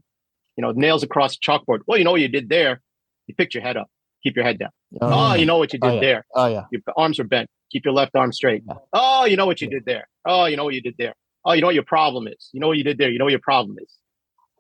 you 0.62 0.68
know, 0.68 0.74
nails 0.74 1.02
across 1.02 1.36
the 1.38 1.42
chalkboard. 1.42 1.80
Well, 1.88 1.98
you 1.98 2.04
know 2.04 2.12
what 2.12 2.22
you 2.22 2.28
did 2.28 2.50
there. 2.50 2.82
You 3.26 3.34
picked 3.34 3.56
your 3.56 3.64
head 3.64 3.78
up. 3.78 3.88
Keep 4.24 4.36
your 4.36 4.46
head 4.46 4.60
down. 4.60 4.70
Oh, 5.02 5.34
you 5.34 5.48
know 5.48 5.58
what 5.58 5.74
you 5.74 5.80
did 5.80 5.88
Oh, 5.90 5.94
yeah. 5.96 6.00
there. 6.02 6.26
Oh 6.36 6.46
yeah. 6.46 6.66
Your 6.72 6.82
arms 6.96 7.20
are 7.20 7.24
bent. 7.24 7.50
Keep 7.72 7.86
your 7.86 7.94
left 7.96 8.16
arm 8.16 8.32
straight. 8.32 8.64
Oh, 8.94 9.26
you 9.26 9.36
know 9.36 9.48
what 9.48 9.60
you 9.62 9.68
did 9.68 9.86
there. 9.86 10.08
Oh, 10.28 10.46
you 10.46 10.56
know 10.58 10.64
what 10.64 10.76
you 10.76 10.82
did 10.82 10.94
there. 11.00 11.16
Oh, 11.44 11.54
you 11.54 11.62
know 11.62 11.68
what 11.68 11.74
your 11.74 11.84
problem 11.86 12.28
is. 12.28 12.50
You 12.54 12.60
know 12.60 12.68
what 12.68 12.78
you 12.78 12.84
did 12.84 13.00
there. 13.00 13.10
You 13.10 13.18
know 13.18 13.26
what 13.26 13.32
your 13.32 13.40
problem 13.40 13.78
is. 13.82 13.92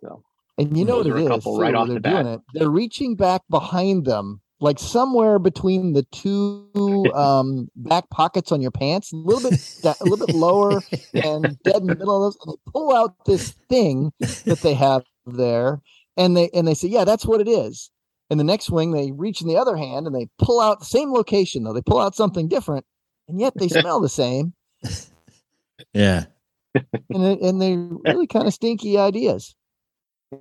So 0.02 0.24
And 0.58 0.76
you 0.76 0.84
know 0.86 0.98
what 0.98 1.06
it 1.06 1.14
a 1.14 1.18
is. 1.18 1.28
couple 1.28 1.60
right 1.60 1.76
off 1.76 1.88
they're 1.88 2.00
the 2.00 2.10
doing 2.10 2.24
bat. 2.24 2.34
it. 2.36 2.42
They're 2.56 2.70
reaching 2.72 3.16
back 3.16 3.42
behind 3.52 4.06
them, 4.06 4.42
like 4.60 4.80
somewhere 4.80 5.38
between 5.38 5.94
the 5.94 6.04
two 6.12 6.68
um, 7.14 7.70
back 7.76 8.10
pockets 8.10 8.52
on 8.52 8.62
your 8.62 8.72
pants, 8.72 9.12
a 9.12 9.16
little 9.18 9.48
bit, 9.48 9.60
a 9.84 10.04
little 10.06 10.26
bit 10.26 10.36
lower, 10.36 10.82
and 11.14 11.56
dead 11.64 11.76
in 11.82 11.88
the 11.88 11.96
middle 11.96 12.26
of 12.26 12.34
those. 12.34 12.38
And 12.46 12.54
they 12.56 12.72
pull 12.72 12.96
out 12.96 13.14
this 13.28 13.52
thing 13.70 14.12
that 14.46 14.60
they 14.64 14.74
have 14.74 15.04
there, 15.26 15.82
and 16.18 16.36
they 16.36 16.50
and 16.54 16.68
they 16.68 16.74
say, 16.74 16.88
"Yeah, 16.88 17.04
that's 17.06 17.26
what 17.26 17.42
it 17.42 17.48
is." 17.48 17.90
And 18.30 18.40
the 18.40 18.44
next 18.46 18.66
swing, 18.66 18.92
they 18.92 19.12
reach 19.12 19.42
in 19.42 19.48
the 19.48 19.58
other 19.58 19.76
hand 19.76 20.08
and 20.08 20.16
they 20.16 20.30
pull 20.38 20.62
out 20.62 20.80
the 20.80 20.86
same 20.86 21.12
location, 21.12 21.64
though 21.64 21.74
they 21.74 21.82
pull 21.82 22.00
out 22.00 22.16
something 22.16 22.48
different, 22.48 22.86
and 23.28 23.40
yet 23.40 23.54
they 23.58 23.68
smell 23.68 24.00
the 24.00 24.08
same, 24.10 24.54
Yeah. 25.94 26.26
and 26.74 27.24
they, 27.26 27.38
and 27.40 27.62
they 27.62 27.76
really 28.10 28.28
kind 28.28 28.48
of 28.48 28.54
stinky 28.54 28.98
ideas. 28.98 29.54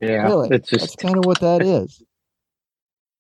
yeah, 0.01 0.23
really, 0.25 0.51
it's 0.53 0.71
that's 0.71 0.83
just 0.85 0.99
kind 0.99 1.17
of 1.17 1.25
what 1.25 1.41
that 1.41 1.63
is. 1.63 2.03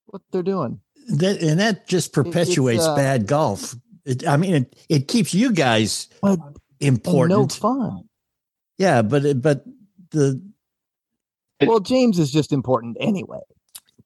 What 0.07 0.23
they're 0.31 0.43
doing. 0.45 0.81
That, 1.09 1.43
and 1.43 1.59
that 1.59 1.89
just 1.89 2.13
perpetuates 2.13 2.85
uh, 2.85 2.95
bad 2.95 3.27
golf. 3.27 3.75
It, 4.05 4.27
I 4.27 4.37
mean, 4.37 4.55
it, 4.55 4.77
it 4.89 5.09
keeps 5.09 5.35
you 5.35 5.53
guys 5.53 6.09
But 6.23 6.39
important. 6.79 7.39
no 7.39 7.49
fun. 7.49 8.05
Yeah, 8.79 9.03
but 9.03 9.43
but 9.43 9.65
the 10.13 10.41
Well, 11.63 11.81
James 11.81 12.19
is 12.19 12.31
just 12.31 12.53
important 12.53 12.97
anyway. 13.01 13.41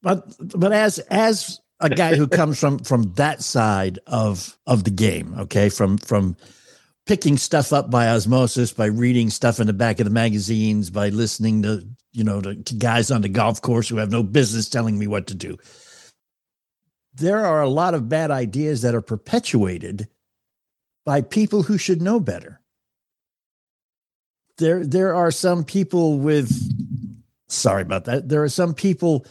but 0.03 0.25
but 0.59 0.73
as 0.73 0.99
as 1.11 1.61
a 1.81 1.91
guy 1.91 2.15
who 2.15 2.27
comes 2.41 2.59
from 2.59 2.79
from 2.81 3.13
that 3.15 3.43
side 3.43 3.99
of 4.07 4.57
of 4.67 4.85
the 4.85 4.91
game, 4.91 5.35
okay, 5.39 5.69
from 5.69 5.99
from 5.99 6.37
picking 7.07 7.37
stuff 7.37 7.73
up 7.73 7.91
by 7.91 8.09
osmosis, 8.09 8.73
by 8.73 8.87
reading 8.87 9.31
stuff 9.31 9.61
in 9.61 9.67
the 9.67 9.73
back 9.73 10.01
of 10.01 10.05
the 10.05 10.11
magazines, 10.11 10.91
by 10.91 11.09
listening 11.11 11.63
to 11.63 11.87
you 12.13 12.25
know 12.25 12.41
to, 12.41 12.55
to 12.55 12.75
guys 12.75 13.11
on 13.11 13.23
the 13.23 13.29
golf 13.29 13.61
course 13.61 13.89
who 13.89 13.97
have 13.97 14.11
no 14.11 14.23
business 14.23 14.69
telling 14.69 14.99
me 14.99 15.07
what 15.07 15.27
to 15.27 15.35
do. 15.35 15.57
There 17.15 17.45
are 17.45 17.63
a 17.63 17.69
lot 17.69 17.95
of 17.95 18.09
bad 18.09 18.31
ideas 18.31 18.83
that 18.83 18.95
are 18.95 19.01
perpetuated 19.01 20.09
by 21.05 21.21
people 21.21 21.63
who 21.63 21.79
should 21.79 22.03
know 22.03 22.19
better. 22.19 22.61
There 24.59 24.85
there 24.85 25.15
are 25.15 25.31
some 25.31 25.65
people 25.65 26.19
with 26.19 26.51
sorry 27.49 27.83
about 27.83 28.05
that. 28.07 28.29
There 28.29 28.43
are 28.43 28.49
some 28.49 28.75
people 28.75 29.27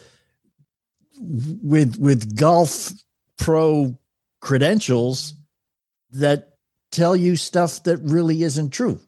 with 1.19 1.97
with 1.99 2.35
golf 2.37 2.91
pro 3.37 3.97
credentials 4.41 5.33
that 6.11 6.49
tell 6.91 7.15
you 7.15 7.35
stuff 7.35 7.83
that 7.83 7.97
really 8.03 8.43
isn't 8.43 8.69
true 8.71 8.99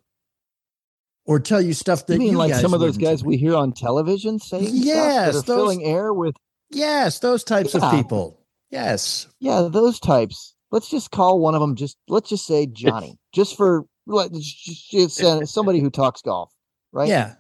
or 1.26 1.40
tell 1.40 1.62
you 1.62 1.74
stuff 1.74 2.06
that 2.08 2.14
You 2.14 2.20
mean 2.20 2.32
you 2.34 2.38
like 2.38 2.54
some 2.56 2.74
of 2.74 2.80
those 2.80 2.98
guys 2.98 3.24
we 3.24 3.38
hear 3.38 3.56
on 3.56 3.74
television 3.74 4.40
saying 4.40 4.66
stuff 4.68 4.76
Yes, 4.76 5.34
those- 5.36 5.44
filling 5.46 5.84
air 5.84 6.14
with 6.14 6.36
yes 6.70 7.20
those 7.20 7.44
types 7.44 7.74
Yeah. 7.76 7.86
of 7.86 7.92
people 7.96 8.40
yes 8.72 9.28
yeah 9.40 9.68
those 9.72 10.00
types. 10.00 10.54
Let's 10.72 10.90
just 10.90 11.12
call 11.12 11.40
one 11.40 11.54
of 11.56 11.62
them 11.62 11.76
just 11.76 11.98
let's 12.08 12.30
just 12.30 12.46
say 12.46 12.66
Johnny, 12.66 13.18
just 13.34 13.56
for 13.56 13.86
let- 14.08 14.32
it's 14.34 14.90
it's, 14.92 15.24
uh, 15.24 15.46
somebody 15.46 15.80
who 15.80 15.90
talks 15.90 16.22
golf, 16.22 16.52
right? 16.92 17.08
yeah 17.08 17.36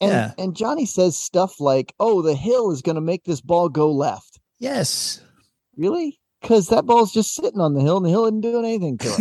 And 0.00 0.10
yeah. 0.12 0.32
and 0.38 0.56
Johnny 0.56 0.86
says 0.86 1.16
stuff 1.16 1.60
like, 1.60 1.94
"Oh, 2.00 2.22
the 2.22 2.34
hill 2.34 2.70
is 2.70 2.80
going 2.82 2.94
to 2.94 3.00
make 3.02 3.24
this 3.24 3.40
ball 3.40 3.68
go 3.68 3.90
left." 3.90 4.38
yes 4.58 5.20
Really? 5.76 6.18
Because 6.42 6.68
that 6.68 6.86
ball's 6.86 7.12
just 7.12 7.34
sitting 7.34 7.60
on 7.60 7.74
the 7.74 7.80
hill, 7.82 7.98
and 7.98 8.06
the 8.06 8.10
hill 8.10 8.24
isn't 8.24 8.40
doing 8.40 8.64
anything 8.64 8.96
to 8.98 9.14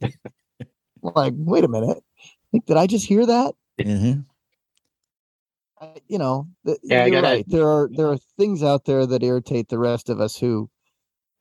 it. 0.00 0.14
like, 1.02 1.32
wait 1.36 1.64
a 1.64 1.68
minute. 1.68 1.98
Like, 2.52 2.64
did 2.66 2.76
I 2.76 2.86
just 2.86 3.06
hear 3.06 3.26
that? 3.26 3.54
Mhm. 3.80 4.24
Uh, 5.80 5.88
you 6.08 6.18
know, 6.18 6.46
th- 6.64 6.78
Yeah, 6.84 7.06
you're 7.06 7.20
gotta- 7.20 7.34
right. 7.36 7.44
There 7.48 7.68
are 7.68 7.90
there 7.92 8.08
are 8.08 8.18
things 8.38 8.62
out 8.62 8.84
there 8.84 9.04
that 9.06 9.22
irritate 9.24 9.68
the 9.68 9.78
rest 9.78 10.08
of 10.08 10.20
us 10.20 10.36
who 10.36 10.70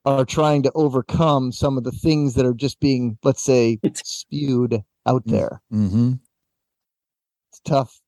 are 0.05 0.25
trying 0.25 0.63
to 0.63 0.71
overcome 0.75 1.51
some 1.51 1.77
of 1.77 1.83
the 1.83 1.91
things 1.91 2.33
that 2.33 2.45
are 2.45 2.53
just 2.55 2.79
being, 2.79 3.17
let's 3.23 3.43
say, 3.43 3.79
spewed 4.03 4.83
out 5.05 5.21
there. 5.25 5.61
Mhm. 5.71 6.19
It's 7.53 7.59
tough. 7.61 8.01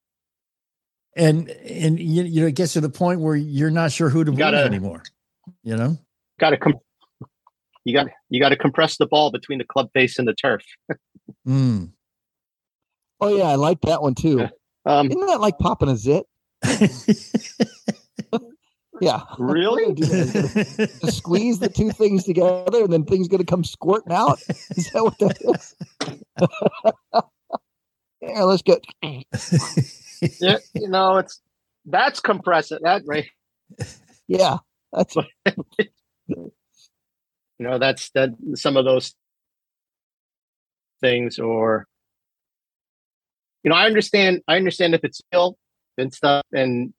and 1.15 1.49
and 1.49 1.99
you, 1.99 2.23
you 2.23 2.41
know 2.41 2.47
it 2.47 2.55
gets 2.55 2.73
to 2.73 2.81
the 2.81 2.89
point 2.89 3.21
where 3.21 3.35
you're 3.35 3.69
not 3.71 3.91
sure 3.91 4.09
who 4.09 4.23
to 4.23 4.31
believe 4.31 4.39
Gotta- 4.39 4.63
anymore 4.65 5.03
you 5.63 5.77
know 5.77 5.97
got 6.39 6.49
to 6.49 6.57
com- 6.57 6.79
you 7.83 7.93
got 7.93 8.07
you 8.29 8.39
got 8.41 8.49
to 8.49 8.55
compress 8.57 8.97
the 8.97 9.05
ball 9.05 9.29
between 9.31 9.59
the 9.59 9.63
club 9.63 9.89
face 9.93 10.17
and 10.17 10.27
the 10.27 10.33
turf. 10.33 10.63
Mm. 11.47 11.91
Oh 13.21 13.37
yeah, 13.37 13.43
I 13.43 13.55
like 13.55 13.79
that 13.81 14.01
one 14.01 14.15
too. 14.15 14.47
Um, 14.87 15.07
Isn't 15.09 15.25
that 15.25 15.41
like 15.41 15.57
popping 15.57 15.89
a 15.89 15.97
zit? 15.97 16.25
yeah. 19.01 19.21
Really? 19.39 19.93
Do 19.93 20.03
squeeze 21.09 21.57
the 21.59 21.69
two 21.69 21.89
things 21.91 22.23
together, 22.23 22.83
and 22.83 22.93
then 22.93 23.03
things 23.03 23.27
gonna 23.27 23.43
come 23.45 23.63
squirting 23.63 24.13
out. 24.13 24.39
Is 24.77 24.91
that 24.91 25.03
what 25.03 25.17
that 25.19 25.37
is? 25.41 25.75
Yeah, 28.27 28.43
let's 28.43 28.61
get. 28.61 28.83
yeah, 29.03 30.57
you 30.73 30.87
know, 30.87 31.17
it's 31.17 31.41
that's 31.85 32.19
compressing 32.19 32.79
that 32.81 33.03
right. 33.05 33.27
Yeah, 34.27 34.57
that's 34.91 35.15
You 36.27 36.51
know, 37.59 37.79
that's 37.79 38.09
that 38.11 38.31
some 38.55 38.75
of 38.75 38.85
those 38.85 39.15
things 41.01 41.39
or 41.39 41.85
you 43.63 43.69
know, 43.69 43.75
I 43.75 43.85
understand 43.85 44.41
I 44.47 44.55
understand 44.55 44.95
if 44.95 45.03
it's 45.03 45.21
feel 45.31 45.57
and 45.97 46.13
stuff 46.13 46.43
and 46.53 46.93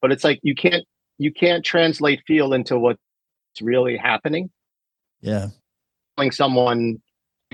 but 0.00 0.12
it's 0.12 0.24
like 0.24 0.38
you 0.42 0.54
can't 0.54 0.84
you 1.18 1.32
can't 1.32 1.64
translate 1.64 2.22
feel 2.26 2.52
into 2.52 2.78
what's 2.78 3.00
really 3.60 3.96
happening. 3.96 4.50
yeah 5.20 5.48
Telling 6.16 6.30
someone 6.30 7.02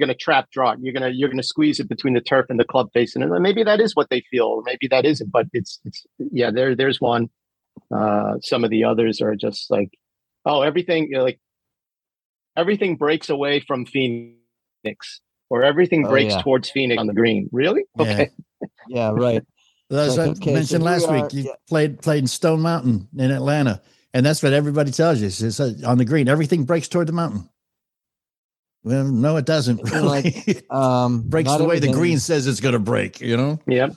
you're 0.03 0.09
gonna 0.09 0.17
trap 0.17 0.51
draw, 0.51 0.75
you're 0.81 0.93
gonna 0.93 1.11
you're 1.11 1.29
gonna 1.29 1.43
squeeze 1.43 1.79
it 1.79 1.89
between 1.89 2.15
the 2.15 2.21
turf 2.21 2.47
and 2.49 2.59
the 2.59 2.65
club 2.65 2.93
face, 2.93 3.15
and 3.15 3.31
maybe 3.43 3.63
that 3.63 3.81
is 3.81 3.95
what 3.95 4.11
they 4.11 4.23
feel, 4.31 4.47
or 4.47 4.63
maybe 4.65 4.89
that 4.89 5.05
isn't. 5.05 5.31
But 5.31 5.47
it's 5.53 5.81
it's 5.85 6.05
yeah, 6.19 6.51
there 6.51 6.75
there's 6.75 7.01
one. 7.01 7.31
Uh, 7.95 8.35
some 8.43 8.65
of 8.65 8.71
the 8.71 8.85
others 8.85 9.21
are 9.21 9.37
just 9.37 9.71
like, 9.71 9.91
oh, 10.45 10.63
everything 10.63 11.05
you 11.05 11.19
know, 11.19 11.23
like 11.23 11.41
everything 12.57 12.97
breaks 12.97 13.31
away 13.31 13.61
from 13.61 13.87
Phoenix, 13.87 15.21
or 15.51 15.63
everything 15.63 16.05
Oh, 16.07 16.11
breaks 16.11 16.35
yeah. 16.35 16.43
towards 16.43 16.71
Phoenix 16.71 16.99
on 17.01 17.07
the 17.07 17.15
green. 17.15 17.49
Really? 17.53 17.85
Yeah. 17.99 18.03
Okay. 18.03 18.31
yeah, 18.89 19.11
right. 19.13 19.43
As 19.91 20.17
Like, 20.17 20.29
I 20.29 20.31
okay, 20.33 20.55
mentioned 20.55 20.83
here 20.83 20.91
last 20.91 21.11
we 21.11 21.23
week, 21.23 21.33
you 21.35 21.43
yeah. 21.45 21.53
played 21.69 22.01
played 22.03 22.21
in 22.21 22.27
Stone 22.27 22.61
Mountain 22.61 23.09
in 23.17 23.31
Atlanta, 23.31 23.81
and 24.15 24.25
that's 24.27 24.43
what 24.43 24.53
everybody 24.53 24.91
tells 24.91 25.21
you. 25.21 25.27
It's 25.29 25.61
uh, 25.61 25.75
on 25.87 25.99
the 25.99 26.05
green, 26.05 26.29
everything 26.29 26.65
breaks 26.65 26.89
toward 26.89 27.07
the 27.09 27.13
mountain. 27.13 27.49
Well, 28.85 29.05
no, 29.05 29.37
it 29.37 29.47
doesn't. 29.47 29.81
And 29.81 29.91
Really. 29.93 30.09
like, 30.09 30.65
Um, 30.71 31.23
breaks 31.29 31.55
the 31.57 31.65
way 31.65 31.79
the 31.79 31.93
green 31.93 32.19
says 32.19 32.47
it's 32.47 32.61
going 32.61 32.73
to 32.73 32.79
break. 32.79 33.21
You 33.21 33.37
know. 33.37 33.59
Yep. 33.67 33.95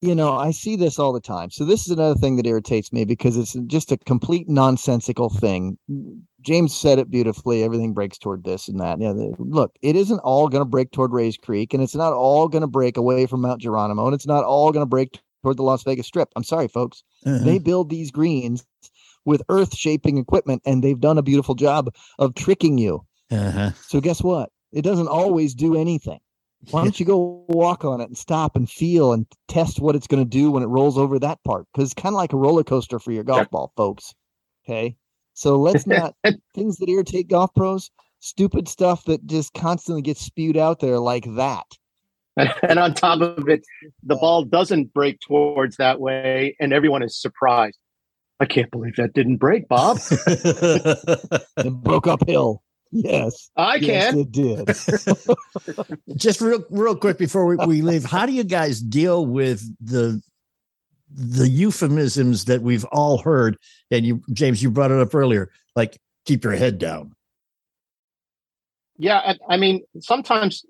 you 0.00 0.14
know, 0.14 0.32
I 0.36 0.50
see 0.52 0.76
this 0.76 0.98
all 0.98 1.12
the 1.12 1.20
time. 1.20 1.50
So 1.50 1.64
this 1.64 1.82
is 1.82 1.88
another 1.90 2.14
thing 2.18 2.36
that 2.36 2.46
irritates 2.46 2.92
me 2.92 3.04
because 3.04 3.36
it's 3.36 3.54
just 3.66 3.90
a 3.92 3.96
complete 3.98 4.48
nonsensical 4.48 5.30
thing. 5.30 5.78
James 6.42 6.74
said 6.74 6.98
it 6.98 7.10
beautifully. 7.10 7.62
Everything 7.62 7.92
breaks 7.92 8.18
toward 8.18 8.44
this 8.44 8.68
and 8.68 8.80
that. 8.80 9.00
Yeah, 9.00 9.12
the- 9.12 9.34
look, 9.38 9.76
it 9.82 9.94
isn't 9.96 10.18
all 10.20 10.48
going 10.48 10.60
to 10.62 10.68
break 10.68 10.90
toward 10.92 11.12
Rays 11.12 11.36
Creek, 11.36 11.72
and 11.74 11.82
it's 11.82 11.94
not 11.94 12.12
all 12.12 12.48
going 12.48 12.62
to 12.62 12.66
break 12.68 12.96
away 12.96 13.26
from 13.26 13.40
Mount 13.42 13.60
Geronimo, 13.60 14.06
and 14.06 14.14
it's 14.14 14.26
not 14.26 14.44
all 14.44 14.72
going 14.72 14.82
to 14.82 14.88
break 14.88 15.20
toward 15.42 15.56
the 15.56 15.62
Las 15.62 15.82
Vegas 15.84 16.06
Strip. 16.06 16.28
I'm 16.36 16.44
sorry, 16.44 16.68
folks. 16.68 17.02
Uh-huh. 17.26 17.44
They 17.44 17.58
build 17.58 17.90
these 17.90 18.10
greens 18.12 18.64
with 19.24 19.42
earth 19.48 19.76
shaping 19.76 20.18
equipment, 20.18 20.62
and 20.66 20.82
they've 20.82 20.98
done 21.00 21.18
a 21.18 21.22
beautiful 21.22 21.54
job 21.54 21.92
of 22.18 22.34
tricking 22.34 22.76
you. 22.78 23.04
Uh-huh. 23.32 23.70
So 23.86 24.00
guess 24.00 24.22
what? 24.22 24.50
It 24.72 24.82
doesn't 24.82 25.08
always 25.08 25.54
do 25.54 25.76
anything. 25.76 26.20
Why 26.70 26.82
don't 26.82 26.98
you 27.00 27.06
go 27.06 27.44
walk 27.48 27.84
on 27.84 28.00
it 28.00 28.08
and 28.08 28.16
stop 28.16 28.54
and 28.54 28.70
feel 28.70 29.12
and 29.12 29.26
test 29.48 29.80
what 29.80 29.96
it's 29.96 30.06
going 30.06 30.22
to 30.22 30.28
do 30.28 30.52
when 30.52 30.62
it 30.62 30.66
rolls 30.66 30.96
over 30.96 31.18
that 31.18 31.42
part? 31.42 31.66
Because 31.72 31.90
it's 31.90 32.00
kind 32.00 32.14
of 32.14 32.18
like 32.18 32.32
a 32.32 32.36
roller 32.36 32.62
coaster 32.62 33.00
for 33.00 33.10
your 33.10 33.24
golf 33.24 33.50
ball, 33.50 33.72
folks. 33.76 34.14
Okay. 34.64 34.96
So 35.34 35.56
let's 35.56 35.86
not 35.86 36.14
things 36.54 36.76
that 36.76 36.88
irritate 36.88 37.28
golf 37.28 37.52
pros. 37.54 37.90
stupid 38.20 38.68
stuff 38.68 39.04
that 39.06 39.26
just 39.26 39.54
constantly 39.54 40.02
gets 40.02 40.20
spewed 40.20 40.56
out 40.56 40.80
there 40.80 40.98
like 40.98 41.24
that. 41.34 41.66
And, 42.62 42.78
on 42.78 42.94
top 42.94 43.20
of 43.20 43.46
it, 43.48 43.62
the 44.02 44.16
ball 44.16 44.44
doesn't 44.44 44.94
break 44.94 45.20
towards 45.20 45.76
that 45.76 46.00
way, 46.00 46.56
and 46.58 46.72
everyone 46.72 47.02
is 47.02 47.20
surprised. 47.20 47.76
I 48.40 48.46
can't 48.46 48.70
believe 48.70 48.96
that 48.96 49.12
didn't 49.12 49.36
break, 49.36 49.68
Bob. 49.68 49.98
it 50.10 51.72
broke 51.82 52.06
uphill. 52.06 52.62
Yes, 52.92 53.50
I 53.56 53.76
yes, 53.76 54.10
can. 54.12 54.20
It 54.20 54.32
did. 54.32 54.66
Just 56.16 56.40
real, 56.40 56.64
real 56.70 56.94
quick 56.94 57.18
before 57.18 57.46
we, 57.46 57.56
we 57.66 57.82
leave, 57.82 58.04
how 58.04 58.26
do 58.26 58.32
you 58.32 58.44
guys 58.44 58.80
deal 58.80 59.24
with 59.24 59.62
the 59.80 60.22
the 61.14 61.48
euphemisms 61.48 62.44
that 62.46 62.62
we've 62.62 62.84
all 62.86 63.18
heard? 63.18 63.56
And 63.90 64.04
you, 64.04 64.22
James, 64.32 64.62
you 64.62 64.70
brought 64.70 64.90
it 64.90 64.98
up 64.98 65.14
earlier, 65.14 65.50
like 65.74 65.98
keep 66.26 66.44
your 66.44 66.54
head 66.54 66.78
down. 66.78 67.14
Yeah, 68.98 69.18
I, 69.18 69.54
I 69.54 69.56
mean, 69.56 69.82
sometimes, 70.00 70.64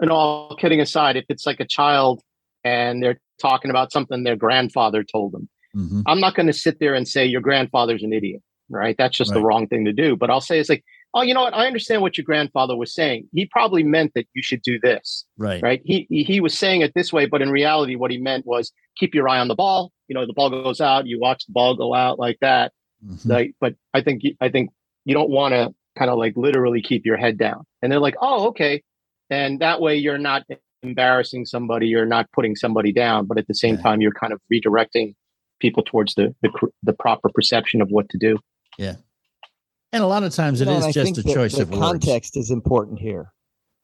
and 0.00 0.10
all 0.10 0.56
kidding 0.56 0.80
aside, 0.80 1.16
if 1.16 1.26
it's 1.28 1.46
like 1.46 1.60
a 1.60 1.66
child 1.66 2.22
and 2.64 3.02
they're 3.02 3.20
talking 3.40 3.70
about 3.70 3.92
something 3.92 4.24
their 4.24 4.36
grandfather 4.36 5.04
told 5.04 5.32
them, 5.32 5.48
Mhm. 5.76 6.02
I'm 6.06 6.20
not 6.20 6.34
going 6.34 6.46
to 6.46 6.52
sit 6.52 6.80
there 6.80 6.94
and 6.94 7.06
say 7.06 7.26
your 7.26 7.40
grandfather's 7.40 8.02
an 8.02 8.12
idiot, 8.12 8.42
right? 8.68 8.96
That's 8.96 9.16
just 9.16 9.32
the 9.32 9.42
wrong 9.42 9.66
thing 9.68 9.84
to 9.84 9.92
do. 9.92 10.16
But 10.16 10.30
I'll 10.30 10.40
say 10.40 10.58
it's 10.58 10.68
like, 10.68 10.84
oh, 11.14 11.22
you 11.22 11.34
know 11.34 11.42
what? 11.42 11.54
I 11.54 11.66
understand 11.66 12.02
what 12.02 12.16
your 12.18 12.24
grandfather 12.24 12.76
was 12.76 12.94
saying. 12.94 13.28
He 13.32 13.46
probably 13.46 13.82
meant 13.82 14.12
that 14.14 14.26
you 14.34 14.42
should 14.42 14.62
do 14.62 14.78
this, 14.80 15.24
Right. 15.36 15.62
right? 15.62 15.80
He 15.84 16.06
he 16.10 16.40
was 16.40 16.56
saying 16.56 16.82
it 16.82 16.92
this 16.94 17.12
way, 17.12 17.26
but 17.26 17.42
in 17.42 17.50
reality, 17.50 17.96
what 17.96 18.10
he 18.10 18.18
meant 18.18 18.46
was 18.46 18.72
keep 18.96 19.14
your 19.14 19.28
eye 19.28 19.38
on 19.38 19.48
the 19.48 19.54
ball. 19.54 19.92
You 20.08 20.14
know, 20.14 20.26
the 20.26 20.32
ball 20.32 20.50
goes 20.50 20.80
out, 20.80 21.06
you 21.06 21.18
watch 21.20 21.44
the 21.46 21.52
ball 21.52 21.74
go 21.76 21.94
out 21.94 22.18
like 22.18 22.38
that. 22.40 22.72
Mhm. 23.06 23.26
Like, 23.26 23.54
but 23.60 23.74
I 23.94 24.00
think 24.02 24.22
I 24.40 24.48
think 24.48 24.70
you 25.04 25.14
don't 25.14 25.30
want 25.30 25.52
to 25.54 25.74
kind 25.98 26.10
of 26.10 26.18
like 26.18 26.34
literally 26.36 26.82
keep 26.82 27.04
your 27.06 27.16
head 27.16 27.38
down. 27.38 27.64
And 27.82 27.90
they're 27.90 28.00
like, 28.00 28.16
oh, 28.20 28.48
okay. 28.48 28.82
And 29.30 29.60
that 29.60 29.80
way 29.80 29.96
you're 29.96 30.18
not 30.18 30.44
embarrassing 30.82 31.44
somebody, 31.44 31.88
you're 31.88 32.06
not 32.06 32.30
putting 32.32 32.54
somebody 32.54 32.92
down, 32.92 33.26
but 33.26 33.36
at 33.38 33.46
the 33.48 33.54
same 33.54 33.78
time 33.78 34.00
you're 34.00 34.12
kind 34.12 34.32
of 34.32 34.40
redirecting 34.52 35.14
people 35.60 35.82
towards 35.82 36.14
the 36.14 36.34
the, 36.42 36.50
the 36.82 36.92
proper 36.92 37.28
perception 37.34 37.80
of 37.82 37.88
what 37.90 38.08
to 38.10 38.18
do. 38.18 38.38
Yeah. 38.78 38.96
And 39.92 40.02
a 40.02 40.06
lot 40.06 40.22
of 40.22 40.34
times 40.34 40.60
it 40.60 40.66
No, 40.66 40.76
is 40.78 40.94
just 40.94 41.18
a 41.18 41.22
that 41.22 41.34
choice 41.34 41.54
the 41.54 41.62
of 41.62 41.70
words. 41.70 41.80
context 41.80 42.36
is 42.36 42.50
important 42.50 42.98
here. 42.98 43.32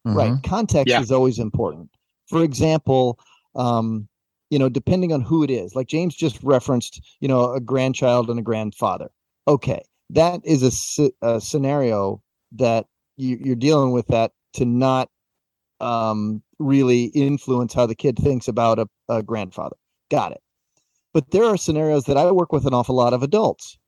Mhm. 0.07 0.15
Right. 0.15 0.43
Context 0.43 0.91
Yeah. 0.91 1.01
is 1.01 1.11
always 1.11 1.39
important. 1.39 1.91
For 2.29 2.43
example, 2.43 3.19
um, 3.55 4.09
you 4.51 4.59
know, 4.59 4.69
depending 4.69 5.13
on 5.13 5.23
who 5.23 5.43
it 5.43 5.51
is, 5.51 5.75
like 5.75 5.89
James 5.89 6.15
just 6.15 6.43
referenced, 6.43 7.01
you 7.21 7.29
know, 7.29 7.53
a 7.55 7.61
grandchild 7.61 8.29
and 8.29 8.39
a 8.39 8.43
grandfather. 8.43 9.11
Okay. 9.49 9.83
That 10.11 10.41
is 10.45 10.99
a, 10.99 11.11
a 11.27 11.41
scenario 11.41 12.23
that 12.53 12.87
you, 13.17 13.39
you're 13.43 13.57
dealing 13.57 13.93
with 13.93 14.07
that 14.09 14.33
to 14.55 14.65
not 14.67 15.09
um, 15.81 16.43
really 16.59 17.05
influence 17.07 17.73
how 17.75 17.87
the 17.87 17.95
kid 17.95 18.17
thinks 18.19 18.47
about 18.47 18.79
a, 18.79 18.87
a 19.09 19.23
grandfather. 19.23 19.77
Got 20.11 20.33
it. 20.33 20.43
But 21.13 21.31
there 21.31 21.45
are 21.45 21.57
scenarios 21.57 22.05
that 22.05 22.17
I 22.17 22.31
work 22.31 22.53
with 22.53 22.67
an 22.67 22.75
awful 22.75 22.95
lot 22.95 23.13
of 23.13 23.23
adults. 23.23 23.79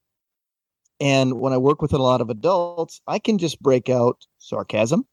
And 1.01 1.41
when 1.41 1.53
I 1.53 1.59
work 1.59 1.83
with 1.83 1.93
a 1.93 1.99
lot 1.99 2.21
of 2.21 2.31
adults, 2.31 3.01
I 3.07 3.19
can 3.19 3.39
just 3.39 3.61
break 3.61 3.89
out 3.89 4.27
sarcasm. 4.39 5.07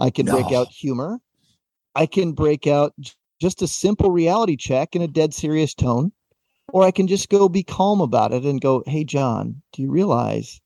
I 0.00 0.10
can 0.10 0.26
break 0.26 0.52
out 0.52 0.68
humor. 0.68 1.20
I 1.94 2.06
can 2.06 2.32
break 2.32 2.66
out 2.66 2.94
just 3.40 3.62
a 3.62 3.68
simple 3.68 4.10
reality 4.10 4.56
check 4.56 4.96
in 4.96 5.02
a 5.02 5.08
dead 5.08 5.34
serious 5.34 5.74
tone. 5.74 6.12
Or 6.72 6.84
I 6.84 6.90
can 6.90 7.06
just 7.06 7.28
go 7.28 7.48
be 7.48 7.62
calm 7.62 8.00
about 8.00 8.32
it 8.32 8.44
and 8.44 8.60
go, 8.60 8.82
Hey, 8.86 9.02
John, 9.04 9.62
do 9.72 9.82
you 9.82 9.90
realize 9.90 10.60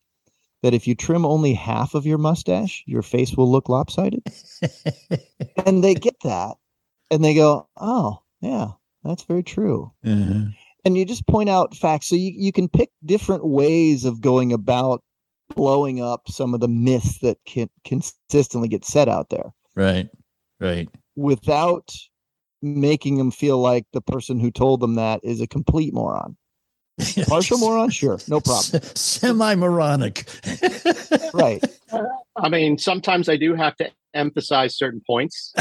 that 0.61 0.73
if 0.73 0.87
you 0.87 0.95
trim 0.95 1.25
only 1.25 1.53
half 1.53 1.93
of 1.93 2.05
your 2.05 2.17
mustache, 2.17 2.83
your 2.85 3.01
face 3.01 3.35
will 3.35 3.49
look 3.51 3.69
lopsided? 3.69 4.23
and 5.65 5.83
they 5.83 5.95
get 5.95 6.15
that 6.23 6.55
and 7.09 7.23
they 7.23 7.33
go, 7.33 7.67
Oh, 7.77 8.19
yeah, 8.41 8.71
that's 9.03 9.23
very 9.23 9.43
true 9.43 9.91
Mhm. 10.03 10.53
And 10.85 10.97
you 10.97 11.05
just 11.05 11.25
point 11.27 11.49
out 11.49 11.75
facts 11.75 12.07
so 12.07 12.15
you, 12.15 12.31
you 12.35 12.51
can 12.51 12.67
pick 12.67 12.89
different 13.05 13.45
ways 13.45 14.05
of 14.05 14.21
going 14.21 14.51
about 14.53 15.01
blowing 15.55 16.01
up 16.01 16.21
some 16.27 16.53
of 16.53 16.59
the 16.59 16.67
myths 16.67 17.19
that 17.19 17.37
can 17.45 17.69
consistently 17.85 18.67
get 18.67 18.83
set 18.85 19.07
out 19.09 19.29
there 19.29 19.53
Right. 19.75 20.09
Right. 20.59 20.89
without 21.15 21.93
making 22.61 23.17
them 23.17 23.29
feel 23.31 23.59
like 23.59 23.85
the 23.93 24.01
person 24.01 24.39
who 24.39 24.49
told 24.51 24.79
them 24.79 24.95
that 24.95 25.19
is 25.23 25.41
a 25.41 25.47
complete 25.47 25.93
moron 25.93 26.37
partial 27.27 27.57
moron 27.57 27.89
sure 27.89 28.19
no 28.27 28.39
problem 28.39 28.81
Semi 28.95 29.55
moronic. 29.55 30.27
right 31.33 31.63
I 32.35 32.49
mean, 32.49 32.79
sometimes 32.79 33.29
I 33.29 33.37
do 33.37 33.53
have 33.53 33.75
to 33.75 33.91
emphasize 34.15 34.75
certain 34.75 35.01
points, 35.05 35.53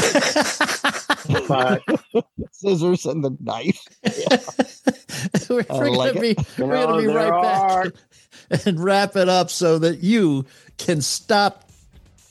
but 1.48 1.82
scissors 2.52 3.06
and 3.06 3.24
the 3.24 3.36
knife 3.40 3.78
we're 5.50 5.64
we're 5.70 5.90
like 5.90 6.14
gonna 6.14 6.26
it. 6.26 6.36
be 6.36 6.62
we're 6.62 6.72
gonna 6.72 7.00
be 7.00 7.06
right 7.06 7.30
are- 7.30 7.84
back 7.84 8.66
and 8.66 8.82
wrap 8.82 9.16
it 9.16 9.28
up 9.28 9.50
so 9.50 9.78
that 9.78 9.98
you 10.02 10.44
can 10.78 11.00
stop 11.00 11.68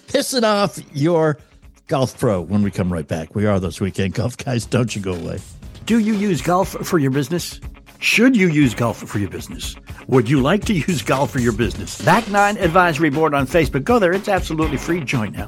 pissing 0.08 0.44
off 0.44 0.80
your 0.94 1.38
golf 1.88 2.18
pro 2.20 2.42
when 2.42 2.64
we 2.64 2.72
come 2.72 2.92
right 2.92 3.08
back. 3.08 3.34
We 3.36 3.46
are 3.46 3.60
those 3.60 3.80
weekend 3.82 4.14
golf 4.14 4.38
guys. 4.38 4.66
Don't 4.66 4.96
you 4.96 5.02
go 5.02 5.14
away. 5.14 5.40
Do 5.86 6.00
you 6.00 6.14
use 6.14 6.42
golf 6.42 6.70
for 6.70 7.00
your 7.00 7.12
business? 7.12 7.60
Should 8.00 8.36
you 8.36 8.48
use 8.50 8.74
golf 8.74 8.98
for 8.98 9.20
your 9.20 9.30
business? 9.30 9.76
Would 10.08 10.30
you 10.30 10.42
like 10.42 10.66
to 10.66 10.74
use 10.74 11.02
golf 11.02 11.32
for 11.32 11.40
your 11.40 11.54
business? 11.54 12.02
Back 12.02 12.28
Nine 12.30 12.58
Advisory 12.58 13.10
Board 13.10 13.34
on 13.34 13.46
Facebook. 13.48 13.84
Go 13.84 14.00
there. 14.00 14.12
It's 14.14 14.28
absolutely 14.28 14.78
free. 14.78 15.02
Join 15.02 15.32
now. 15.34 15.48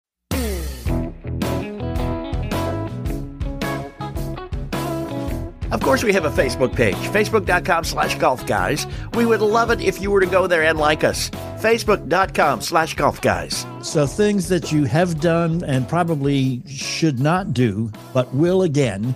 Of 5.71 5.81
course, 5.81 6.03
we 6.03 6.13
have 6.13 6.25
a 6.25 6.29
Facebook 6.29 6.75
page, 6.75 6.95
facebook.com 6.95 7.83
slash 7.83 8.15
golf 8.15 8.45
guys. 8.45 8.85
We 9.13 9.25
would 9.25 9.41
love 9.41 9.71
it 9.71 9.81
if 9.81 10.01
you 10.01 10.11
were 10.11 10.19
to 10.19 10.25
go 10.27 10.47
there 10.47 10.63
and 10.63 10.77
like 10.77 11.03
us. 11.03 11.29
Facebook.com 11.29 12.61
slash 12.61 12.95
golf 12.95 13.21
guys. 13.21 13.65
So 13.81 14.05
things 14.05 14.49
that 14.49 14.71
you 14.71 14.83
have 14.85 15.21
done 15.21 15.63
and 15.63 15.87
probably 15.87 16.61
should 16.67 17.19
not 17.19 17.53
do, 17.53 17.91
but 18.13 18.33
will 18.33 18.63
again, 18.63 19.15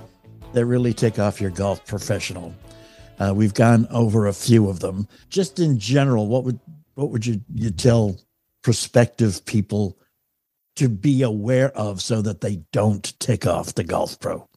that 0.54 0.66
really 0.66 0.94
take 0.94 1.20
off 1.20 1.42
your 1.42 1.52
golf 1.52 1.86
professional. 1.86 2.56
Uh, 3.20 3.34
we've 3.36 3.54
gone 3.54 3.88
over 3.92 4.28
a 4.28 4.34
few 4.34 4.70
of 4.70 4.80
them. 4.80 5.08
Just 5.30 5.60
in 5.60 5.78
general, 5.80 6.28
what 6.28 6.44
would 6.44 6.60
what 6.96 7.12
would 7.12 7.26
you 7.26 7.42
you 7.54 7.72
tell 7.72 8.18
prospective 8.62 9.46
people 9.46 9.98
to 10.78 10.88
be 10.90 11.22
aware 11.22 11.72
of 11.78 12.02
so 12.02 12.22
that 12.22 12.42
they 12.42 12.58
don't 12.72 13.18
tick 13.20 13.46
off 13.46 13.76
the 13.76 13.84
golf 13.84 14.20
pro? 14.20 14.48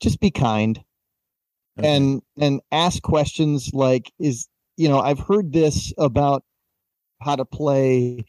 just 0.00 0.18
be 0.18 0.30
kind 0.30 0.82
Mm-hmm. 1.82 1.86
and 1.86 2.22
and 2.38 2.60
ask 2.72 3.02
questions 3.02 3.70
like 3.72 4.12
is 4.18 4.48
you 4.76 4.88
know 4.88 5.00
i've 5.00 5.18
heard 5.18 5.52
this 5.52 5.92
about 5.98 6.42
how 7.20 7.36
to 7.36 7.44
play 7.44 8.24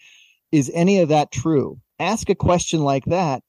is 0.51 0.71
any 0.73 0.99
of 0.99 1.09
that 1.09 1.31
true 1.31 1.79
ask 1.99 2.29
a 2.29 2.35
question 2.35 2.81
like 2.81 3.05
that 3.05 3.43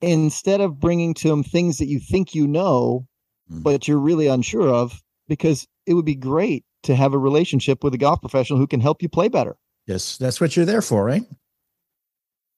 instead 0.00 0.60
of 0.60 0.78
bringing 0.78 1.14
to 1.14 1.28
them 1.28 1.42
things 1.42 1.78
that 1.78 1.86
you 1.86 1.98
think 1.98 2.34
you 2.34 2.46
know 2.46 3.06
mm-hmm. 3.50 3.62
but 3.62 3.88
you're 3.88 3.98
really 3.98 4.26
unsure 4.28 4.68
of 4.68 5.02
because 5.28 5.66
it 5.86 5.94
would 5.94 6.04
be 6.04 6.14
great 6.14 6.64
to 6.84 6.94
have 6.94 7.12
a 7.14 7.18
relationship 7.18 7.82
with 7.82 7.92
a 7.94 7.98
golf 7.98 8.20
professional 8.20 8.58
who 8.58 8.66
can 8.66 8.80
help 8.80 9.02
you 9.02 9.08
play 9.08 9.28
better. 9.28 9.56
Yes, 9.86 10.16
that's 10.16 10.40
what 10.40 10.54
you're 10.56 10.64
there 10.64 10.80
for, 10.82 11.04
right? 11.04 11.24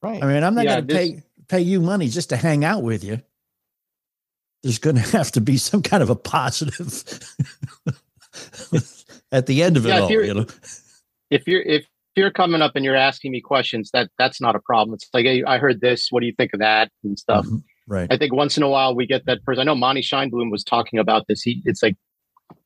Right. 0.03 0.23
I 0.23 0.27
mean, 0.27 0.43
I'm 0.45 0.55
not 0.55 0.65
Yeah, 0.65 0.75
going 0.81 0.89
to 0.89 0.95
this- 0.95 1.11
pay 1.13 1.23
pay 1.49 1.61
you 1.61 1.81
money 1.81 2.09
just 2.09 2.29
to 2.29 2.37
hang 2.37 2.65
out 2.65 2.83
with 2.83 3.03
you. 3.03 3.21
There's 4.63 4.79
going 4.79 4.97
to 5.03 5.03
have 5.03 5.33
to 5.33 5.41
be 5.41 5.57
some 5.57 5.83
kind 5.83 6.03
of 6.03 6.11
a 6.11 6.17
positive 6.17 7.05
at 9.33 9.47
the 9.47 9.63
end 9.63 9.77
of 9.77 9.87
it 9.87 9.91
Yeah, 9.91 9.97
if 9.97 10.03
all. 10.03 10.11
you're- 10.11 10.35
know, 10.35 10.47
if 11.31 11.47
you're 11.47 11.63
if 11.63 11.87
you're 12.17 12.31
coming 12.31 12.61
up 12.61 12.73
and 12.75 12.85
you're 12.85 12.97
asking 12.97 13.31
me 13.33 13.41
questions, 13.41 13.91
that 13.93 14.11
that's 14.19 14.41
not 14.41 14.57
a 14.57 14.61
problem. 14.61 14.95
It's 14.95 15.09
like, 15.15 15.25
hey, 15.27 15.45
I 15.45 15.59
heard 15.59 15.81
this. 15.81 16.09
What 16.11 16.21
do 16.21 16.27
you 16.27 16.35
think 16.37 16.53
of 16.53 16.61
that 16.61 16.91
and 17.05 17.19
stuff? 17.19 17.47
right? 17.87 18.09
I 18.13 18.17
think 18.17 18.35
once 18.35 18.57
in 18.57 18.63
a 18.65 18.69
while 18.69 18.95
we 18.97 19.07
get 19.07 19.27
that 19.27 19.45
person. 19.45 19.61
I 19.61 19.65
know 19.65 19.75
Monte 19.77 20.03
Scheinblum 20.03 20.51
was 20.51 20.65
talking 20.65 20.99
about 20.99 21.27
this. 21.29 21.43
He, 21.43 21.63
it's 21.65 21.83
like 21.83 21.97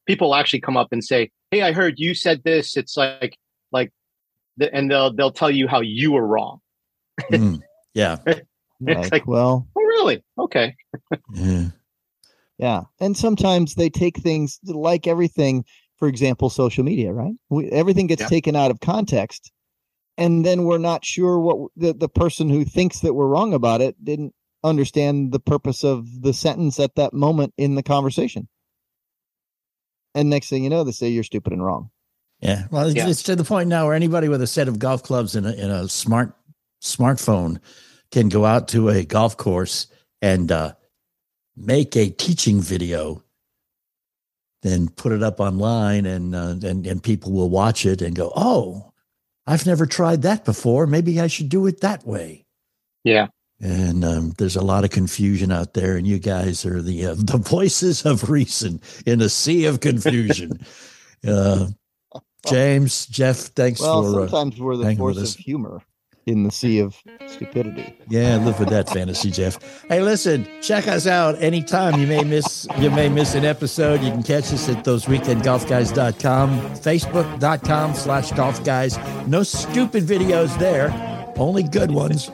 people 0.07 0.34
actually 0.34 0.61
come 0.61 0.76
up 0.78 0.88
and 0.92 1.05
say, 1.05 1.30
"Hey, 1.51 1.61
I 1.62 1.72
heard 1.72 1.99
you 1.99 2.14
said 2.14 2.42
this." 2.45 2.76
It's 2.76 2.97
like 2.97 3.36
like, 3.70 3.92
the, 4.57 4.74
and 4.74 4.90
they'll 4.90 5.12
they'll 5.12 5.30
tell 5.30 5.51
you 5.51 5.68
how 5.68 5.80
you 5.82 6.12
were 6.12 6.26
wrong. 6.26 6.61
Mm, 7.30 7.61
yeah. 7.92 8.16
It's 8.86 9.12
like, 9.12 9.26
well, 9.26 9.66
oh, 9.76 9.80
really? 9.80 10.22
Okay. 10.36 10.74
yeah. 11.32 11.68
Yeah. 12.59 12.82
And 13.00 13.16
sometimes 13.16 13.74
they 13.74 13.90
take 13.90 14.18
things 14.18 14.59
like 14.64 15.07
everything, 15.07 15.64
for 15.98 16.09
example, 16.09 16.50
social 16.50 16.84
media, 16.84 17.12
right? 17.12 17.34
We, 17.50 17.68
everything 17.70 18.07
gets 18.07 18.22
Yeah. 18.22 18.28
taken 18.28 18.55
out 18.57 18.70
of 18.70 18.80
context. 18.80 19.50
And 20.16 20.44
then 20.46 20.64
we're 20.64 20.78
not 20.78 21.05
sure 21.05 21.40
what 21.40 21.70
the, 21.76 21.92
the 21.92 22.09
person 22.09 22.48
who 22.48 22.64
thinks 22.64 23.00
that 23.00 23.14
we're 23.14 23.26
wrong 23.26 23.52
about 23.52 23.80
it 23.80 23.96
didn't 24.05 24.32
understand 24.62 25.32
the 25.32 25.40
purpose 25.40 25.82
of 25.84 26.07
the 26.22 26.32
sentence 26.32 26.78
at 26.78 26.94
that 26.94 27.12
moment 27.12 27.52
in 27.59 27.74
the 27.74 27.82
conversation. 27.82 28.48
And 30.14 30.30
next 30.30 30.48
thing 30.48 30.62
you 30.62 30.70
know, 30.70 30.84
they 30.84 30.92
say 30.92 31.09
you're 31.09 31.24
stupid 31.24 31.52
and 31.52 31.64
wrong. 31.64 31.90
Yeah. 32.40 32.66
Well, 32.70 32.86
it's, 32.86 32.94
Yeah. 32.96 33.09
it's 33.09 33.22
to 33.24 33.34
the 33.36 33.44
point 33.44 33.68
now 33.68 33.86
where 33.86 33.94
anybody 33.94 34.28
with 34.28 34.40
a 34.42 34.46
set 34.46 34.68
of 34.68 34.78
golf 34.78 35.02
clubs 35.02 35.34
and 35.34 35.46
a, 35.46 35.50
and 35.50 35.72
a 35.72 35.88
smart 35.88 36.34
smartphone 36.82 37.59
can 38.12 38.28
go 38.28 38.44
out 38.44 38.68
to 38.68 38.90
a 38.90 39.05
golf 39.05 39.36
course 39.36 39.88
and 40.22 40.52
uh, 40.52 40.74
make 41.57 41.96
a 41.96 42.11
teaching 42.11 42.61
video, 42.61 43.22
then 44.62 44.88
put 44.88 45.12
it 45.12 45.22
up 45.22 45.40
online, 45.40 46.07
and 46.07 46.34
uh, 46.34 46.55
and 46.62 46.86
and 46.86 47.02
people 47.02 47.32
will 47.32 47.50
watch 47.50 47.86
it 47.86 48.02
and 48.02 48.14
go, 48.14 48.32
"Oh, 48.34 48.92
I've 49.46 49.66
never 49.66 49.86
tried 49.86 50.22
that 50.22 50.44
before. 50.44 50.86
Maybe 50.86 51.20
I 51.20 51.26
should 51.26 51.48
do 51.48 51.66
it 51.66 51.80
that 51.80 52.07
way." 52.07 52.44
Yeah. 53.05 53.28
And 53.61 54.05
um, 54.05 54.32
there's 54.36 54.57
a 54.57 54.64
lot 54.64 54.84
of 54.84 54.90
confusion 54.90 55.52
out 55.52 55.74
there, 55.74 55.96
and 55.96 56.07
you 56.07 56.18
guys 56.18 56.66
are 56.66 56.82
the 56.82 57.07
uh, 57.07 57.14
the 57.18 57.38
voices 57.38 58.05
of 58.05 58.30
reason 58.30 58.80
in 59.07 59.20
a 59.20 59.28
sea 59.28 59.66
of 59.66 59.80
confusion. 59.80 60.59
uh, 61.26 61.68
James, 62.46 63.07
Jeff, 63.07 63.36
thanks 63.36 63.80
Well, 63.80 64.02
for 64.02 64.22
uh, 64.22 64.28
sometimes 64.28 64.61
we're 64.61 64.76
the 64.76 64.84
hanging 64.84 65.02
with 65.02 65.16
force 65.16 65.30
us. 65.30 65.34
of 65.34 65.40
humor 65.40 65.82
in 66.26 66.44
the 66.44 66.50
sea 66.50 66.78
of 66.78 66.96
stupidity. 67.26 67.94
Yeah, 68.08 68.36
live 68.36 68.58
with 68.58 68.70
that 68.70 68.88
fantasy, 68.88 69.30
Jeff. 69.30 69.58
Hey, 69.88 70.00
listen, 70.00 70.46
check 70.62 70.88
us 70.88 71.06
out 71.06 71.40
anytime 71.42 72.00
you 72.00 72.06
may 72.06 72.24
miss 72.24 72.66
you 72.78 72.90
may 72.90 73.08
miss 73.08 73.34
an 73.34 73.44
episode. 73.44 74.02
You 74.02 74.10
can 74.10 74.22
catch 74.22 74.52
us 74.52 74.68
at 74.68 74.84
thoseweekendgolfguys.com, 74.84 76.60
facebook.com 76.76 77.94
slash 77.94 78.32
golf 78.32 78.64
guys. 78.64 78.98
No 79.26 79.42
stupid 79.42 80.04
videos 80.04 80.58
there, 80.58 80.92
only 81.36 81.62
good 81.62 81.90
ones. 81.90 82.30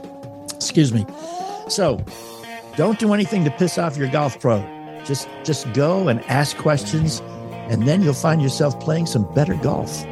Excuse 0.55 0.93
me. 0.93 1.07
So 1.69 2.05
don't 2.77 2.99
do 2.99 3.13
anything 3.13 3.45
to 3.45 3.51
piss 3.51 3.79
off 3.79 3.97
your 3.97 4.09
golf 4.09 4.39
pro. 4.41 4.61
Just 5.05 5.29
just 5.45 5.73
go 5.73 6.09
and 6.09 6.21
ask 6.25 6.57
questions, 6.57 7.21
and 7.71 7.89
then 7.89 8.03
you'll 8.03 8.15
find 8.15 8.41
yourself 8.43 8.79
playing 8.81 9.07
some 9.07 9.33
better 9.35 9.55
golf. 9.55 10.05